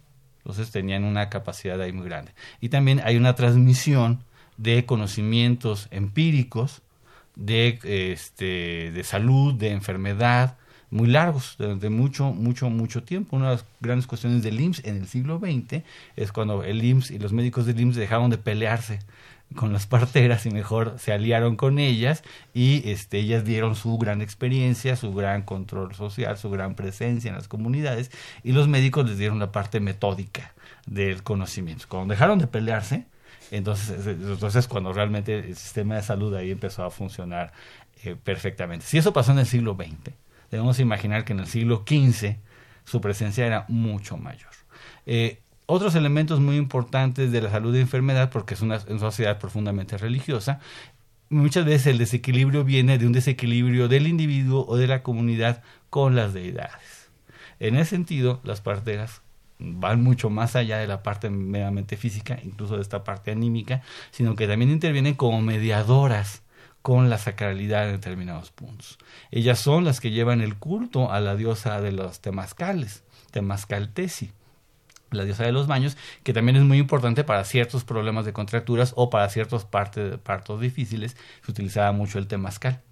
Entonces 0.40 0.70
tenían 0.70 1.04
una 1.04 1.30
capacidad 1.30 1.80
ahí 1.80 1.92
muy 1.92 2.04
grande. 2.04 2.32
Y 2.60 2.68
también 2.68 3.00
hay 3.02 3.16
una 3.16 3.34
transmisión 3.34 4.22
de 4.56 4.86
conocimientos 4.86 5.88
empíricos 5.90 6.82
de, 7.36 7.78
este, 8.12 8.92
de 8.92 9.04
salud, 9.04 9.54
de 9.54 9.70
enfermedad, 9.70 10.56
muy 10.90 11.08
largos, 11.08 11.56
de, 11.58 11.90
mucho, 11.90 12.32
mucho, 12.32 12.70
mucho 12.70 13.02
tiempo. 13.02 13.36
Una 13.36 13.50
de 13.50 13.56
las 13.56 13.64
grandes 13.80 14.06
cuestiones 14.06 14.42
del 14.44 14.60
IMSS 14.60 14.84
en 14.84 14.96
el 14.98 15.08
siglo 15.08 15.40
XX 15.40 15.82
es 16.14 16.30
cuando 16.30 16.62
el 16.62 16.84
IMSS 16.84 17.10
y 17.10 17.18
los 17.18 17.32
médicos 17.32 17.66
del 17.66 17.80
IMSS 17.80 17.96
dejaron 17.96 18.30
de 18.30 18.38
pelearse 18.38 19.00
con 19.56 19.72
las 19.72 19.86
parteras 19.86 20.46
y 20.46 20.50
mejor 20.50 20.94
se 20.98 21.12
aliaron 21.12 21.56
con 21.56 21.78
ellas 21.78 22.22
y 22.54 22.88
este, 22.88 23.18
ellas 23.18 23.44
dieron 23.44 23.76
su 23.76 23.98
gran 23.98 24.22
experiencia, 24.22 24.96
su 24.96 25.12
gran 25.12 25.42
control 25.42 25.94
social, 25.94 26.38
su 26.38 26.50
gran 26.50 26.74
presencia 26.74 27.28
en 27.28 27.36
las 27.36 27.48
comunidades 27.48 28.10
y 28.42 28.52
los 28.52 28.68
médicos 28.68 29.08
les 29.08 29.18
dieron 29.18 29.38
la 29.38 29.52
parte 29.52 29.80
metódica 29.80 30.54
del 30.86 31.22
conocimiento. 31.22 31.86
Cuando 31.88 32.12
dejaron 32.12 32.38
de 32.38 32.46
pelearse, 32.46 33.06
entonces, 33.56 34.06
entonces 34.06 34.66
cuando 34.68 34.92
realmente 34.92 35.38
el 35.38 35.56
sistema 35.56 35.96
de 35.96 36.02
salud 36.02 36.34
ahí 36.34 36.50
empezó 36.50 36.84
a 36.84 36.90
funcionar 36.90 37.52
eh, 38.04 38.16
perfectamente. 38.22 38.84
Si 38.84 38.98
eso 38.98 39.12
pasó 39.12 39.32
en 39.32 39.38
el 39.38 39.46
siglo 39.46 39.74
XX, 39.74 40.14
debemos 40.50 40.78
imaginar 40.80 41.24
que 41.24 41.32
en 41.32 41.40
el 41.40 41.46
siglo 41.46 41.84
XV 41.86 42.36
su 42.84 43.00
presencia 43.00 43.46
era 43.46 43.64
mucho 43.68 44.16
mayor. 44.16 44.50
Eh, 45.06 45.40
otros 45.66 45.94
elementos 45.94 46.40
muy 46.40 46.56
importantes 46.56 47.32
de 47.32 47.40
la 47.40 47.50
salud 47.50 47.74
y 47.74 47.80
enfermedad, 47.80 48.30
porque 48.30 48.54
es 48.54 48.60
una 48.60 48.80
sociedad 48.80 49.38
profundamente 49.38 49.96
religiosa, 49.96 50.60
muchas 51.30 51.64
veces 51.64 51.86
el 51.86 51.98
desequilibrio 51.98 52.64
viene 52.64 52.98
de 52.98 53.06
un 53.06 53.12
desequilibrio 53.12 53.88
del 53.88 54.06
individuo 54.06 54.66
o 54.68 54.76
de 54.76 54.86
la 54.86 55.02
comunidad 55.02 55.62
con 55.90 56.14
las 56.14 56.34
deidades. 56.34 57.10
En 57.60 57.76
ese 57.76 57.90
sentido, 57.90 58.40
las 58.44 58.60
parteras 58.60 59.22
van 59.58 60.02
mucho 60.02 60.30
más 60.30 60.56
allá 60.56 60.78
de 60.78 60.86
la 60.86 61.02
parte 61.02 61.30
meramente 61.30 61.96
física, 61.96 62.38
incluso 62.42 62.76
de 62.76 62.82
esta 62.82 63.04
parte 63.04 63.30
anímica, 63.30 63.82
sino 64.10 64.34
que 64.34 64.46
también 64.46 64.70
intervienen 64.70 65.14
como 65.14 65.40
mediadoras 65.40 66.42
con 66.82 67.08
la 67.08 67.18
sacralidad 67.18 67.86
en 67.86 67.92
determinados 67.92 68.50
puntos. 68.50 68.98
Ellas 69.30 69.58
son 69.58 69.84
las 69.84 70.00
que 70.00 70.10
llevan 70.10 70.40
el 70.40 70.56
culto 70.56 71.10
a 71.10 71.20
la 71.20 71.34
diosa 71.36 71.80
de 71.80 71.92
los 71.92 72.20
temazcales, 72.20 73.04
Temazcaltesi 73.30 74.32
la 75.16 75.24
diosa 75.24 75.44
de 75.44 75.52
los 75.52 75.66
baños, 75.66 75.96
que 76.22 76.32
también 76.32 76.56
es 76.56 76.62
muy 76.62 76.78
importante 76.78 77.24
para 77.24 77.44
ciertos 77.44 77.84
problemas 77.84 78.24
de 78.24 78.32
contracturas 78.32 78.92
o 78.96 79.10
para 79.10 79.28
ciertos 79.28 79.64
partos 79.64 80.60
difíciles. 80.60 81.16
Se 81.44 81.50
utilizaba 81.50 81.92
mucho 81.92 82.18
el 82.18 82.26
temazcal. 82.26 82.82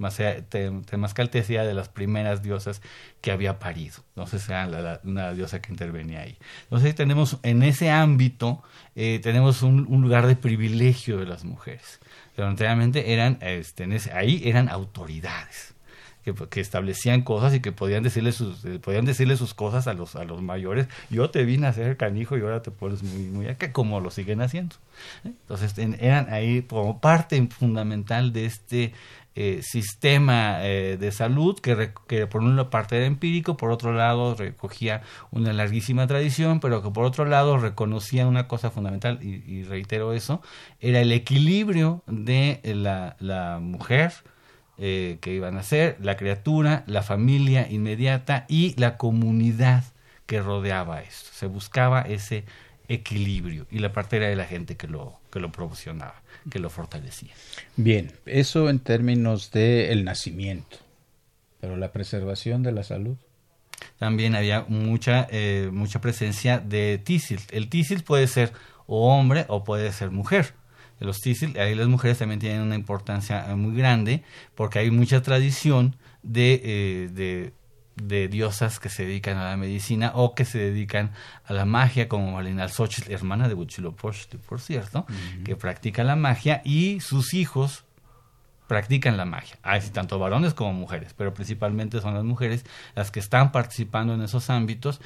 Temazcal 0.86 1.30
te 1.30 1.38
decía 1.38 1.64
de 1.64 1.74
las 1.74 1.88
primeras 1.88 2.42
diosas 2.42 2.82
que 3.20 3.30
había 3.30 3.58
parido. 3.58 3.96
Entonces 4.10 4.48
era 4.48 5.00
una 5.04 5.32
diosa 5.32 5.60
que 5.60 5.72
intervenía 5.72 6.20
ahí. 6.20 6.38
Entonces 6.64 6.94
tenemos 6.94 7.38
en 7.42 7.62
ese 7.62 7.90
ámbito, 7.90 8.62
eh, 8.94 9.20
tenemos 9.22 9.62
un, 9.62 9.86
lugar 10.02 10.26
de 10.26 10.36
privilegio 10.36 11.18
de 11.18 11.26
las 11.26 11.44
mujeres. 11.44 12.00
Pero 12.34 12.54
eran, 12.58 13.38
este, 13.42 13.86
ahí 14.14 14.42
eran 14.44 14.68
autoridades 14.68 15.74
que, 16.22 16.60
establecían 16.60 17.22
cosas 17.22 17.54
y 17.54 17.60
que 17.60 17.72
podían 17.72 18.02
decirle 18.02 18.32
sus 18.32 18.64
eh, 18.64 18.78
podían 18.78 19.04
decirle 19.04 19.36
sus 19.36 19.54
cosas 19.54 19.86
a 19.86 19.94
los 19.94 20.14
a 20.14 20.24
los 20.24 20.40
mayores 20.40 20.86
yo 21.10 21.30
te 21.30 21.44
vine 21.44 21.66
a 21.66 21.70
hacer 21.70 21.96
canijo 21.96 22.36
y 22.38 22.40
ahora 22.42 22.62
te 22.62 22.70
pones 22.70 23.02
muy 23.02 23.24
muy 23.24 23.48
acá 23.48 23.72
como 23.72 24.00
lo 24.00 24.10
siguen 24.10 24.40
haciendo 24.40 24.76
¿eh? 25.24 25.32
entonces 25.42 25.74
eran 25.78 26.32
ahí 26.32 26.62
como 26.62 27.00
parte 27.00 27.44
fundamental 27.48 28.32
de 28.32 28.46
este 28.46 28.92
eh, 29.34 29.60
sistema 29.62 30.58
de 30.58 31.10
salud 31.10 31.58
que, 31.58 31.94
que, 32.06 32.26
por 32.26 32.42
una 32.42 32.68
parte 32.68 32.98
era 32.98 33.06
empírico, 33.06 33.56
por 33.56 33.70
otro 33.70 33.94
lado 33.94 34.34
recogía 34.34 35.00
una 35.30 35.54
larguísima 35.54 36.06
tradición, 36.06 36.60
pero 36.60 36.82
que 36.82 36.90
por 36.90 37.06
otro 37.06 37.24
lado 37.24 37.56
reconocía 37.56 38.26
una 38.26 38.46
cosa 38.46 38.70
fundamental, 38.70 39.20
y, 39.22 39.42
y 39.50 39.64
reitero 39.64 40.12
eso, 40.12 40.42
era 40.80 41.00
el 41.00 41.12
equilibrio 41.12 42.02
de 42.06 42.60
la, 42.62 43.16
la 43.20 43.58
mujer 43.58 44.12
eh, 44.78 45.18
que 45.20 45.34
iban 45.34 45.58
a 45.58 45.62
ser, 45.62 45.98
la 46.00 46.16
criatura, 46.16 46.82
la 46.86 47.02
familia 47.02 47.70
inmediata 47.70 48.46
y 48.48 48.74
la 48.80 48.96
comunidad 48.96 49.84
que 50.26 50.40
rodeaba 50.40 51.02
esto. 51.02 51.30
Se 51.34 51.46
buscaba 51.46 52.00
ese 52.02 52.44
equilibrio 52.88 53.66
y 53.70 53.78
la 53.80 53.92
parte 53.92 54.16
era 54.16 54.28
de 54.28 54.36
la 54.36 54.46
gente 54.46 54.76
que 54.76 54.88
lo, 54.88 55.20
que 55.30 55.40
lo 55.40 55.52
proporcionaba, 55.52 56.22
que 56.50 56.58
lo 56.58 56.70
fortalecía. 56.70 57.32
Bien, 57.76 58.12
eso 58.24 58.70
en 58.70 58.78
términos 58.78 59.50
del 59.50 59.90
el 59.90 60.04
nacimiento, 60.04 60.78
pero 61.60 61.76
la 61.76 61.92
preservación 61.92 62.62
de 62.62 62.72
la 62.72 62.82
salud. 62.82 63.16
También 63.98 64.34
había 64.34 64.64
mucha, 64.68 65.26
eh, 65.30 65.68
mucha 65.72 66.00
presencia 66.00 66.58
de 66.58 66.98
tísil. 66.98 67.40
El 67.50 67.68
tísil 67.68 68.04
puede 68.04 68.26
ser 68.26 68.52
o 68.86 69.12
hombre 69.12 69.44
o 69.48 69.64
puede 69.64 69.92
ser 69.92 70.10
mujer 70.10 70.54
los 71.04 71.20
tísil, 71.20 71.58
ahí 71.58 71.74
las 71.74 71.88
mujeres 71.88 72.18
también 72.18 72.40
tienen 72.40 72.60
una 72.60 72.74
importancia 72.74 73.50
eh, 73.50 73.54
muy 73.54 73.76
grande 73.76 74.22
porque 74.54 74.78
hay 74.78 74.90
mucha 74.90 75.22
tradición 75.22 75.96
de, 76.22 76.60
eh, 76.64 77.08
de, 77.12 77.52
de, 77.96 78.28
diosas 78.28 78.78
que 78.78 78.88
se 78.88 79.04
dedican 79.04 79.36
a 79.36 79.50
la 79.50 79.56
medicina 79.56 80.12
o 80.14 80.34
que 80.34 80.44
se 80.44 80.58
dedican 80.58 81.12
a 81.44 81.52
la 81.52 81.64
magia, 81.64 82.08
como 82.08 82.32
Malina 82.32 82.68
Xochitl, 82.68 83.12
hermana 83.12 83.48
de 83.48 83.54
Huitzilopochtli, 83.54 84.38
por 84.38 84.60
cierto, 84.60 85.06
que 85.44 85.56
practica 85.56 86.04
la 86.04 86.16
magia 86.16 86.62
y 86.64 87.00
sus 87.00 87.34
hijos 87.34 87.84
practican 88.72 89.18
la 89.18 89.26
magia. 89.26 89.58
Hay 89.62 89.80
tanto 89.90 90.18
varones 90.18 90.54
como 90.54 90.72
mujeres, 90.72 91.12
pero 91.14 91.34
principalmente 91.34 92.00
son 92.00 92.14
las 92.14 92.24
mujeres 92.24 92.64
las 92.94 93.10
que 93.10 93.20
están 93.20 93.52
participando 93.52 94.14
en 94.14 94.22
esos 94.22 94.48
ámbitos 94.48 95.02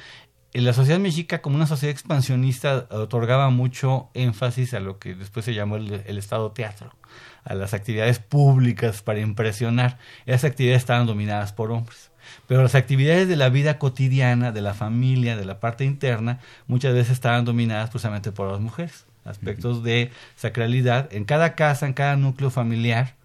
la 0.61 0.73
sociedad 0.73 0.99
mexica, 0.99 1.41
como 1.41 1.55
una 1.55 1.67
sociedad 1.67 1.91
expansionista, 1.91 2.87
otorgaba 2.89 3.49
mucho 3.49 4.09
énfasis 4.13 4.73
a 4.73 4.79
lo 4.79 4.97
que 4.97 5.13
después 5.13 5.45
se 5.45 5.53
llamó 5.53 5.75
el, 5.75 6.17
Estado 6.17 6.51
teatro, 6.51 6.95
a 7.43 7.53
las 7.53 7.73
actividades 7.73 8.19
públicas 8.19 9.01
para 9.01 9.19
impresionar. 9.19 9.99
Esas 10.25 10.45
actividades 10.45 10.81
estaban 10.81 11.05
dominadas 11.05 11.53
por 11.53 11.71
hombres. 11.71 12.11
Pero 12.47 12.63
las 12.63 12.75
actividades 12.75 13.27
de 13.27 13.35
la 13.35 13.49
vida 13.49 13.77
cotidiana, 13.77 14.51
de 14.51 14.61
la 14.61 14.73
familia, 14.73 15.37
de 15.37 15.45
la 15.45 15.59
parte 15.59 15.85
interna, 15.85 16.39
muchas 16.65 16.93
veces 16.93 17.13
estaban 17.13 17.45
dominadas 17.45 17.89
precisamente 17.89 18.31
por 18.31 18.51
las 18.51 18.59
mujeres. 18.59 19.05
Aspectos 19.25 19.83
de 19.83 20.11
sacralidad. 20.37 21.13
En 21.13 21.25
cada 21.25 21.55
casa, 21.55 21.85
en 21.85 21.93
cada 21.93 22.15
núcleo 22.15 22.49
familiar, 22.49 23.16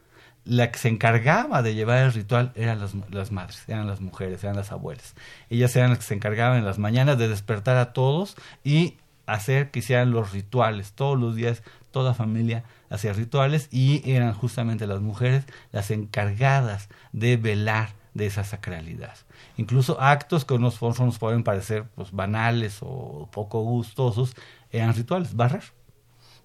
la 0.44 0.70
que 0.72 0.78
se 0.78 0.88
encargaba 0.88 1.62
de 1.62 1.74
llevar 1.74 1.98
el 1.98 2.12
ritual 2.12 2.52
eran 2.54 2.80
las, 2.80 2.94
las, 3.10 3.30
madres, 3.30 3.62
eran 3.68 3.86
las 3.86 4.00
mujeres, 4.00 4.42
eran 4.42 4.56
las 4.56 4.72
abuelas. 4.72 5.14
Ellas 5.50 5.74
eran 5.76 5.90
las 5.90 5.98
que 5.98 6.04
se 6.04 6.14
encargaban 6.14 6.58
en 6.58 6.64
las 6.64 6.78
mañanas 6.78 7.18
de 7.18 7.28
despertar 7.28 7.76
a 7.76 7.92
todos 7.92 8.36
y 8.64 8.96
hacer 9.26 9.70
que 9.70 9.78
hicieran 9.80 10.10
los 10.10 10.32
rituales. 10.32 10.92
Todos 10.92 11.18
los 11.18 11.36
días, 11.36 11.62
toda 11.90 12.14
familia 12.14 12.64
hacía 12.90 13.12
rituales 13.12 13.68
y 13.70 14.02
eran 14.10 14.34
justamente 14.34 14.86
las 14.86 15.00
mujeres 15.00 15.44
las 15.70 15.90
encargadas 15.90 16.88
de 17.12 17.36
velar 17.36 17.90
de 18.14 18.26
esa 18.26 18.44
sacralidad. 18.44 19.14
Incluso 19.56 20.00
actos 20.00 20.44
que 20.44 20.54
a 20.54 20.58
nos 20.58 20.78
pueden 21.18 21.44
parecer 21.44 21.84
pues, 21.94 22.12
banales 22.12 22.78
o 22.80 23.28
poco 23.32 23.62
gustosos 23.62 24.34
eran 24.70 24.94
rituales. 24.94 25.34
Barrer. 25.34 25.64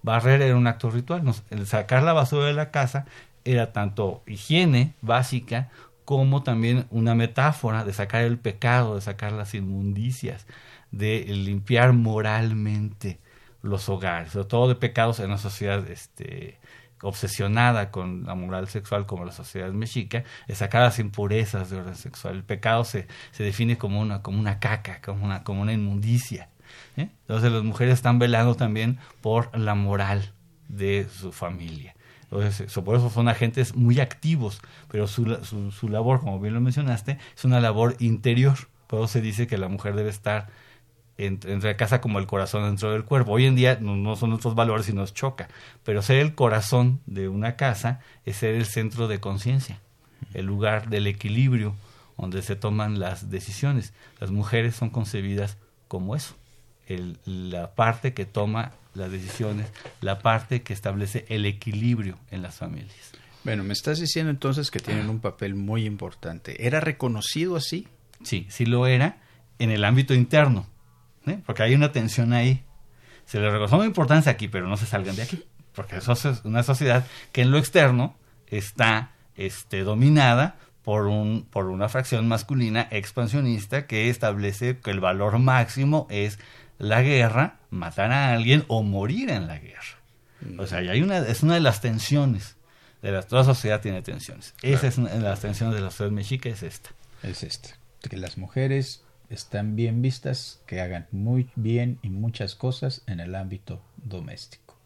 Barrer 0.02 0.42
era 0.42 0.56
un 0.56 0.66
acto 0.66 0.90
ritual. 0.90 1.22
el 1.50 1.66
sacar 1.66 2.02
la 2.02 2.12
basura 2.12 2.46
de 2.46 2.52
la 2.52 2.70
casa 2.70 3.06
era 3.52 3.72
tanto 3.72 4.22
higiene 4.26 4.94
básica 5.00 5.70
como 6.04 6.42
también 6.42 6.86
una 6.90 7.14
metáfora 7.14 7.84
de 7.84 7.92
sacar 7.92 8.22
el 8.22 8.38
pecado, 8.38 8.94
de 8.94 9.00
sacar 9.00 9.32
las 9.32 9.54
inmundicias, 9.54 10.46
de 10.90 11.24
limpiar 11.28 11.92
moralmente 11.92 13.18
los 13.62 13.88
hogares, 13.88 14.32
sobre 14.32 14.46
todo 14.46 14.68
de 14.68 14.74
pecados 14.74 15.20
en 15.20 15.26
una 15.26 15.38
sociedad 15.38 15.86
este, 15.90 16.58
obsesionada 17.02 17.90
con 17.90 18.24
la 18.24 18.34
moral 18.34 18.68
sexual 18.68 19.06
como 19.06 19.24
la 19.24 19.32
sociedad 19.32 19.70
mexica, 19.72 20.24
de 20.46 20.54
sacar 20.54 20.82
las 20.82 20.98
impurezas 20.98 21.70
de 21.70 21.76
orden 21.76 21.96
sexual. 21.96 22.36
El 22.36 22.44
pecado 22.44 22.84
se, 22.84 23.06
se 23.32 23.44
define 23.44 23.76
como 23.78 24.00
una, 24.00 24.22
como 24.22 24.38
una 24.38 24.60
caca, 24.60 25.00
como 25.00 25.24
una, 25.24 25.44
como 25.44 25.62
una 25.62 25.72
inmundicia. 25.72 26.48
¿eh? 26.96 27.08
Entonces 27.20 27.52
las 27.52 27.64
mujeres 27.64 27.94
están 27.94 28.18
velando 28.18 28.54
también 28.54 28.98
por 29.20 29.56
la 29.56 29.74
moral 29.74 30.32
de 30.68 31.06
su 31.10 31.32
familia. 31.32 31.94
Entonces, 32.30 32.72
por 32.84 32.96
eso 32.96 33.08
son 33.10 33.28
agentes 33.28 33.74
muy 33.74 34.00
activos, 34.00 34.60
pero 34.90 35.06
su, 35.06 35.24
su, 35.70 35.88
labor, 35.88 36.20
como 36.20 36.38
bien 36.40 36.54
lo 36.54 36.60
mencionaste, 36.60 37.18
es 37.34 37.44
una 37.44 37.60
labor 37.60 37.96
interior. 38.00 38.56
Por 38.86 39.00
eso 39.00 39.08
se 39.08 39.20
dice 39.20 39.46
que 39.46 39.56
la 39.56 39.68
mujer 39.68 39.94
debe 39.94 40.10
estar 40.10 40.48
entre, 41.18 41.58
la 41.58 41.76
casa 41.76 42.00
como 42.00 42.18
el 42.18 42.26
corazón 42.26 42.64
dentro 42.64 42.92
del 42.92 43.04
cuerpo. 43.04 43.32
Hoy 43.32 43.46
en 43.46 43.56
día 43.56 43.78
no, 43.80 44.16
son 44.16 44.30
nuestros 44.30 44.54
valores 44.54 44.88
y 44.88 44.92
nos 44.92 45.14
choca, 45.14 45.48
pero 45.84 46.02
ser 46.02 46.18
el 46.18 46.34
corazón 46.34 47.00
de 47.06 47.28
una 47.28 47.56
casa 47.56 48.00
es 48.24 48.36
ser 48.36 48.54
el 48.54 48.66
centro 48.66 49.08
de 49.08 49.20
conciencia, 49.20 49.80
el 50.34 50.46
lugar 50.46 50.88
del 50.88 51.06
equilibrio 51.06 51.74
donde 52.16 52.42
se 52.42 52.56
toman 52.56 52.98
las 52.98 53.30
decisiones. 53.30 53.92
Las 54.20 54.30
mujeres 54.30 54.76
son 54.76 54.90
concebidas 54.90 55.56
como 55.88 56.14
eso, 56.14 56.34
la 57.24 57.74
parte 57.74 58.14
que 58.14 58.24
toma 58.24 58.72
las 58.94 59.10
decisiones, 59.10 59.66
la 60.00 60.18
parte 60.18 60.62
que 60.62 60.72
establece 60.72 61.24
el 61.28 61.46
equilibrio 61.46 62.18
en 62.30 62.42
las 62.42 62.56
familias. 62.56 63.12
Bueno, 63.44 63.64
me 63.64 63.72
estás 63.72 64.00
diciendo 64.00 64.30
entonces 64.30 64.70
que 64.70 64.80
tienen 64.80 65.08
un 65.08 65.20
papel 65.20 65.54
muy 65.54 65.86
importante. 65.86 66.66
¿Era 66.66 66.80
reconocido 66.80 67.56
así? 67.56 67.88
Sí, 68.22 68.46
sí 68.50 68.66
lo 68.66 68.86
era 68.86 69.18
en 69.58 69.70
el 69.70 69.84
ámbito 69.84 70.14
interno, 70.14 70.66
¿eh? 71.26 71.40
porque 71.46 71.62
hay 71.62 71.74
una 71.74 71.92
tensión 71.92 72.32
ahí. 72.32 72.64
Se 73.24 73.38
le 73.40 73.50
reconoce 73.50 73.86
importancia 73.86 74.32
aquí, 74.32 74.48
pero 74.48 74.68
no 74.68 74.76
se 74.76 74.86
salgan 74.86 75.16
de 75.16 75.22
aquí, 75.22 75.44
porque 75.74 75.96
eso 75.96 76.12
es 76.12 76.24
una 76.44 76.62
sociedad 76.62 77.06
que 77.32 77.42
en 77.42 77.50
lo 77.50 77.58
externo 77.58 78.16
está 78.46 79.12
este, 79.36 79.82
dominada 79.82 80.56
por, 80.82 81.06
un, 81.06 81.46
por 81.50 81.66
una 81.66 81.88
fracción 81.88 82.28
masculina 82.28 82.88
expansionista 82.90 83.86
que 83.86 84.08
establece 84.08 84.78
que 84.78 84.90
el 84.90 85.00
valor 85.00 85.38
máximo 85.38 86.06
es 86.10 86.38
la 86.78 87.02
guerra, 87.02 87.58
matar 87.70 88.12
a 88.12 88.32
alguien 88.32 88.64
o 88.68 88.82
morir 88.82 89.30
en 89.30 89.46
la 89.46 89.58
guerra. 89.58 89.98
O 90.58 90.66
sea, 90.66 90.78
hay 90.78 91.02
una, 91.02 91.18
es 91.18 91.42
una 91.42 91.54
de 91.54 91.60
las 91.60 91.80
tensiones. 91.80 92.56
De 93.02 93.12
la, 93.12 93.22
toda 93.22 93.44
sociedad 93.44 93.80
tiene 93.80 94.02
tensiones. 94.02 94.54
Esa 94.62 94.86
es 94.86 94.98
una 94.98 95.10
de 95.10 95.20
las 95.20 95.40
tensiones 95.40 95.74
de 95.74 95.80
la 95.80 95.90
sociedad 95.90 96.12
mexica, 96.12 96.48
es 96.48 96.62
esta. 96.62 96.90
Es 97.22 97.42
esta. 97.42 97.70
Que 98.08 98.16
las 98.16 98.38
mujeres 98.38 99.04
están 99.30 99.76
bien 99.76 100.02
vistas, 100.02 100.60
que 100.66 100.80
hagan 100.80 101.06
muy 101.10 101.50
bien 101.54 101.98
y 102.02 102.10
muchas 102.10 102.54
cosas 102.54 103.02
en 103.06 103.20
el 103.20 103.34
ámbito 103.34 103.82
doméstico. 103.96 104.76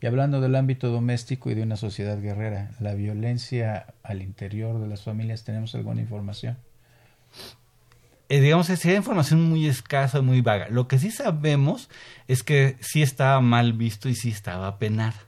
Y 0.00 0.06
hablando 0.06 0.42
del 0.42 0.56
ámbito 0.56 0.90
doméstico 0.90 1.50
y 1.50 1.54
de 1.54 1.62
una 1.62 1.76
sociedad 1.76 2.20
guerrera, 2.20 2.72
la 2.80 2.94
violencia 2.94 3.94
al 4.02 4.20
interior 4.20 4.78
de 4.78 4.88
las 4.88 5.02
familias, 5.02 5.44
¿tenemos 5.44 5.74
alguna 5.74 6.02
información? 6.02 6.58
Eh, 8.28 8.40
digamos, 8.40 8.66
sería 8.66 8.96
información 8.96 9.42
muy 9.42 9.66
escasa, 9.66 10.22
muy 10.22 10.40
vaga. 10.40 10.68
Lo 10.70 10.88
que 10.88 10.98
sí 10.98 11.10
sabemos 11.10 11.90
es 12.26 12.42
que 12.42 12.76
sí 12.80 13.02
estaba 13.02 13.40
mal 13.40 13.74
visto 13.74 14.08
y 14.08 14.14
sí 14.14 14.30
estaba 14.30 14.78
penada. 14.78 15.26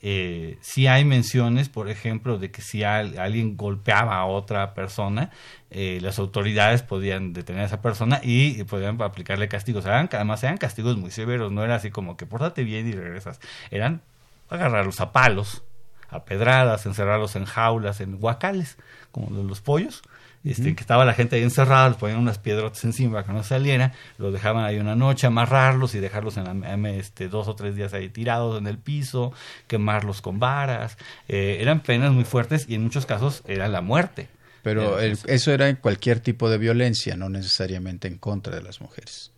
Eh, 0.00 0.58
sí, 0.60 0.86
hay 0.86 1.04
menciones, 1.04 1.68
por 1.68 1.90
ejemplo, 1.90 2.38
de 2.38 2.52
que 2.52 2.62
si 2.62 2.84
alguien 2.84 3.56
golpeaba 3.56 4.16
a 4.16 4.26
otra 4.26 4.74
persona, 4.74 5.30
eh, 5.70 5.98
las 6.00 6.20
autoridades 6.20 6.82
podían 6.82 7.32
detener 7.32 7.62
a 7.62 7.66
esa 7.66 7.82
persona 7.82 8.20
y 8.22 8.62
podían 8.64 9.02
aplicarle 9.02 9.48
castigos. 9.48 9.86
además, 9.86 10.42
eran 10.44 10.56
castigos 10.56 10.96
muy 10.96 11.10
severos, 11.10 11.50
no 11.50 11.64
era 11.64 11.74
así 11.74 11.90
como 11.90 12.16
que 12.16 12.26
pórtate 12.26 12.62
bien 12.62 12.86
y 12.86 12.92
regresas. 12.92 13.40
Eran 13.72 14.02
agarrarlos 14.48 15.00
a 15.00 15.10
palos, 15.10 15.64
a 16.10 16.24
pedradas, 16.24 16.86
encerrarlos 16.86 17.34
en 17.34 17.44
jaulas, 17.44 18.00
en 18.00 18.18
guacales, 18.18 18.78
como 19.10 19.30
los 19.42 19.60
pollos 19.60 20.04
este, 20.44 20.74
que 20.74 20.80
estaba 20.80 21.04
la 21.04 21.14
gente 21.14 21.36
ahí 21.36 21.42
encerrada, 21.42 21.88
les 21.88 21.96
ponían 21.96 22.18
unas 22.18 22.38
piedrotas 22.38 22.84
encima 22.84 23.14
para 23.14 23.26
que 23.26 23.32
no 23.32 23.42
saliera, 23.42 23.92
los 24.18 24.32
dejaban 24.32 24.64
ahí 24.64 24.78
una 24.78 24.94
noche, 24.94 25.26
amarrarlos 25.26 25.94
y 25.94 26.00
dejarlos 26.00 26.36
en 26.36 26.44
la, 26.44 26.90
este, 26.90 27.28
dos 27.28 27.48
o 27.48 27.56
tres 27.56 27.74
días 27.74 27.94
ahí 27.94 28.08
tirados 28.08 28.58
en 28.58 28.66
el 28.66 28.78
piso, 28.78 29.32
quemarlos 29.66 30.20
con 30.20 30.38
varas. 30.38 30.98
Eh, 31.28 31.58
eran 31.60 31.80
penas 31.80 32.12
muy 32.12 32.24
fuertes 32.24 32.66
y 32.68 32.74
en 32.74 32.82
muchos 32.82 33.06
casos 33.06 33.42
era 33.46 33.68
la 33.68 33.80
muerte. 33.80 34.28
Pero 34.62 34.98
eso 34.98 35.52
era 35.52 35.68
en 35.68 35.76
cualquier 35.76 36.20
tipo 36.20 36.48
de 36.48 36.56
violencia, 36.56 37.16
no 37.16 37.28
necesariamente 37.28 38.08
en 38.08 38.16
contra 38.16 38.54
de 38.54 38.62
las 38.62 38.80
mujeres. 38.80 39.30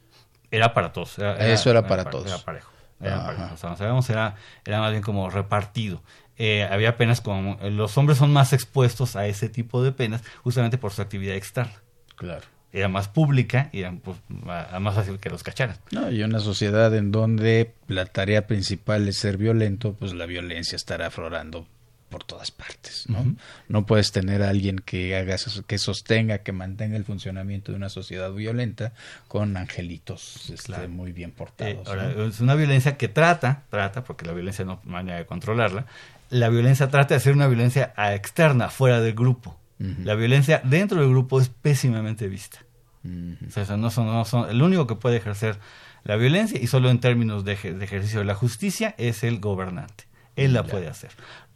Era 0.53 0.73
para 0.73 0.93
todos. 0.93 1.19
eso 1.19 1.71
era, 1.71 1.87
para, 1.87 2.05
todos. 2.05 2.27
Era 2.27 2.39
parejo. 2.39 2.71
Era 3.01 3.51
O 3.53 3.57
sea, 3.57 3.77
sabemos, 3.77 4.09
era, 4.09 4.37
era 4.65 4.81
más 4.81 4.93
bien 4.93 5.03
como 5.03 5.29
repartido. 5.29 6.01
Eh, 6.39 6.65
había 6.65 6.97
penas 6.97 7.21
como 7.21 7.59
los 7.71 7.97
hombres 7.97 8.19
son 8.19 8.33
más 8.33 8.53
expuestos 8.53 9.17
a 9.17 9.27
ese 9.27 9.49
tipo 9.49 9.83
de 9.83 9.93
penas 9.93 10.23
justamente 10.43 10.79
por 10.79 10.93
su 10.93 11.03
actividad 11.03 11.37
externa. 11.37 11.75
Claro. 12.17 12.45
Era 12.73 12.89
más 12.89 13.09
pública 13.09 13.71
y 13.73 13.81
era 13.81 13.93
pues, 13.93 14.19
más 14.29 14.95
fácil 14.95 15.19
que 15.19 15.31
los 15.31 15.43
cacharan. 15.43 15.77
No, 15.93 16.11
y 16.11 16.23
una 16.23 16.41
sociedad 16.41 16.95
en 16.95 17.11
donde 17.11 17.73
la 17.89 18.05
tarea 18.05 18.47
principal 18.47 19.09
es 19.09 19.17
ser 19.17 19.39
violento, 19.39 19.95
pues 19.95 20.13
la 20.13 20.27
violencia 20.27 20.77
estará 20.77 21.07
aflorando 21.07 21.67
por 22.09 22.23
todas 22.25 22.51
partes, 22.51 23.09
¿no? 23.09 23.35
No 23.69 23.85
puedes 23.85 24.13
tener 24.13 24.43
a 24.43 24.51
alguien 24.51 24.79
que 24.79 25.17
haga 25.17 25.37
que 25.67 25.79
sostenga, 25.79 26.39
que 26.39 26.53
mantenga 26.53 26.97
el 26.97 27.05
funcionamiento 27.05 27.73
de 27.73 27.77
una 27.77 27.89
sociedad 27.89 28.31
violenta 28.33 28.93
con 29.27 29.57
angelitos 29.57 30.51
este, 30.51 30.87
muy 30.87 31.13
bien 31.13 31.33
portados. 31.33 31.89
Eh, 31.89 32.27
es 32.29 32.41
una 32.41 32.55
violencia 32.55 32.97
que 32.97 33.09
trata, 33.09 33.65
trata, 33.71 34.05
porque 34.05 34.25
la 34.25 34.33
violencia 34.33 34.65
no 34.65 34.81
hay 34.85 34.91
manera 34.91 35.19
de 35.19 35.27
controlarla, 35.27 35.87
la 36.31 36.49
violencia 36.49 36.89
trata 36.89 37.15
de 37.15 37.21
ser 37.21 37.35
una 37.35 37.47
violencia 37.47 37.93
externa, 37.97 38.69
fuera 38.69 39.01
del 39.01 39.15
grupo. 39.15 39.59
La 39.79 40.15
violencia 40.15 40.63
dentro 40.65 41.01
del 41.01 41.11
grupo 41.11 41.39
es 41.39 41.51
pésimamente 41.51 42.29
vista. 42.29 42.59
o 43.05 43.51
sea, 43.51 43.77
no 43.77 43.91
son, 43.91 44.07
no 44.07 44.25
son, 44.25 44.49
el 44.49 44.63
único 44.63 44.87
que 44.87 44.95
puede 44.95 45.17
ejercer 45.17 45.59
la 46.05 46.17
violencia 46.17 46.59
y 46.61 46.67
solo 46.67 46.89
en 46.89 46.99
términos 46.99 47.45
de, 47.45 47.53
ejercicio 47.53 48.21
de 48.21 48.25
la 48.25 48.35
justicia 48.35 48.95
es 48.97 49.23
el 49.23 49.39
gobernante. 49.39 50.05
Él 50.35 50.55
la 50.55 50.65
puede 50.65 50.89
hacer. 50.89 51.11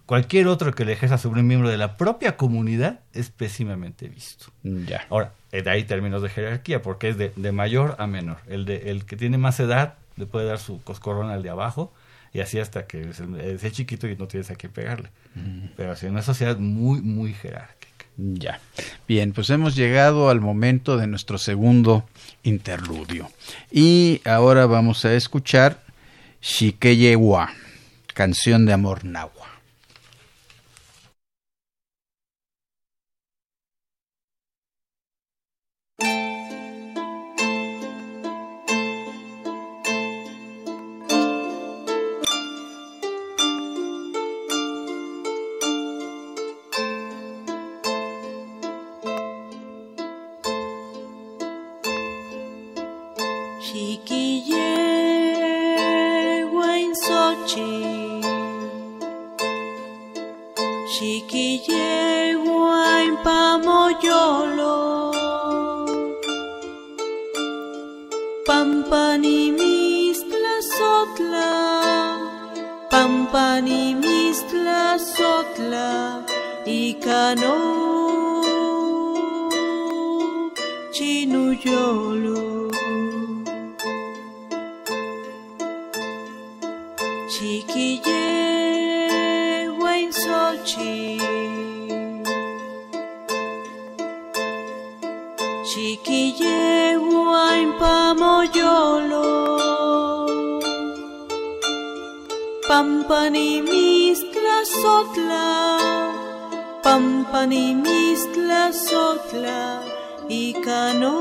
Cualquier 0.04 0.48
otro 0.48 0.74
que 0.74 0.84
le 0.84 0.92
ejerza 0.92 1.18
sobre 1.18 1.40
un 1.40 1.46
miembro 1.46 1.68
de 1.68 1.78
la 1.78 1.96
propia 1.96 2.36
comunidad 2.36 3.00
es 3.12 3.30
pésimamente 3.30 4.08
visto. 4.08 4.46
Ya. 4.64 5.06
Ahora, 5.08 5.32
de 5.52 5.70
ahí 5.70 5.84
términos 5.84 6.20
de 6.20 6.28
jerarquía, 6.28 6.82
porque 6.82 7.10
es 7.10 7.16
de, 7.16 7.32
de 7.36 7.52
mayor 7.52 7.94
a 7.98 8.06
menor. 8.06 8.38
El, 8.48 8.64
de, 8.64 8.90
el 8.90 9.06
que 9.06 9.16
tiene 9.16 9.38
más 9.38 9.60
edad 9.60 9.94
le 10.16 10.26
puede 10.26 10.46
dar 10.46 10.58
su 10.58 10.82
coscorrón 10.82 11.30
al 11.30 11.42
de 11.42 11.50
abajo 11.50 11.92
y 12.32 12.40
así 12.40 12.58
hasta 12.58 12.86
que 12.86 13.10
es, 13.10 13.72
chiquito 13.72 14.06
y 14.08 14.16
no 14.16 14.28
tienes 14.28 14.50
a 14.50 14.54
qué 14.54 14.68
pegarle. 14.68 15.10
Pero 15.76 15.92
así 15.92 16.06
una 16.06 16.22
sociedad 16.22 16.58
muy, 16.58 17.00
muy 17.00 17.34
jerárquica. 17.34 18.06
Ya. 18.16 18.60
Bien, 19.08 19.32
pues 19.32 19.48
hemos 19.50 19.74
llegado 19.74 20.28
al 20.28 20.40
momento 20.40 20.96
de 20.96 21.06
nuestro 21.06 21.38
segundo 21.38 22.04
interludio. 22.42 23.30
Y 23.70 24.20
ahora 24.24 24.66
vamos 24.66 25.04
a 25.04 25.14
escuchar 25.14 25.82
Shikeyewa, 26.42 27.50
canción 28.14 28.66
de 28.66 28.74
amor 28.74 29.04
náhuatl. 29.04 29.39
Pampani 102.90 103.48
mistla 103.68 104.56
sotla 104.80 105.46
pampani 106.84 107.64
mistla 107.84 108.62
sotla 108.86 109.58
ikano 110.42 111.16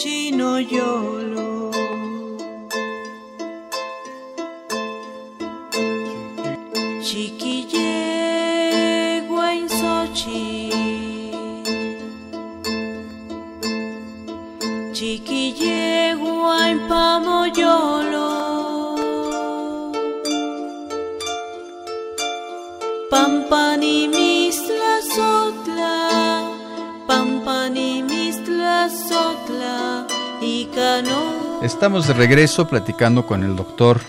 chino 0.00 0.52
yolo 0.74 1.29
Estamos 31.80 32.06
de 32.06 32.12
regreso 32.12 32.68
platicando 32.68 33.26
con 33.26 33.42
el 33.42 33.56
doctor 33.56 34.02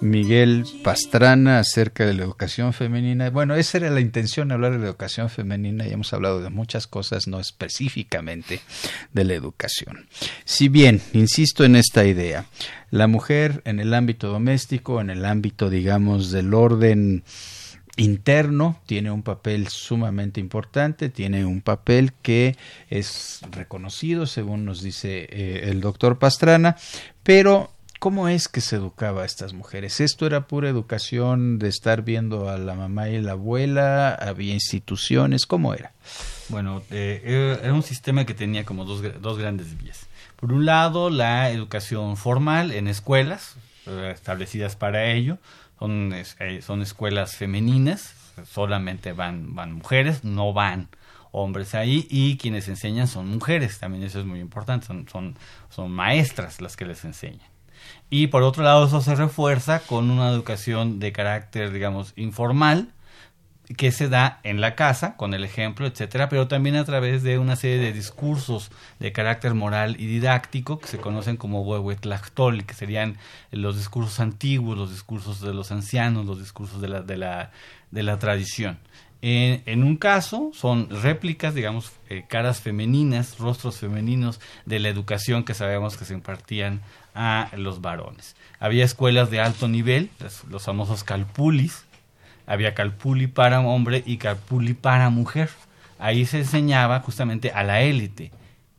Miguel 0.00 0.64
Pastrana 0.82 1.60
acerca 1.60 2.04
de 2.04 2.14
la 2.14 2.24
educación 2.24 2.72
femenina. 2.72 3.30
Bueno, 3.30 3.54
esa 3.54 3.78
era 3.78 3.90
la 3.90 4.00
intención, 4.00 4.50
hablar 4.50 4.72
de 4.72 4.78
la 4.78 4.86
educación 4.86 5.30
femenina 5.30 5.86
y 5.86 5.92
hemos 5.92 6.12
hablado 6.12 6.42
de 6.42 6.50
muchas 6.50 6.88
cosas, 6.88 7.28
no 7.28 7.38
específicamente 7.38 8.60
de 9.12 9.22
la 9.22 9.34
educación. 9.34 10.08
Si 10.44 10.68
bien, 10.68 11.00
insisto 11.12 11.62
en 11.62 11.76
esta 11.76 12.04
idea, 12.04 12.46
la 12.90 13.06
mujer 13.06 13.62
en 13.66 13.78
el 13.78 13.94
ámbito 13.94 14.26
doméstico, 14.26 15.00
en 15.00 15.10
el 15.10 15.24
ámbito, 15.26 15.70
digamos, 15.70 16.32
del 16.32 16.54
orden 16.54 17.22
interno 17.96 18.80
tiene 18.86 19.10
un 19.10 19.22
papel 19.22 19.68
sumamente 19.68 20.40
importante, 20.40 21.08
tiene 21.08 21.44
un 21.44 21.60
papel 21.60 22.12
que 22.22 22.56
es 22.90 23.40
reconocido, 23.50 24.26
según 24.26 24.64
nos 24.64 24.82
dice 24.82 25.26
eh, 25.30 25.70
el 25.70 25.80
doctor 25.80 26.18
Pastrana, 26.18 26.76
pero 27.22 27.72
¿cómo 27.98 28.28
es 28.28 28.48
que 28.48 28.60
se 28.60 28.76
educaba 28.76 29.22
a 29.22 29.26
estas 29.26 29.52
mujeres? 29.52 30.00
¿Esto 30.00 30.26
era 30.26 30.46
pura 30.46 30.68
educación 30.68 31.58
de 31.58 31.68
estar 31.68 32.02
viendo 32.02 32.48
a 32.50 32.58
la 32.58 32.74
mamá 32.74 33.08
y 33.08 33.20
la 33.20 33.32
abuela? 33.32 34.14
¿Había 34.14 34.52
instituciones? 34.52 35.46
¿Cómo 35.46 35.74
era? 35.74 35.92
Bueno, 36.48 36.82
eh, 36.90 37.58
era 37.62 37.72
un 37.72 37.82
sistema 37.82 38.24
que 38.24 38.34
tenía 38.34 38.64
como 38.64 38.84
dos, 38.84 39.02
dos 39.20 39.38
grandes 39.38 39.76
vías. 39.82 40.06
Por 40.36 40.52
un 40.52 40.66
lado, 40.66 41.08
la 41.08 41.50
educación 41.50 42.16
formal 42.18 42.70
en 42.72 42.88
escuelas 42.88 43.56
eh, 43.86 44.12
establecidas 44.14 44.76
para 44.76 45.06
ello, 45.12 45.38
son, 45.78 46.12
eh, 46.14 46.62
son 46.62 46.82
escuelas 46.82 47.36
femeninas, 47.36 48.14
solamente 48.44 49.12
van, 49.12 49.54
van 49.54 49.72
mujeres, 49.72 50.24
no 50.24 50.52
van 50.52 50.88
hombres 51.32 51.74
ahí 51.74 52.06
y 52.10 52.38
quienes 52.38 52.68
enseñan 52.68 53.08
son 53.08 53.28
mujeres, 53.28 53.78
también 53.78 54.04
eso 54.04 54.20
es 54.20 54.26
muy 54.26 54.40
importante, 54.40 54.86
son, 54.86 55.06
son, 55.08 55.36
son 55.68 55.90
maestras 55.90 56.60
las 56.60 56.76
que 56.76 56.86
les 56.86 57.04
enseñan. 57.04 57.46
Y 58.08 58.28
por 58.28 58.42
otro 58.42 58.62
lado 58.62 58.86
eso 58.86 59.00
se 59.00 59.14
refuerza 59.14 59.80
con 59.80 60.10
una 60.10 60.30
educación 60.30 60.98
de 60.98 61.12
carácter, 61.12 61.72
digamos, 61.72 62.12
informal, 62.16 62.88
que 63.76 63.90
se 63.90 64.08
da 64.08 64.38
en 64.44 64.60
la 64.60 64.76
casa, 64.76 65.16
con 65.16 65.34
el 65.34 65.42
ejemplo, 65.42 65.86
etcétera, 65.86 66.28
pero 66.28 66.46
también 66.46 66.76
a 66.76 66.84
través 66.84 67.22
de 67.22 67.38
una 67.38 67.56
serie 67.56 67.78
de 67.78 67.92
discursos 67.92 68.70
de 69.00 69.12
carácter 69.12 69.54
moral 69.54 69.96
y 69.98 70.06
didáctico 70.06 70.78
que 70.78 70.86
se 70.86 70.98
conocen 70.98 71.36
como 71.36 71.62
huehuetlactol, 71.62 72.64
que 72.64 72.74
serían 72.74 73.16
los 73.50 73.76
discursos 73.76 74.20
antiguos, 74.20 74.78
los 74.78 74.90
discursos 74.90 75.40
de 75.40 75.52
los 75.52 75.72
ancianos, 75.72 76.26
los 76.26 76.38
discursos 76.38 76.80
de 76.80 76.88
la, 76.88 77.02
de 77.02 77.16
la, 77.16 77.50
de 77.90 78.02
la 78.04 78.18
tradición. 78.18 78.78
En, 79.22 79.82
un 79.82 79.96
caso 79.96 80.50
son 80.54 80.88
réplicas, 80.88 81.54
digamos, 81.54 81.90
eh, 82.10 82.24
caras 82.28 82.60
femeninas, 82.60 83.38
rostros 83.38 83.78
femeninos 83.78 84.40
de 84.66 84.78
la 84.78 84.88
educación 84.88 85.42
que 85.42 85.54
sabemos 85.54 85.96
que 85.96 86.04
se 86.04 86.14
impartían 86.14 86.80
a 87.14 87.50
los 87.56 87.80
varones. 87.80 88.36
Había 88.60 88.84
escuelas 88.84 89.30
de 89.30 89.40
alto 89.40 89.66
nivel, 89.66 90.10
los, 90.20 90.44
los 90.44 90.62
famosos 90.62 91.02
calpulis, 91.02 91.85
había 92.46 92.74
calpuli 92.74 93.26
para 93.26 93.60
hombre 93.60 94.02
y 94.06 94.16
calpuli 94.18 94.74
para 94.74 95.10
mujer. 95.10 95.50
Ahí 95.98 96.26
se 96.26 96.38
enseñaba 96.38 97.00
justamente 97.00 97.50
a 97.50 97.62
la 97.62 97.82
élite. 97.82 98.30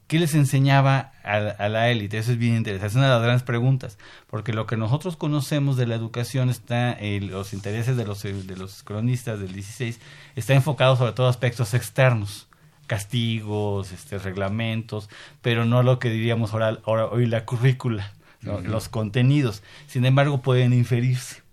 ¿Qué 0.08 0.20
les 0.20 0.36
enseñaba 0.36 1.12
a, 1.24 1.36
a 1.36 1.68
la 1.68 1.90
élite? 1.90 2.18
Eso 2.18 2.32
es 2.32 2.38
bien 2.38 2.56
interesante. 2.56 2.88
Es 2.88 2.96
una 2.96 3.08
de 3.08 3.12
las 3.12 3.22
grandes 3.22 3.44
preguntas, 3.44 3.98
porque 4.30 4.54
lo 4.54 4.66
que 4.66 4.78
nosotros 4.78 5.18
conocemos 5.18 5.76
de 5.76 5.86
la 5.86 5.96
educación 5.96 6.50
está, 6.50 6.94
eh, 6.94 7.20
los 7.20 7.54
intereses 7.54 7.98
de 7.98 8.06
los, 8.06 8.24
de 8.24 8.56
los 8.56 8.84
cronistas 8.84 9.42
del 9.42 9.52
16, 9.52 10.00
está 10.38 10.54
enfocado 10.54 10.96
sobre 10.96 11.12
todo 11.12 11.28
a 11.28 11.30
aspectos 11.30 11.74
externos, 11.74 12.48
castigos, 12.88 13.92
este, 13.92 14.18
reglamentos, 14.18 15.10
pero 15.42 15.66
no 15.66 15.84
lo 15.84 16.00
que 16.00 16.10
diríamos 16.10 16.54
ahora, 16.54 16.80
ahora 16.86 17.08
hoy 17.08 17.26
la 17.26 17.44
currícula, 17.44 18.14
¿no? 18.42 18.56
uh 18.56 18.60
-huh. 18.60 18.64
los 18.64 18.88
contenidos. 18.88 19.62
Sin 19.88 20.06
embargo, 20.06 20.42
pueden 20.42 20.72
inferirse. 20.72 21.47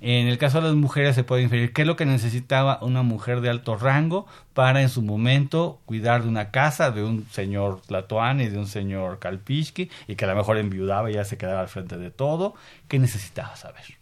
En 0.00 0.28
el 0.28 0.36
caso 0.36 0.60
de 0.60 0.68
las 0.68 0.76
mujeres 0.76 1.14
se 1.14 1.24
puede 1.24 1.42
inferir 1.42 1.72
qué 1.72 1.82
es 1.82 1.88
lo 1.88 1.96
que 1.96 2.04
necesitaba 2.04 2.78
una 2.82 3.02
mujer 3.02 3.40
de 3.40 3.48
alto 3.48 3.76
rango 3.76 4.26
para 4.52 4.82
en 4.82 4.90
su 4.90 5.02
momento 5.02 5.80
cuidar 5.86 6.22
de 6.22 6.28
una 6.28 6.50
casa 6.50 6.90
de 6.90 7.02
un 7.02 7.26
señor 7.30 7.80
Tlatoani 7.82 8.44
y 8.44 8.48
de 8.48 8.58
un 8.58 8.66
señor 8.66 9.18
Kalpishki 9.18 9.90
y 10.06 10.16
que 10.16 10.24
a 10.26 10.28
lo 10.28 10.36
mejor 10.36 10.58
enviudaba 10.58 11.10
y 11.10 11.14
ya 11.14 11.24
se 11.24 11.38
quedaba 11.38 11.60
al 11.60 11.68
frente 11.68 11.96
de 11.96 12.10
todo. 12.10 12.54
¿Qué 12.88 12.98
necesitaba 12.98 13.56
saber? 13.56 13.95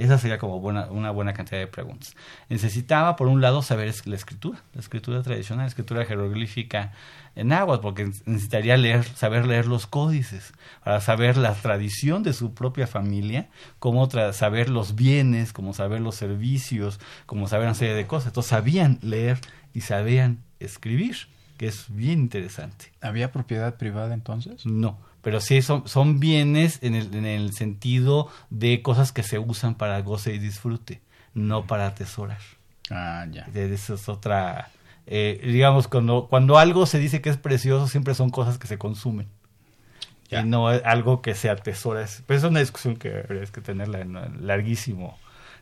Esa 0.00 0.18
sería 0.18 0.38
como 0.38 0.60
buena, 0.60 0.86
una 0.90 1.10
buena 1.10 1.34
cantidad 1.34 1.58
de 1.58 1.66
preguntas. 1.66 2.16
Necesitaba, 2.48 3.16
por 3.16 3.28
un 3.28 3.40
lado, 3.40 3.60
saber 3.60 3.94
la 4.06 4.16
escritura, 4.16 4.62
la 4.72 4.80
escritura 4.80 5.22
tradicional, 5.22 5.64
la 5.64 5.68
escritura 5.68 6.04
jeroglífica 6.06 6.92
en 7.36 7.52
agua, 7.52 7.80
porque 7.80 8.10
necesitaría 8.24 8.76
leer, 8.76 9.04
saber 9.04 9.46
leer 9.46 9.66
los 9.66 9.86
códices, 9.86 10.54
para 10.82 11.00
saber 11.00 11.36
la 11.36 11.54
tradición 11.54 12.22
de 12.22 12.32
su 12.32 12.54
propia 12.54 12.86
familia, 12.86 13.50
como 13.78 14.08
saber 14.32 14.70
los 14.70 14.94
bienes, 14.94 15.52
como 15.52 15.74
saber 15.74 16.00
los 16.00 16.14
servicios, 16.14 16.98
como 17.26 17.46
saber 17.46 17.66
una 17.66 17.74
serie 17.74 17.94
de 17.94 18.06
cosas. 18.06 18.28
Entonces 18.28 18.50
sabían 18.50 18.98
leer 19.02 19.38
y 19.74 19.82
sabían 19.82 20.38
escribir, 20.60 21.16
que 21.58 21.66
es 21.66 21.86
bien 21.94 22.20
interesante. 22.20 22.92
¿Había 23.02 23.32
propiedad 23.32 23.76
privada 23.76 24.14
entonces? 24.14 24.64
No 24.64 25.09
pero 25.22 25.40
sí 25.40 25.62
son, 25.62 25.86
son 25.86 26.20
bienes 26.20 26.78
en 26.82 26.94
el, 26.94 27.14
en 27.14 27.26
el 27.26 27.52
sentido 27.52 28.28
de 28.48 28.82
cosas 28.82 29.12
que 29.12 29.22
se 29.22 29.38
usan 29.38 29.74
para 29.74 30.00
goce 30.00 30.34
y 30.34 30.38
disfrute, 30.38 31.00
no 31.34 31.66
para 31.66 31.86
atesorar. 31.86 32.40
Ah, 32.90 33.26
ya. 33.30 33.46
Eso 33.54 33.94
es 33.94 34.08
otra... 34.08 34.70
Eh, 35.06 35.40
digamos, 35.44 35.88
cuando, 35.88 36.28
cuando 36.28 36.58
algo 36.58 36.86
se 36.86 36.98
dice 36.98 37.20
que 37.20 37.30
es 37.30 37.36
precioso, 37.36 37.88
siempre 37.88 38.14
son 38.14 38.30
cosas 38.30 38.58
que 38.58 38.66
se 38.66 38.78
consumen. 38.78 39.26
Ya. 40.30 40.40
Y 40.40 40.44
no 40.44 40.68
algo 40.68 41.20
que 41.20 41.34
se 41.34 41.50
atesora. 41.50 42.06
Pero 42.26 42.38
es 42.38 42.44
una 42.44 42.60
discusión 42.60 42.96
que 42.96 43.24
habrías 43.24 43.50
que 43.50 43.60
tenerla 43.60 44.00
en 44.00 44.46
larguísimo, 44.46 45.18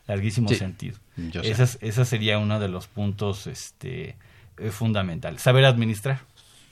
larguísimo 0.07 0.49
sí, 0.49 0.55
sentido. 0.55 0.97
Esa, 1.41 1.67
esa 1.81 2.05
sería 2.05 2.37
uno 2.37 2.59
de 2.59 2.67
los 2.67 2.87
puntos 2.87 3.47
este, 3.47 4.15
fundamentales. 4.69 5.41
Saber 5.41 5.65
administrar 5.65 6.19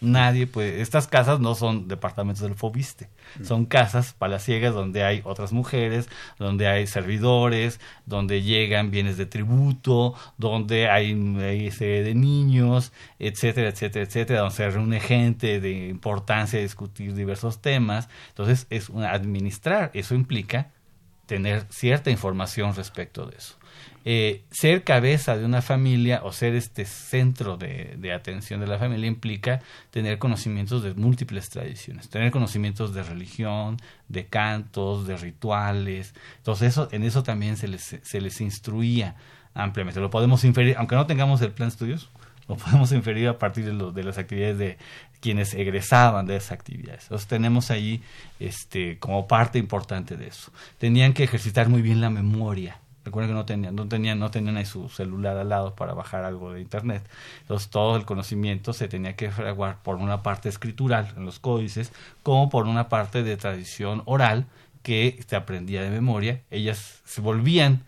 nadie 0.02 0.48
puede. 0.48 0.82
Estas 0.82 1.08
casas 1.08 1.40
no 1.40 1.56
son 1.56 1.88
departamentos 1.88 2.42
del 2.44 2.56
Fobiste, 2.56 3.10
son 3.44 3.66
casas 3.66 4.14
palaciegas 4.14 4.74
donde 4.74 5.04
hay 5.04 5.22
otras 5.24 5.52
mujeres, 5.52 6.10
donde 6.38 6.68
hay 6.68 6.88
servidores, 6.88 7.80
donde 8.06 8.42
llegan 8.42 8.92
bienes 8.92 9.18
de 9.18 9.26
tributo, 9.26 10.14
donde 10.38 10.90
hay, 10.90 11.14
hay 11.42 11.72
serie 11.72 12.04
de 12.04 12.16
niños, 12.16 12.92
etcétera, 13.20 13.70
etcétera, 13.70 14.06
etcétera, 14.06 14.40
donde 14.42 14.56
se 14.56 14.70
reúne 14.70 15.00
gente 15.00 15.60
de 15.60 15.88
importancia 15.90 16.60
a 16.60 16.62
discutir 16.62 17.14
diversos 17.14 17.62
temas. 17.62 18.10
Entonces, 18.30 18.68
es 18.70 18.90
una, 18.90 19.12
administrar, 19.12 19.92
eso 19.94 20.16
implica 20.16 20.72
tener 21.26 21.66
cierta 21.70 22.10
información 22.10 22.74
respecto 22.76 23.26
de 23.26 23.38
eso. 23.38 23.56
Eh, 24.10 24.46
ser 24.52 24.86
cabeza 24.86 25.36
de 25.36 25.44
una 25.44 25.62
familia 25.62 26.22
o 26.24 26.32
ser 26.32 26.56
este 26.56 26.86
centro 26.86 27.58
de, 27.58 28.14
atención 28.16 28.62
de 28.62 28.66
la 28.66 28.80
familia 28.80 29.06
implica 29.06 29.60
tener 29.92 30.18
conocimientos 30.18 30.82
de 30.82 30.94
múltiples 30.94 31.50
tradiciones, 31.50 32.08
tener 32.08 32.32
conocimientos 32.32 32.94
de 32.94 33.04
religión, 33.04 33.76
de 34.08 34.28
cantos, 34.28 35.08
de 35.08 35.18
rituales. 35.18 36.14
Entonces, 36.38 36.70
eso, 36.70 36.88
en 36.94 37.04
eso 37.04 37.22
también 37.22 37.58
se 37.58 37.68
les, 37.68 37.98
se 38.02 38.22
les 38.22 38.40
instruía 38.40 39.18
ampliamente. 39.54 40.00
Lo 40.00 40.10
podemos 40.10 40.46
inferir, 40.46 40.78
aunque 40.78 40.96
no 40.96 41.06
tengamos 41.06 41.42
el 41.42 41.52
plan 41.52 41.68
estudios, 41.68 42.10
lo 42.48 42.56
podemos 42.56 42.94
inferir 42.94 43.28
a 43.28 43.38
partir 43.38 43.66
de, 43.66 43.92
de 43.92 44.04
las 44.06 44.18
actividades 44.18 44.58
de 44.58 44.78
quienes 45.20 45.54
egresaban 45.54 46.26
de 46.28 46.38
esas 46.38 46.54
actividades. 46.54 47.04
Entonces 47.04 47.28
tenemos 47.28 47.72
ahí 47.72 48.02
este, 48.40 49.00
como 49.00 49.28
parte 49.28 49.60
importante 49.60 50.16
de 50.16 50.28
eso. 50.28 50.50
Tenían 50.78 51.12
que 51.12 51.26
ejercitar 51.26 51.68
muy 51.68 51.82
bien 51.82 52.00
la 52.00 52.10
memoria. 52.10 52.80
Recuerden 53.08 53.30
que 53.30 53.36
no 53.36 53.46
tenían, 53.46 53.74
no 53.74 53.88
tenían, 53.88 54.20
no 54.20 54.32
tenían 54.32 54.58
ahí 54.58 54.66
su 54.66 54.90
celular 54.90 55.38
al 55.38 55.48
lado 55.48 55.76
para 55.76 55.94
bajar 55.94 56.26
algo 56.26 56.52
de 56.52 56.60
internet. 56.60 57.02
Entonces 57.40 57.70
todo 57.70 57.96
el 57.96 58.04
conocimiento 58.04 58.74
se 58.74 58.90
tenía 58.90 59.16
que 59.16 59.32
fraguar 59.32 59.78
por 59.82 59.96
una 59.96 60.24
parte 60.24 60.50
escritural 60.50 61.14
en 61.16 61.24
los 61.24 61.40
códices, 61.40 61.94
como 62.22 62.50
por 62.50 62.68
una 62.68 62.90
parte 62.90 63.24
de 63.24 63.38
tradición 63.38 64.02
oral 64.04 64.46
que 64.84 65.24
se 65.26 65.38
aprendía 65.38 65.82
de 65.84 65.90
memoria. 65.90 66.42
Ellas 66.52 67.02
se 67.06 67.22
volvían 67.22 67.86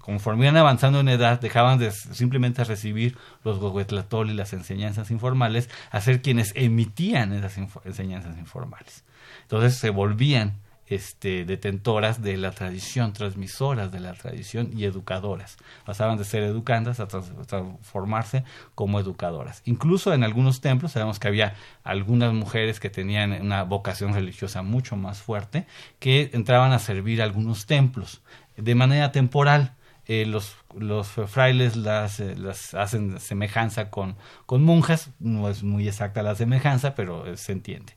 conforme 0.00 0.44
iban 0.44 0.58
avanzando 0.58 1.00
en 1.00 1.08
edad, 1.08 1.40
dejaban 1.40 1.78
de 1.78 1.90
simplemente 1.90 2.62
recibir 2.62 3.16
los 3.44 3.58
goguetlatol 3.58 4.28
y 4.28 4.34
las 4.34 4.52
enseñanzas 4.52 5.10
informales 5.10 5.70
a 5.90 6.02
ser 6.02 6.20
quienes 6.20 6.52
emitían 6.54 7.32
esas 7.32 7.56
enseñanzas 7.86 8.36
informales. 8.36 9.02
Entonces 9.44 9.78
se 9.78 9.88
volvían 9.88 10.56
este, 10.88 11.44
detentoras 11.44 12.22
de 12.22 12.36
la 12.36 12.50
tradición, 12.50 13.12
transmisoras 13.12 13.92
de 13.92 14.00
la 14.00 14.14
tradición 14.14 14.70
y 14.76 14.84
educadoras. 14.84 15.56
Pasaban 15.84 16.18
de 16.18 16.24
ser 16.24 16.42
educandas 16.42 17.00
a 17.00 17.08
transformarse 17.08 18.44
como 18.74 19.00
educadoras. 19.00 19.62
Incluso 19.64 20.12
en 20.12 20.24
algunos 20.24 20.60
templos 20.60 20.92
sabemos 20.92 21.18
que 21.18 21.28
había 21.28 21.54
algunas 21.84 22.32
mujeres 22.32 22.80
que 22.80 22.90
tenían 22.90 23.32
una 23.32 23.64
vocación 23.64 24.14
religiosa 24.14 24.62
mucho 24.62 24.96
más 24.96 25.20
fuerte 25.20 25.66
que 25.98 26.30
entraban 26.32 26.72
a 26.72 26.78
servir 26.78 27.22
algunos 27.22 27.66
templos 27.66 28.22
de 28.56 28.74
manera 28.74 29.12
temporal 29.12 29.74
eh, 30.08 30.24
los, 30.24 30.56
los 30.74 31.06
frailes 31.06 31.76
las, 31.76 32.18
eh, 32.18 32.34
las 32.34 32.72
hacen 32.72 33.20
semejanza 33.20 33.90
con, 33.90 34.16
con 34.46 34.64
monjas, 34.64 35.10
no 35.18 35.50
es 35.50 35.62
muy 35.62 35.86
exacta 35.86 36.22
la 36.22 36.34
semejanza, 36.34 36.94
pero 36.94 37.26
eh, 37.26 37.36
se 37.36 37.52
entiende. 37.52 37.92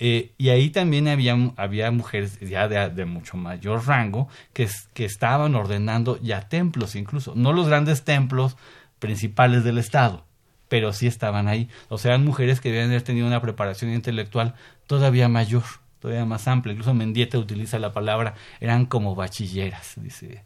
Y 0.00 0.48
ahí 0.48 0.70
también 0.70 1.08
había, 1.08 1.36
había 1.56 1.90
mujeres 1.90 2.40
ya 2.40 2.68
de, 2.68 2.88
de, 2.88 3.04
mucho 3.04 3.36
mayor 3.36 3.86
rango 3.86 4.28
que, 4.54 4.66
que 4.94 5.04
estaban 5.04 5.54
ordenando 5.54 6.18
ya 6.22 6.48
templos 6.48 6.96
incluso, 6.96 7.34
no 7.36 7.52
los 7.52 7.68
grandes 7.68 8.02
templos 8.02 8.56
principales 8.98 9.62
del 9.62 9.78
Estado, 9.78 10.24
pero 10.68 10.92
sí 10.92 11.06
estaban 11.06 11.48
ahí. 11.48 11.68
O 11.88 11.98
sea, 11.98 12.12
eran 12.12 12.24
mujeres 12.24 12.60
que 12.60 12.70
debían 12.70 12.88
haber 12.88 13.02
tenido 13.02 13.26
una 13.26 13.42
preparación 13.42 13.92
intelectual 13.92 14.54
todavía 14.86 15.28
mayor 15.28 15.64
todavía 16.00 16.24
más 16.24 16.48
amplia. 16.48 16.72
Incluso 16.72 16.94
Mendieta 16.94 17.38
utiliza 17.38 17.78
la 17.78 17.92
palabra, 17.92 18.34
eran 18.58 18.86
como 18.86 19.14
bachilleras, 19.14 19.94
dice, 19.96 20.42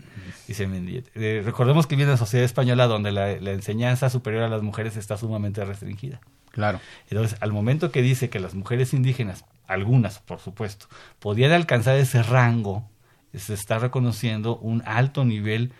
dice 0.46 0.66
Mendieta. 0.66 1.10
Eh, 1.14 1.42
recordemos 1.44 1.86
que 1.86 1.96
viene 1.96 2.10
de 2.10 2.14
la 2.14 2.18
sociedad 2.18 2.44
española 2.44 2.86
donde 2.86 3.12
la, 3.12 3.30
enseñanza 3.30 4.10
superior 4.10 4.42
a 4.42 4.48
las 4.48 4.62
mujeres 4.62 4.96
está 4.96 5.16
sumamente 5.16 5.64
restringida. 5.64 6.20
Claro. 6.54 6.80
Entonces, 7.10 7.36
al 7.40 7.52
momento 7.52 7.90
que 7.90 8.00
dice 8.00 8.30
que 8.30 8.38
las 8.38 8.54
mujeres 8.54 8.94
indígenas, 8.94 9.44
algunas 9.66 10.20
por 10.20 10.38
supuesto, 10.38 10.86
podían 11.18 11.50
alcanzar 11.50 11.96
ese 11.96 12.22
rango, 12.22 12.88
se 13.34 13.54
está 13.54 13.80
reconociendo 13.80 14.56
un 14.58 14.80
alto 14.86 15.24
nivel 15.24 15.72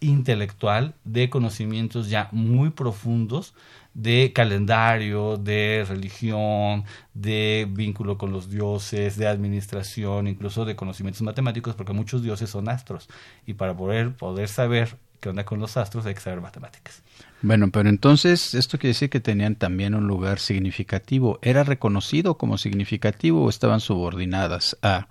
intelectual 0.00 0.94
de 1.04 1.30
conocimientos 1.30 2.10
ya 2.10 2.28
muy 2.30 2.68
profundos 2.68 3.54
de 3.94 4.32
calendario, 4.34 5.38
de 5.38 5.86
religión, 5.88 6.84
de 7.14 7.66
vínculo 7.70 8.18
con 8.18 8.30
los 8.30 8.50
dioses, 8.50 9.16
de 9.16 9.26
administración, 9.26 10.28
incluso 10.28 10.66
de 10.66 10.76
conocimientos 10.76 11.22
matemáticos, 11.22 11.74
porque 11.74 11.94
muchos 11.94 12.22
dioses 12.22 12.50
son 12.50 12.68
astros. 12.68 13.08
Y 13.46 13.54
para 13.54 13.74
poder, 13.74 14.14
poder 14.14 14.48
saber 14.48 14.98
qué 15.20 15.28
onda 15.28 15.44
con 15.44 15.60
los 15.60 15.76
astros 15.76 16.06
hay 16.06 16.14
que 16.14 16.20
saber 16.20 16.40
matemáticas. 16.40 17.02
Bueno, 17.42 17.70
pero 17.70 17.88
entonces 17.88 18.54
esto 18.54 18.78
quiere 18.78 18.90
decir 18.90 19.10
que 19.10 19.20
tenían 19.20 19.56
también 19.56 19.94
un 19.94 20.06
lugar 20.06 20.38
significativo. 20.38 21.38
¿Era 21.42 21.64
reconocido 21.64 22.36
como 22.36 22.58
significativo 22.58 23.44
o 23.44 23.48
estaban 23.48 23.80
subordinadas 23.80 24.76
a 24.82 25.08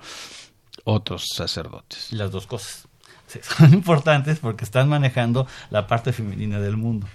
otros 0.84 1.26
sacerdotes? 1.34 2.12
Las 2.12 2.32
dos 2.32 2.48
cosas. 2.48 2.88
son 3.42 3.74
importantes 3.74 4.40
porque 4.40 4.64
están 4.64 4.88
manejando 4.88 5.48
la 5.70 5.88
parte 5.88 6.14
femenina 6.14 6.60
del 6.60 6.78
mundo 6.78 7.08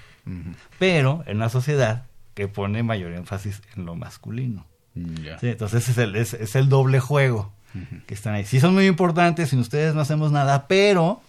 pero 0.79 1.23
en 1.27 1.37
una 1.37 1.49
sociedad 1.49 2.07
que 2.35 2.49
pone 2.49 2.83
mayor 2.83 3.13
énfasis 3.13 3.63
en 3.77 3.87
lo 3.87 3.95
masculino. 3.95 4.67
Mm, 4.95 5.27
entonces 5.43 5.89
es 5.89 5.99
el, 5.99 6.17
es, 6.17 6.55
el 6.55 6.69
doble 6.69 7.01
juego 7.01 7.53
que 8.07 8.13
están 8.15 8.35
ahí. 8.35 8.45
Sí 8.45 8.61
son 8.61 8.75
muy 8.75 8.87
importantes, 8.87 9.51
sin 9.51 9.59
ustedes 9.59 9.95
no 9.95 10.03
hacemos 10.03 10.31
nada, 10.31 10.67
pero 10.69 11.23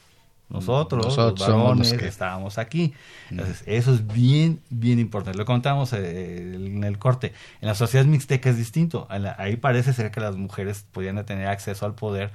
nosotros, 0.53 1.17
los 1.17 1.39
varones, 1.39 1.93
que... 1.93 2.07
estábamos 2.07 2.57
aquí. 2.57 2.93
Entonces, 3.29 3.63
eso 3.65 3.93
es 3.93 4.07
bien, 4.07 4.61
bien 4.69 4.99
importante. 4.99 5.37
Lo 5.37 5.45
contamos 5.45 5.91
eh, 5.93 6.53
en 6.55 6.83
el 6.83 6.99
corte. 6.99 7.33
En 7.59 7.67
la 7.67 7.75
sociedad 7.75 8.05
mixteca 8.05 8.49
es 8.49 8.57
distinto. 8.57 9.07
Ahí 9.09 9.57
parece 9.57 9.93
ser 9.93 10.11
que 10.11 10.21
las 10.21 10.35
mujeres 10.35 10.85
podían 10.91 11.23
tener 11.25 11.47
acceso 11.47 11.85
al 11.85 11.95
poder 11.95 12.31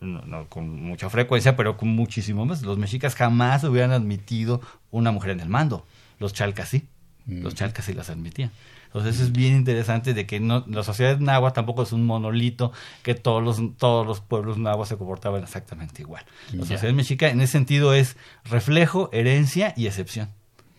no, 0.00 0.48
con 0.48 0.82
mucha 0.82 1.08
frecuencia, 1.08 1.56
pero 1.56 1.76
con 1.76 1.88
muchísimo 1.88 2.44
más. 2.44 2.62
Los 2.62 2.78
mexicas 2.78 3.14
jamás 3.14 3.64
hubieran 3.64 3.92
admitido 3.92 4.60
una 4.90 5.10
mujer 5.10 5.30
en 5.30 5.40
el 5.40 5.48
mando. 5.48 5.86
Los 6.18 6.32
chalcas 6.34 6.68
sí, 6.68 6.86
los 7.26 7.54
chalcas 7.54 7.86
sí 7.86 7.94
las 7.94 8.10
admitían. 8.10 8.50
Entonces 8.94 9.20
es 9.20 9.32
bien 9.32 9.56
interesante 9.56 10.12
de 10.12 10.26
que 10.26 10.38
no, 10.38 10.64
la 10.68 10.82
sociedad 10.82 11.18
náhuatl 11.18 11.54
tampoco 11.54 11.82
es 11.82 11.92
un 11.92 12.04
monolito 12.04 12.72
que 13.02 13.14
todos 13.14 13.42
los, 13.42 13.76
todos 13.78 14.06
los 14.06 14.20
pueblos 14.20 14.58
náhuatl 14.58 14.88
se 14.90 14.96
comportaban 14.98 15.42
exactamente 15.42 16.02
igual. 16.02 16.24
La 16.52 16.66
sociedad 16.66 16.92
mexica 16.92 17.30
en 17.30 17.40
ese 17.40 17.52
sentido 17.52 17.94
es 17.94 18.16
reflejo, 18.44 19.08
herencia 19.12 19.72
y 19.76 19.86
excepción. 19.86 20.28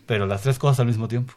Pero 0.06 0.28
las 0.28 0.44
tres 0.44 0.60
cosas 0.60 0.82
al 0.82 0.88
mismo 0.88 1.08
tiempo. 1.08 1.34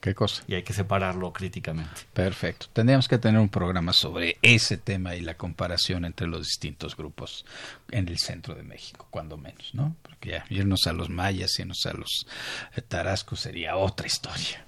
¿Qué 0.00 0.14
cosa? 0.14 0.42
Y 0.48 0.54
hay 0.54 0.62
que 0.62 0.72
separarlo 0.72 1.32
críticamente. 1.32 2.02
Perfecto. 2.14 2.66
Tendríamos 2.72 3.06
que 3.06 3.18
tener 3.18 3.40
un 3.40 3.50
programa 3.50 3.92
sobre 3.92 4.38
ese 4.40 4.78
tema 4.78 5.14
y 5.14 5.20
la 5.20 5.34
comparación 5.34 6.06
entre 6.06 6.26
los 6.26 6.46
distintos 6.46 6.96
grupos 6.96 7.44
en 7.90 8.08
el 8.08 8.18
centro 8.18 8.54
de 8.54 8.62
México, 8.62 9.06
cuando 9.10 9.36
menos, 9.36 9.74
¿no? 9.74 9.94
Porque 10.02 10.30
ya 10.30 10.44
irnos 10.48 10.86
a 10.86 10.94
los 10.94 11.10
mayas, 11.10 11.58
irnos 11.58 11.84
a 11.84 11.92
los 11.92 12.26
tarascos 12.88 13.40
sería 13.40 13.76
otra 13.76 14.06
historia. 14.06 14.64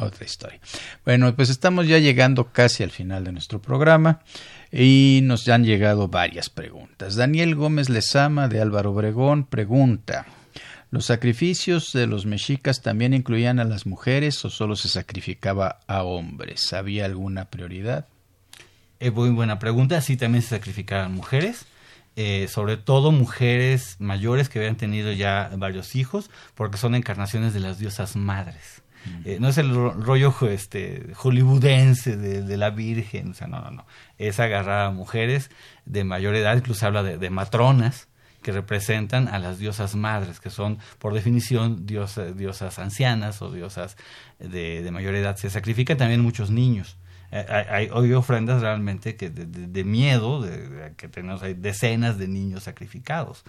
Otra 0.00 0.24
historia. 0.24 0.60
Bueno, 1.04 1.34
pues 1.36 1.50
estamos 1.50 1.86
ya 1.86 1.98
llegando 1.98 2.52
casi 2.52 2.82
al 2.82 2.90
final 2.90 3.24
de 3.24 3.32
nuestro 3.32 3.62
programa 3.62 4.20
y 4.72 5.20
nos 5.22 5.48
han 5.48 5.64
llegado 5.64 6.08
varias 6.08 6.50
preguntas. 6.50 7.14
Daniel 7.14 7.54
Gómez 7.54 7.88
Lezama 7.88 8.48
de 8.48 8.60
Álvaro 8.60 8.92
Obregón 8.92 9.44
pregunta. 9.44 10.26
¿Los 10.90 11.06
sacrificios 11.06 11.92
de 11.92 12.06
los 12.06 12.24
mexicas 12.24 12.82
también 12.82 13.14
incluían 13.14 13.58
a 13.58 13.64
las 13.64 13.84
mujeres 13.86 14.44
o 14.44 14.50
solo 14.50 14.76
se 14.76 14.88
sacrificaba 14.88 15.80
a 15.86 16.04
hombres? 16.04 16.72
¿Había 16.72 17.04
alguna 17.04 17.50
prioridad? 17.50 18.06
Es 19.00 19.12
muy 19.12 19.30
buena 19.30 19.58
pregunta. 19.58 20.00
Sí, 20.00 20.16
también 20.16 20.42
se 20.42 20.50
sacrificaban 20.50 21.12
mujeres. 21.12 21.66
Eh, 22.16 22.46
sobre 22.48 22.76
todo 22.76 23.10
mujeres 23.10 23.96
mayores 23.98 24.48
que 24.48 24.60
habían 24.60 24.76
tenido 24.76 25.10
ya 25.10 25.50
varios 25.56 25.96
hijos, 25.96 26.30
porque 26.54 26.78
son 26.78 26.94
encarnaciones 26.94 27.54
de 27.54 27.60
las 27.60 27.80
diosas 27.80 28.14
madres. 28.14 28.83
Eh, 29.24 29.38
no 29.40 29.48
es 29.48 29.58
el 29.58 29.74
rollo 29.74 30.34
este, 30.48 31.12
hollywoodense 31.14 32.16
de, 32.16 32.56
la 32.56 32.70
Virgen, 32.70 33.30
o 33.30 33.34
sea, 33.34 33.46
no, 33.46 33.60
no, 33.60 33.70
no. 33.70 33.86
Es 34.18 34.40
agarrar 34.40 34.86
a 34.86 34.90
mujeres 34.90 35.50
de 35.84 36.04
mayor 36.04 36.34
edad, 36.34 36.56
incluso 36.56 36.86
habla 36.86 37.02
de 37.02 37.30
matronas, 37.30 38.08
que 38.44 38.52
representan 38.52 39.26
a 39.26 39.40
las 39.40 39.58
diosas 39.58 39.96
madres, 39.96 40.38
que 40.38 40.50
son 40.50 40.78
por 41.00 41.14
definición 41.14 41.86
diosas, 41.86 42.36
diosas 42.36 42.78
ancianas 42.78 43.42
o 43.42 43.50
diosas 43.50 43.96
de, 44.38 44.88
mayor 44.92 45.16
edad. 45.16 45.36
Se 45.36 45.50
sacrifican 45.50 45.96
también 45.96 46.20
muchos 46.20 46.50
niños. 46.50 46.96
Eh, 47.32 47.44
hay, 47.48 48.12
ofrendas 48.12 48.60
realmente 48.60 49.16
que 49.16 49.30
de, 49.30 49.84
miedo, 49.84 50.42
de, 50.42 50.92
que 50.96 51.08
tenemos 51.08 51.42
hay 51.42 51.54
decenas 51.54 52.18
de 52.18 52.28
niños 52.28 52.64
sacrificados. 52.64 53.44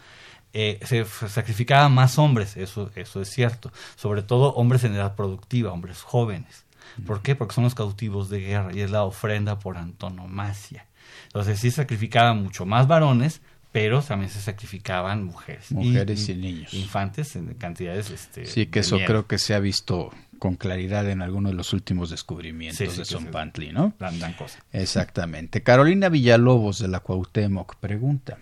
Eh, 0.58 0.80
se 0.86 1.04
sacrificaban 1.04 1.94
más 1.94 2.18
hombres, 2.18 2.56
eso, 2.56 2.90
eso 2.96 3.22
es 3.22 3.30
cierto, 3.30 3.74
sobre 3.98 4.24
todo 4.24 4.54
hombres 4.54 4.86
en 4.86 4.96
edad 4.96 5.14
productiva, 5.14 5.74
hombres 5.74 6.02
jóvenes. 6.02 6.64
¿Por 7.06 7.22
qué? 7.22 7.36
Porque 7.36 7.54
son 7.54 7.66
los 7.66 7.76
cautivos 7.76 8.30
de 8.30 8.40
guerra 8.40 8.72
y 8.74 8.80
es 8.80 8.90
la 8.90 9.04
ofrenda 9.04 9.60
por 9.60 9.76
antonomasia. 9.76 10.86
Entonces 11.26 11.60
sí 11.60 11.72
sacrificaban 11.72 12.42
mucho 12.42 12.66
más 12.66 12.88
varones, 12.88 13.42
pero 13.74 14.02
también 14.02 14.32
se 14.32 14.40
sacrificaban 14.40 15.26
mujeres. 15.26 15.74
Mujeres 15.74 16.30
y, 16.30 16.36
niños. 16.36 16.74
Infantes 16.74 17.36
en 17.36 17.54
cantidades. 17.56 18.10
Este, 18.10 18.46
sí, 18.46 18.68
que 18.68 18.80
eso 18.80 18.98
creo 19.06 19.28
que 19.28 19.38
se 19.40 19.56
ha 19.56 19.60
visto 19.60 20.14
con 20.40 20.56
claridad 20.56 21.10
en 21.10 21.22
algunos 21.22 21.52
de 21.52 21.58
los 21.58 21.74
últimos 21.74 22.12
descubrimientos 22.12 22.96
de 22.96 23.04
Son 23.04 23.26
Pantli, 23.26 23.74
¿no? 23.74 23.94
Dan. 24.00 24.38
Exactamente. 24.72 25.64
Carolina 25.64 26.08
Villalobos 26.08 26.80
de 26.80 26.88
la 26.88 27.02
Cuauhtémoc 27.02 27.76
pregunta. 27.76 28.38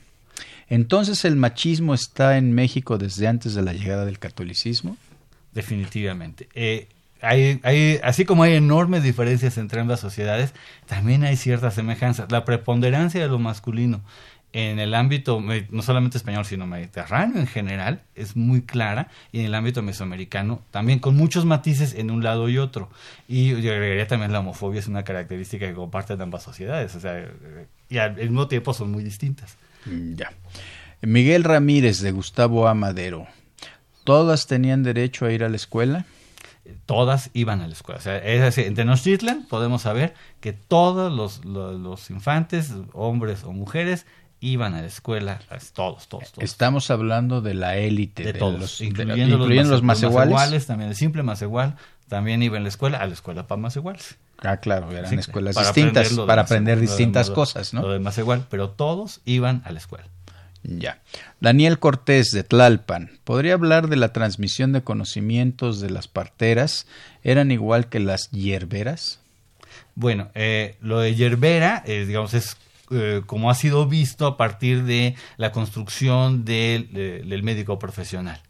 ¿Entonces 0.69 1.25
el 1.25 1.35
machismo 1.35 1.93
está 1.93 2.37
en 2.37 2.53
México 2.53 2.97
desde 2.97 3.27
antes 3.27 3.55
de 3.55 3.61
la 3.61 3.73
llegada 3.73 4.05
del 4.05 4.19
catolicismo? 4.19 4.97
Definitivamente. 5.53 6.47
Eh, 6.55 6.87
hay, 7.21 7.59
hay, 7.63 7.99
así 8.03 8.25
como 8.25 8.43
hay 8.43 8.53
enormes 8.53 9.03
diferencias 9.03 9.57
entre 9.57 9.79
ambas 9.79 9.99
sociedades, 9.99 10.53
también 10.87 11.23
hay 11.23 11.37
ciertas 11.37 11.75
semejanzas. 11.75 12.31
La 12.31 12.43
preponderancia 12.43 13.21
de 13.21 13.27
lo 13.27 13.39
masculino 13.39 14.01
en 14.53 14.77
el 14.77 14.93
ámbito, 14.93 15.43
no 15.71 15.81
solamente 15.81 16.17
español, 16.17 16.45
sino 16.45 16.67
mediterráneo 16.67 17.39
en 17.39 17.47
general, 17.47 18.01
es 18.13 18.35
muy 18.35 18.61
clara, 18.61 19.09
y 19.31 19.39
en 19.39 19.47
el 19.47 19.55
ámbito 19.55 19.81
mesoamericano 19.81 20.61
también, 20.69 20.99
con 20.99 21.15
muchos 21.15 21.43
matices 21.43 21.95
en 21.95 22.11
un 22.11 22.23
lado 22.23 22.47
y 22.49 22.59
otro. 22.59 22.89
Y 23.27 23.49
yo 23.61 23.71
agregaría 23.71 24.07
también 24.07 24.31
la 24.31 24.41
homofobia 24.41 24.79
es 24.79 24.87
una 24.87 25.03
característica 25.03 25.67
que 25.67 25.73
comparten 25.73 26.21
ambas 26.21 26.43
sociedades, 26.43 26.93
o 26.93 26.99
sea, 26.99 27.27
y 27.89 27.97
al 27.97 28.15
mismo 28.15 28.47
tiempo 28.47 28.75
son 28.75 28.91
muy 28.91 29.03
distintas. 29.03 29.57
Ya. 29.85 30.31
Miguel 31.01 31.43
Ramírez 31.43 31.99
de 32.01 32.11
Gustavo 32.11 32.67
Amadero, 32.67 33.27
¿todas 34.03 34.47
tenían 34.47 34.83
derecho 34.83 35.25
a 35.25 35.31
ir 35.31 35.43
a 35.43 35.49
la 35.49 35.55
escuela? 35.55 36.05
todas 36.85 37.29
iban 37.33 37.61
a 37.61 37.67
la 37.67 37.73
escuela. 37.73 37.99
O 37.99 38.01
sea, 38.01 38.17
es 38.17 38.41
así, 38.41 38.61
en 38.61 38.75
Tenochtitlan 38.75 39.45
podemos 39.47 39.81
saber 39.81 40.13
que 40.39 40.53
todos 40.53 41.11
los, 41.11 41.43
los, 41.45 42.09
infantes, 42.09 42.73
hombres 42.93 43.43
o 43.43 43.51
mujeres, 43.51 44.05
iban 44.39 44.73
a 44.73 44.81
la 44.81 44.87
escuela, 44.87 45.39
todos, 45.73 46.09
todos, 46.09 46.33
todos. 46.33 46.43
Estamos 46.43 46.91
hablando 46.91 47.39
de 47.41 47.53
la 47.53 47.77
élite, 47.77 48.23
de, 48.23 48.33
todos, 48.33 48.59
los, 48.59 48.81
incluyendo, 48.81 49.37
los, 49.37 49.83
más, 49.83 50.03
iguales. 50.03 50.67
también 50.67 50.89
el 50.89 50.97
simple 50.97 51.23
más 51.23 51.41
igual, 51.41 51.77
también 52.09 52.43
iba 52.43 52.57
a 52.57 52.59
la 52.59 52.67
escuela, 52.67 52.97
a 52.97 53.07
la 53.07 53.13
escuela 53.13 53.47
para 53.47 53.61
más 53.61 53.77
iguales. 53.77 54.17
Ah, 54.43 54.57
claro, 54.57 54.91
eran 54.91 55.17
escuelas 55.17 55.55
distintas 55.55 56.09
para 56.27 56.43
aprender 56.43 56.79
distintas 56.79 57.29
cosas, 57.29 57.73
¿no? 57.73 57.81
Lo 57.81 57.91
de 57.91 57.99
más 57.99 58.17
igual, 58.17 58.45
pero 58.49 58.69
todos 58.69 59.21
iban 59.25 59.61
a 59.65 59.71
la 59.71 59.79
escuela. 59.79 60.05
Ya. 60.63 61.01
Daniel 61.41 61.79
Cortés 61.79 62.31
de 62.31 62.43
Tlalpan, 62.43 63.19
¿podría 63.25 63.53
hablar 63.53 63.89
de 63.89 63.97
la 63.97 64.13
transmisión 64.13 64.71
de 64.71 64.81
conocimientos 64.81 65.81
de 65.81 65.89
las 65.89 66.07
parteras? 66.07 66.87
¿Eran 67.23 67.51
igual 67.51 67.89
que 67.89 67.99
las 67.99 68.31
hierberas? 68.31 69.19
Bueno, 69.95 70.29
eh, 70.35 70.77
lo 70.81 70.99
de 70.99 71.15
yerbera, 71.15 71.83
eh, 71.85 72.05
digamos, 72.05 72.33
es 72.33 72.57
eh, 72.91 73.21
como 73.25 73.49
ha 73.49 73.55
sido 73.55 73.87
visto 73.87 74.25
a 74.25 74.37
partir 74.37 74.83
de 74.83 75.15
la 75.37 75.51
construcción 75.51 76.45
del 76.45 77.41
médico 77.43 77.77
profesional 77.79 78.41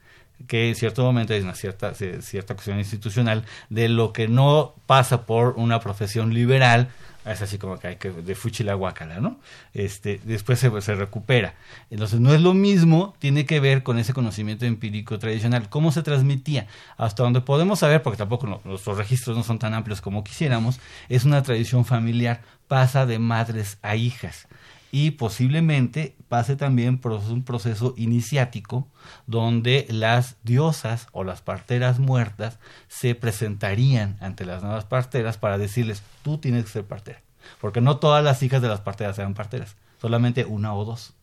que 0.47 0.69
en 0.69 0.75
cierto 0.75 1.03
momento 1.03 1.33
hay 1.33 1.41
una 1.41 1.55
cierta, 1.55 1.93
cierta 1.93 2.53
cuestión 2.55 2.77
institucional 2.79 3.45
de 3.69 3.89
lo 3.89 4.13
que 4.13 4.27
no 4.27 4.75
pasa 4.85 5.25
por 5.25 5.55
una 5.57 5.79
profesión 5.79 6.33
liberal 6.33 6.89
es 7.31 7.41
así 7.41 7.57
como 7.57 7.79
que 7.79 7.87
hay 7.87 7.95
que 7.95 8.11
de 8.11 8.35
fuchila 8.35 8.73
guacala, 8.73 9.19
¿no? 9.19 9.39
Este, 9.73 10.19
después 10.23 10.59
se, 10.59 10.81
se, 10.81 10.95
recupera. 10.95 11.55
Entonces 11.89 12.19
no 12.19 12.33
es 12.33 12.41
lo 12.41 12.53
mismo, 12.53 13.15
tiene 13.19 13.45
que 13.45 13.59
ver 13.59 13.83
con 13.83 13.97
ese 13.97 14.13
conocimiento 14.13 14.65
empírico 14.65 15.17
tradicional, 15.19 15.69
cómo 15.69 15.91
se 15.91 16.03
transmitía, 16.03 16.67
hasta 16.97 17.23
donde 17.23 17.41
podemos 17.41 17.79
saber, 17.79 18.01
porque 18.01 18.17
tampoco 18.17 18.61
nuestros 18.65 18.97
registros 18.97 19.37
no 19.37 19.43
son 19.43 19.59
tan 19.59 19.73
amplios 19.73 20.01
como 20.01 20.23
quisiéramos, 20.23 20.79
es 21.07 21.23
una 21.23 21.41
tradición 21.43 21.85
familiar, 21.85 22.41
pasa 22.67 23.05
de 23.05 23.19
madres 23.19 23.77
a 23.81 23.95
hijas 23.95 24.47
y 24.93 25.09
posiblemente 25.09 26.15
pase 26.29 26.55
también 26.55 26.99
por 26.99 27.13
un 27.13 27.43
proceso 27.43 27.95
iniciático 27.97 28.87
donde 29.25 29.87
las 29.89 30.35
diosas 30.43 31.07
o 31.13 31.23
las 31.23 31.41
parteras 31.41 31.97
muertas 31.97 32.59
se 32.89 33.15
presentarían 33.15 34.17
ante 34.21 34.45
las 34.45 34.61
nuevas 34.61 34.85
parteras 34.85 35.39
para 35.39 35.57
decirles, 35.57 36.03
tú 36.21 36.37
tienes 36.37 36.65
que 36.65 36.69
ser 36.69 36.85
partera. 36.85 37.21
Porque 37.59 37.81
no 37.81 37.97
todas 37.97 38.23
las 38.23 38.43
hijas 38.43 38.61
de 38.61 38.67
las 38.67 38.81
parteras 38.81 39.17
eran 39.17 39.33
parteras, 39.33 39.77
solamente 39.99 40.45
una 40.45 40.75
o 40.75 40.85
dos. 40.85 41.15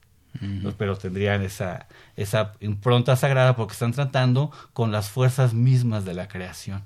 Pero 0.77 0.97
tendrían 0.97 1.43
esa, 1.43 1.87
esa 2.17 2.55
impronta 2.59 3.15
sagrada 3.15 3.55
porque 3.55 3.75
están 3.75 3.93
tratando 3.93 4.51
con 4.73 4.91
las 4.91 5.11
fuerzas 5.11 5.55
mismas 5.55 6.05
de 6.05 6.15
la 6.15 6.27
creación. 6.27 6.83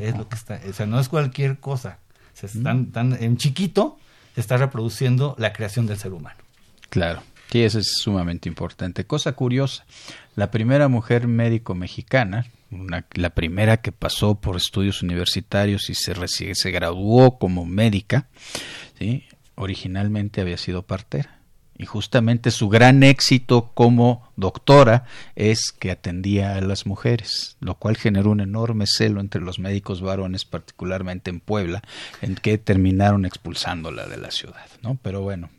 Es 0.00 0.16
lo 0.16 0.28
que 0.28 0.36
está, 0.36 0.60
o 0.68 0.72
sea, 0.72 0.86
no 0.86 1.00
es 1.00 1.08
cualquier 1.08 1.58
cosa. 1.58 1.98
Se 2.34 2.46
están, 2.46 2.84
están 2.84 3.16
en 3.20 3.36
chiquito, 3.36 3.98
está 4.40 4.56
reproduciendo 4.56 5.34
la 5.38 5.52
creación 5.52 5.86
del 5.86 5.98
ser 5.98 6.12
humano. 6.12 6.36
Claro, 6.90 7.22
sí, 7.50 7.62
eso 7.62 7.78
es 7.78 7.92
sumamente 7.98 8.48
importante. 8.48 9.04
Cosa 9.04 9.32
curiosa, 9.32 9.84
la 10.36 10.50
primera 10.50 10.88
mujer 10.88 11.26
médico 11.26 11.74
mexicana, 11.74 12.46
la 13.14 13.30
primera 13.30 13.78
que 13.78 13.92
pasó 13.92 14.34
por 14.34 14.56
estudios 14.56 15.02
universitarios 15.02 15.88
y 15.90 15.94
se, 15.94 16.14
se 16.54 16.70
graduó 16.70 17.38
como 17.38 17.64
médica, 17.64 18.28
¿sí? 18.98 19.24
originalmente 19.54 20.40
había 20.40 20.56
sido 20.56 20.82
partera. 20.82 21.37
Y 21.78 21.86
justamente 21.86 22.50
su 22.50 22.68
gran 22.68 23.04
éxito 23.04 23.70
como 23.72 24.28
doctora 24.34 25.04
es 25.36 25.70
que 25.70 25.92
atendía 25.92 26.56
a 26.56 26.60
las 26.60 26.86
mujeres, 26.86 27.56
lo 27.60 27.76
cual 27.76 27.96
generó 27.96 28.32
un 28.32 28.40
enorme 28.40 28.86
celo 28.88 29.20
entre 29.20 29.40
los 29.40 29.60
médicos 29.60 30.00
varones, 30.00 30.44
particularmente 30.44 31.30
en 31.30 31.38
Puebla, 31.38 31.82
en 32.20 32.34
que 32.34 32.58
terminaron 32.58 33.24
expulsándola 33.24 34.08
de 34.08 34.16
la 34.16 34.32
ciudad, 34.32 34.66
¿no? 34.82 34.98
Pero 35.02 35.22
bueno, 35.22 35.50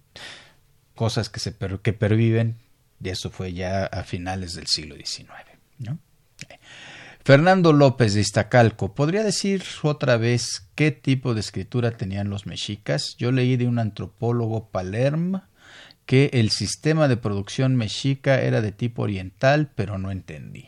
cosas 0.93 1.29
que 1.29 1.39
se 1.39 1.55
que 1.81 1.93
perviven, 1.93 2.57
y 3.01 3.07
eso 3.07 3.29
fue 3.29 3.53
ya 3.53 3.85
a 3.85 4.03
finales 4.03 4.55
del 4.55 4.67
siglo 4.67 4.95
XIX, 4.95 5.29
¿no? 5.77 5.99
Fernando 7.23 7.71
López 7.71 8.13
de 8.13 8.21
Iztacalco, 8.21 8.93
¿podría 8.93 9.23
decir 9.23 9.63
otra 9.83 10.17
vez 10.17 10.67
qué 10.75 10.91
tipo 10.91 11.33
de 11.33 11.41
escritura 11.41 11.91
tenían 11.91 12.29
los 12.29 12.45
mexicas? 12.45 13.15
Yo 13.17 13.31
leí 13.31 13.55
de 13.55 13.67
un 13.67 13.79
antropólogo 13.79 14.69
Palermo 14.69 15.43
que 16.09 16.31
el 16.33 16.49
sistema 16.49 17.07
de 17.07 17.17
producción 17.17 17.75
mexica 17.75 18.41
era 18.41 18.61
de 18.61 18.71
tipo 18.71 19.03
oriental, 19.03 19.69
pero 19.75 19.99
no 19.99 20.09
entendí. 20.09 20.67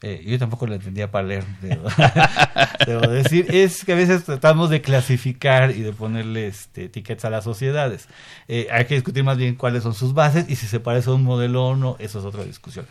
Eh, 0.00 0.24
yo 0.26 0.38
tampoco 0.38 0.66
lo 0.66 0.72
entendía 0.72 1.10
para 1.10 1.26
leer, 1.28 1.44
debo, 2.86 3.06
decir. 3.08 3.54
Es 3.54 3.84
que 3.84 3.92
a 3.92 3.94
veces 3.94 4.24
tratamos 4.24 4.70
de 4.70 4.80
clasificar 4.80 5.72
y 5.72 5.82
de 5.82 5.92
ponerle 5.92 6.46
este, 6.46 6.84
etiquetas 6.84 7.26
a 7.26 7.30
las 7.30 7.44
sociedades. 7.44 8.08
Eh, 8.48 8.68
hay 8.72 8.86
que 8.86 8.94
discutir 8.94 9.22
más 9.22 9.36
bien 9.36 9.54
cuáles 9.54 9.82
son 9.82 9.92
sus 9.92 10.14
bases 10.14 10.48
y 10.48 10.56
si 10.56 10.66
se 10.66 10.80
parece 10.80 11.10
a 11.10 11.12
un 11.12 11.24
modelo 11.24 11.66
o 11.66 11.76
no, 11.76 11.96
eso 11.98 12.18
es 12.18 12.24
otra 12.24 12.44
discusión. 12.44 12.86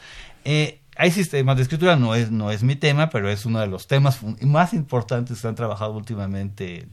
Eh, 0.46 0.82
hay 0.96 1.10
sistemas 1.10 1.56
de 1.56 1.64
escritura, 1.64 1.96
no 1.96 2.14
es, 2.14 2.30
no 2.30 2.52
es 2.52 2.62
mi 2.62 2.76
tema, 2.76 3.10
pero 3.10 3.32
es 3.32 3.48
uno 3.48 3.62
de 3.62 3.68
los 3.68 3.88
temas 3.88 4.20
más 4.44 4.76
importantes 4.76 5.42
que 5.42 5.48
han 5.48 5.56
trabajado 5.56 5.94
últimamente 5.94 6.88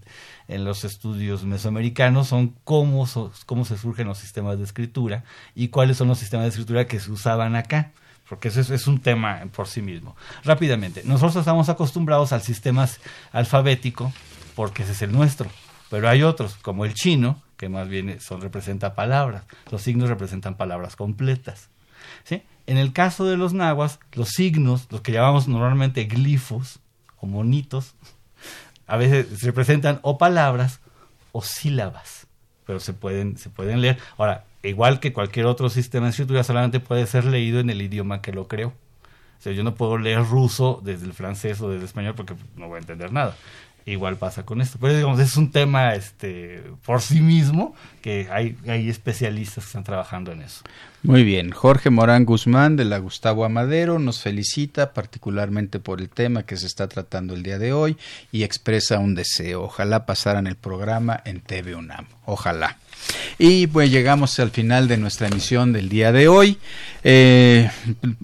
en 0.49 0.65
los 0.65 0.85
estudios 0.85 1.45
mesoamericanos 1.45 2.29
son 2.29 2.55
cómo, 2.65 3.07
cómo 3.47 3.65
se 3.65 3.79
surgen 3.79 4.07
los 4.07 4.19
sistemas 4.19 4.59
de 4.59 4.65
escritura 4.65 5.25
y 5.55 5.69
cuáles 5.69 5.97
son 5.97 6.09
los 6.09 6.19
sistemas 6.19 6.45
de 6.45 6.51
escritura 6.51 6.87
que 6.87 7.01
se 7.01 7.11
usaban 7.11 7.57
acá 7.57 7.93
porque 8.29 8.49
eso 8.49 8.61
es, 8.75 8.87
un 8.87 9.01
tema 9.01 9.41
por 9.55 9.69
sí 9.69 9.83
mismo. 9.83 10.17
Rápidamente, 10.45 11.03
nosotros 11.05 11.37
estamos 11.37 11.69
acostumbrados 11.69 12.33
al 12.33 12.43
sistema 12.43 12.89
alfabético 13.33 14.13
porque 14.55 14.83
ese 14.83 14.93
es 14.93 15.03
el 15.03 15.13
nuestro, 15.13 15.49
pero 15.91 16.09
hay 16.09 16.23
otros, 16.23 16.57
como 16.57 16.85
el 16.85 16.95
chino, 16.95 17.43
que 17.57 17.69
más 17.69 17.89
bien 17.89 18.19
son, 18.21 18.41
representa 18.41 18.95
palabras, 18.95 19.45
los 19.71 19.83
signos 19.83 20.09
representan 20.09 20.57
palabras 20.57 20.97
completas. 20.97 21.69
¿sí? 22.25 22.43
En 22.67 22.79
el 22.79 22.93
caso 22.93 23.25
de 23.27 23.37
los 23.37 23.53
nahuas, 23.53 24.01
los 24.13 24.31
signos, 24.31 24.89
los 24.91 25.03
que 25.03 25.13
llamamos 25.13 25.47
normalmente 25.47 26.05
glifos 26.05 26.81
o 27.19 27.27
monitos, 27.27 27.95
a 28.87 28.97
veces 28.97 29.27
se 29.39 29.47
representan 29.47 29.99
o 30.03 30.19
palabras 30.19 30.81
o 31.33 31.43
sílabas, 31.43 32.27
pero 32.67 32.81
se 32.81 32.93
pueden, 32.93 33.37
se 33.37 33.51
pueden 33.51 33.81
leer. 33.81 33.99
Ahora, 34.17 34.45
igual 34.63 35.01
que 35.01 35.13
cualquier 35.13 35.47
otro 35.47 35.69
sistema 35.69 36.07
de 36.07 36.11
escritura, 36.11 36.45
solamente 36.45 36.81
puede 36.81 37.07
ser 37.07 37.25
leído 37.25 37.61
en 37.61 37.71
el 37.71 37.83
idioma 37.83 38.23
que 38.23 38.33
lo 38.33 38.49
creó. 38.49 38.69
O 38.69 39.43
sea, 39.43 39.53
yo 39.53 39.63
no 39.65 39.75
puedo 39.75 39.99
leer 39.99 40.25
ruso 40.25 40.81
desde 40.83 41.07
el 41.07 41.13
francés 41.13 41.61
o 41.61 41.69
desde 41.69 41.81
el 41.81 41.85
español 41.85 42.15
porque 42.15 42.35
no 42.57 42.69
voy 42.69 42.77
a 42.77 42.81
entender 42.81 43.13
nada. 43.13 43.37
Igual 43.85 44.17
pasa 44.17 44.45
con 44.45 44.61
esto. 44.61 44.79
Pero 44.81 44.95
digamos, 44.95 45.21
es 45.21 45.37
un 45.37 45.53
tema 45.53 45.95
este, 45.95 46.65
por 46.85 47.01
sí 47.01 47.21
mismo 47.21 47.77
que 48.03 48.29
hay, 48.33 48.57
hay 48.67 48.89
especialistas 48.89 49.65
que 49.65 49.69
están 49.69 49.85
trabajando 49.85 50.33
en 50.33 50.43
eso. 50.43 50.65
Muy 51.07 51.23
bien. 51.23 51.53
Jorge 51.53 51.89
Morán 51.89 52.25
Guzmán 52.25 52.75
de 52.75 52.85
la 52.85 52.99
Gustavo 52.99 53.45
Amadero 53.45 54.01
nos 54.01 54.21
felicita 54.21 54.93
particularmente 54.93 55.79
por 55.79 56.01
el 56.01 56.09
tema 56.09 56.43
que 56.43 56.57
se 56.57 56.67
está 56.67 56.89
tratando 56.89 57.35
el 57.35 57.45
día 57.45 57.61
de 57.61 57.73
hoy 57.73 57.97
y 58.33 58.43
expresa 58.43 58.99
un 58.99 59.15
deseo. 59.15 59.63
Ojalá 59.63 60.05
pasaran 60.05 60.49
el 60.49 60.57
programa 60.57 61.23
en 61.25 61.43
TV 61.43 61.77
UNAM. 61.77 62.07
Ojalá. 62.25 62.79
Y 63.39 63.67
pues 63.69 63.91
llegamos 63.91 64.41
al 64.41 64.51
final 64.51 64.89
de 64.89 64.97
nuestra 64.97 65.29
emisión 65.29 65.73
del 65.73 65.89
día 65.89 66.11
de 66.11 66.27
hoy. 66.27 66.59
Eh, 67.05 67.71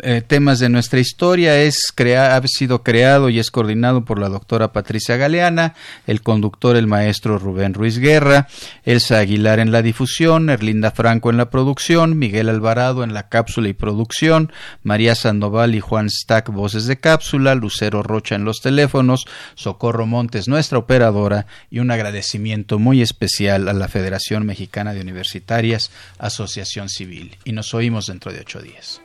eh, 0.03 0.23
temas 0.27 0.59
de 0.59 0.69
nuestra 0.69 0.99
historia 0.99 1.61
es 1.61 1.93
crea, 1.95 2.35
ha 2.35 2.43
sido 2.49 2.83
creado 2.83 3.29
y 3.29 3.39
es 3.39 3.51
coordinado 3.51 4.05
por 4.05 4.19
la 4.19 4.29
doctora 4.29 4.73
Patricia 4.73 5.17
Galeana, 5.17 5.75
el 6.07 6.23
conductor 6.23 6.77
el 6.77 6.89
maestro 6.89 7.39
Rubén 7.39 7.75
Ruiz 7.75 7.99
Guerra, 7.99 8.49
Elsa 8.85 9.19
Aguilar 9.19 9.61
en 9.61 9.71
la 9.71 9.83
difusión, 9.83 10.51
Erlinda 10.51 10.91
Franco 10.91 11.31
en 11.31 11.37
la 11.37 11.51
producción, 11.51 12.19
Miguel 12.19 12.49
En 12.73 13.13
la 13.13 13.29
cápsula 13.29 13.69
y 13.69 13.75
producción, 13.75 14.51
María 14.83 15.15
Sandoval 15.15 15.75
y 15.75 15.81
Juan 15.81 16.09
Stack 16.09 16.49
voces 16.49 16.87
de 16.87 16.99
cápsula, 16.99 17.55
Lucero 17.55 18.03
Rocha 18.03 18.35
en 18.35 18.47
los 18.47 18.63
teléfonos, 18.63 19.27
Socorro 19.57 20.07
Montes 20.07 20.49
nuestra 20.49 20.79
operadora 20.79 21.47
y 21.71 21.81
un 21.81 21.91
agradecimiento 21.91 22.79
muy 22.79 23.03
especial 23.03 23.69
a 23.69 23.75
la 23.75 23.89
Federación 23.89 24.47
Mexicana 24.47 24.95
de 24.95 25.03
Universitarias, 25.03 25.91
Asociación 26.19 26.89
Civil. 26.89 27.37
Y 27.45 27.53
nos 27.53 27.75
oímos 27.75 28.07
dentro 28.07 28.33
de 28.33 28.41
ocho 28.41 28.63
días. 28.63 29.03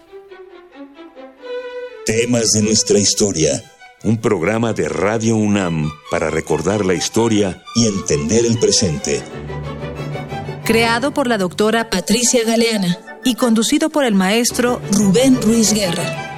Temas 2.05 2.51
de 2.53 2.61
nuestra 2.61 2.97
historia. 2.99 3.61
Un 4.05 4.18
programa 4.22 4.72
de 4.72 4.88
Radio 4.88 5.36
UNAM 5.36 5.91
para 6.09 6.30
recordar 6.30 6.86
la 6.86 6.93
historia 6.93 7.61
y 7.76 7.86
entender 7.86 8.45
el 8.45 8.57
presente. 8.59 9.22
Creado 10.68 11.13
por 11.13 11.28
la 11.28 11.38
doctora 11.38 11.89
Patricia 11.89 12.43
Galeana 12.43 12.99
y 13.24 13.36
conducido 13.36 13.89
por 13.89 14.03
el 14.03 14.15
maestro 14.15 14.82
Rubén 14.91 15.41
Ruiz 15.41 15.74
Guerra. 15.74 16.36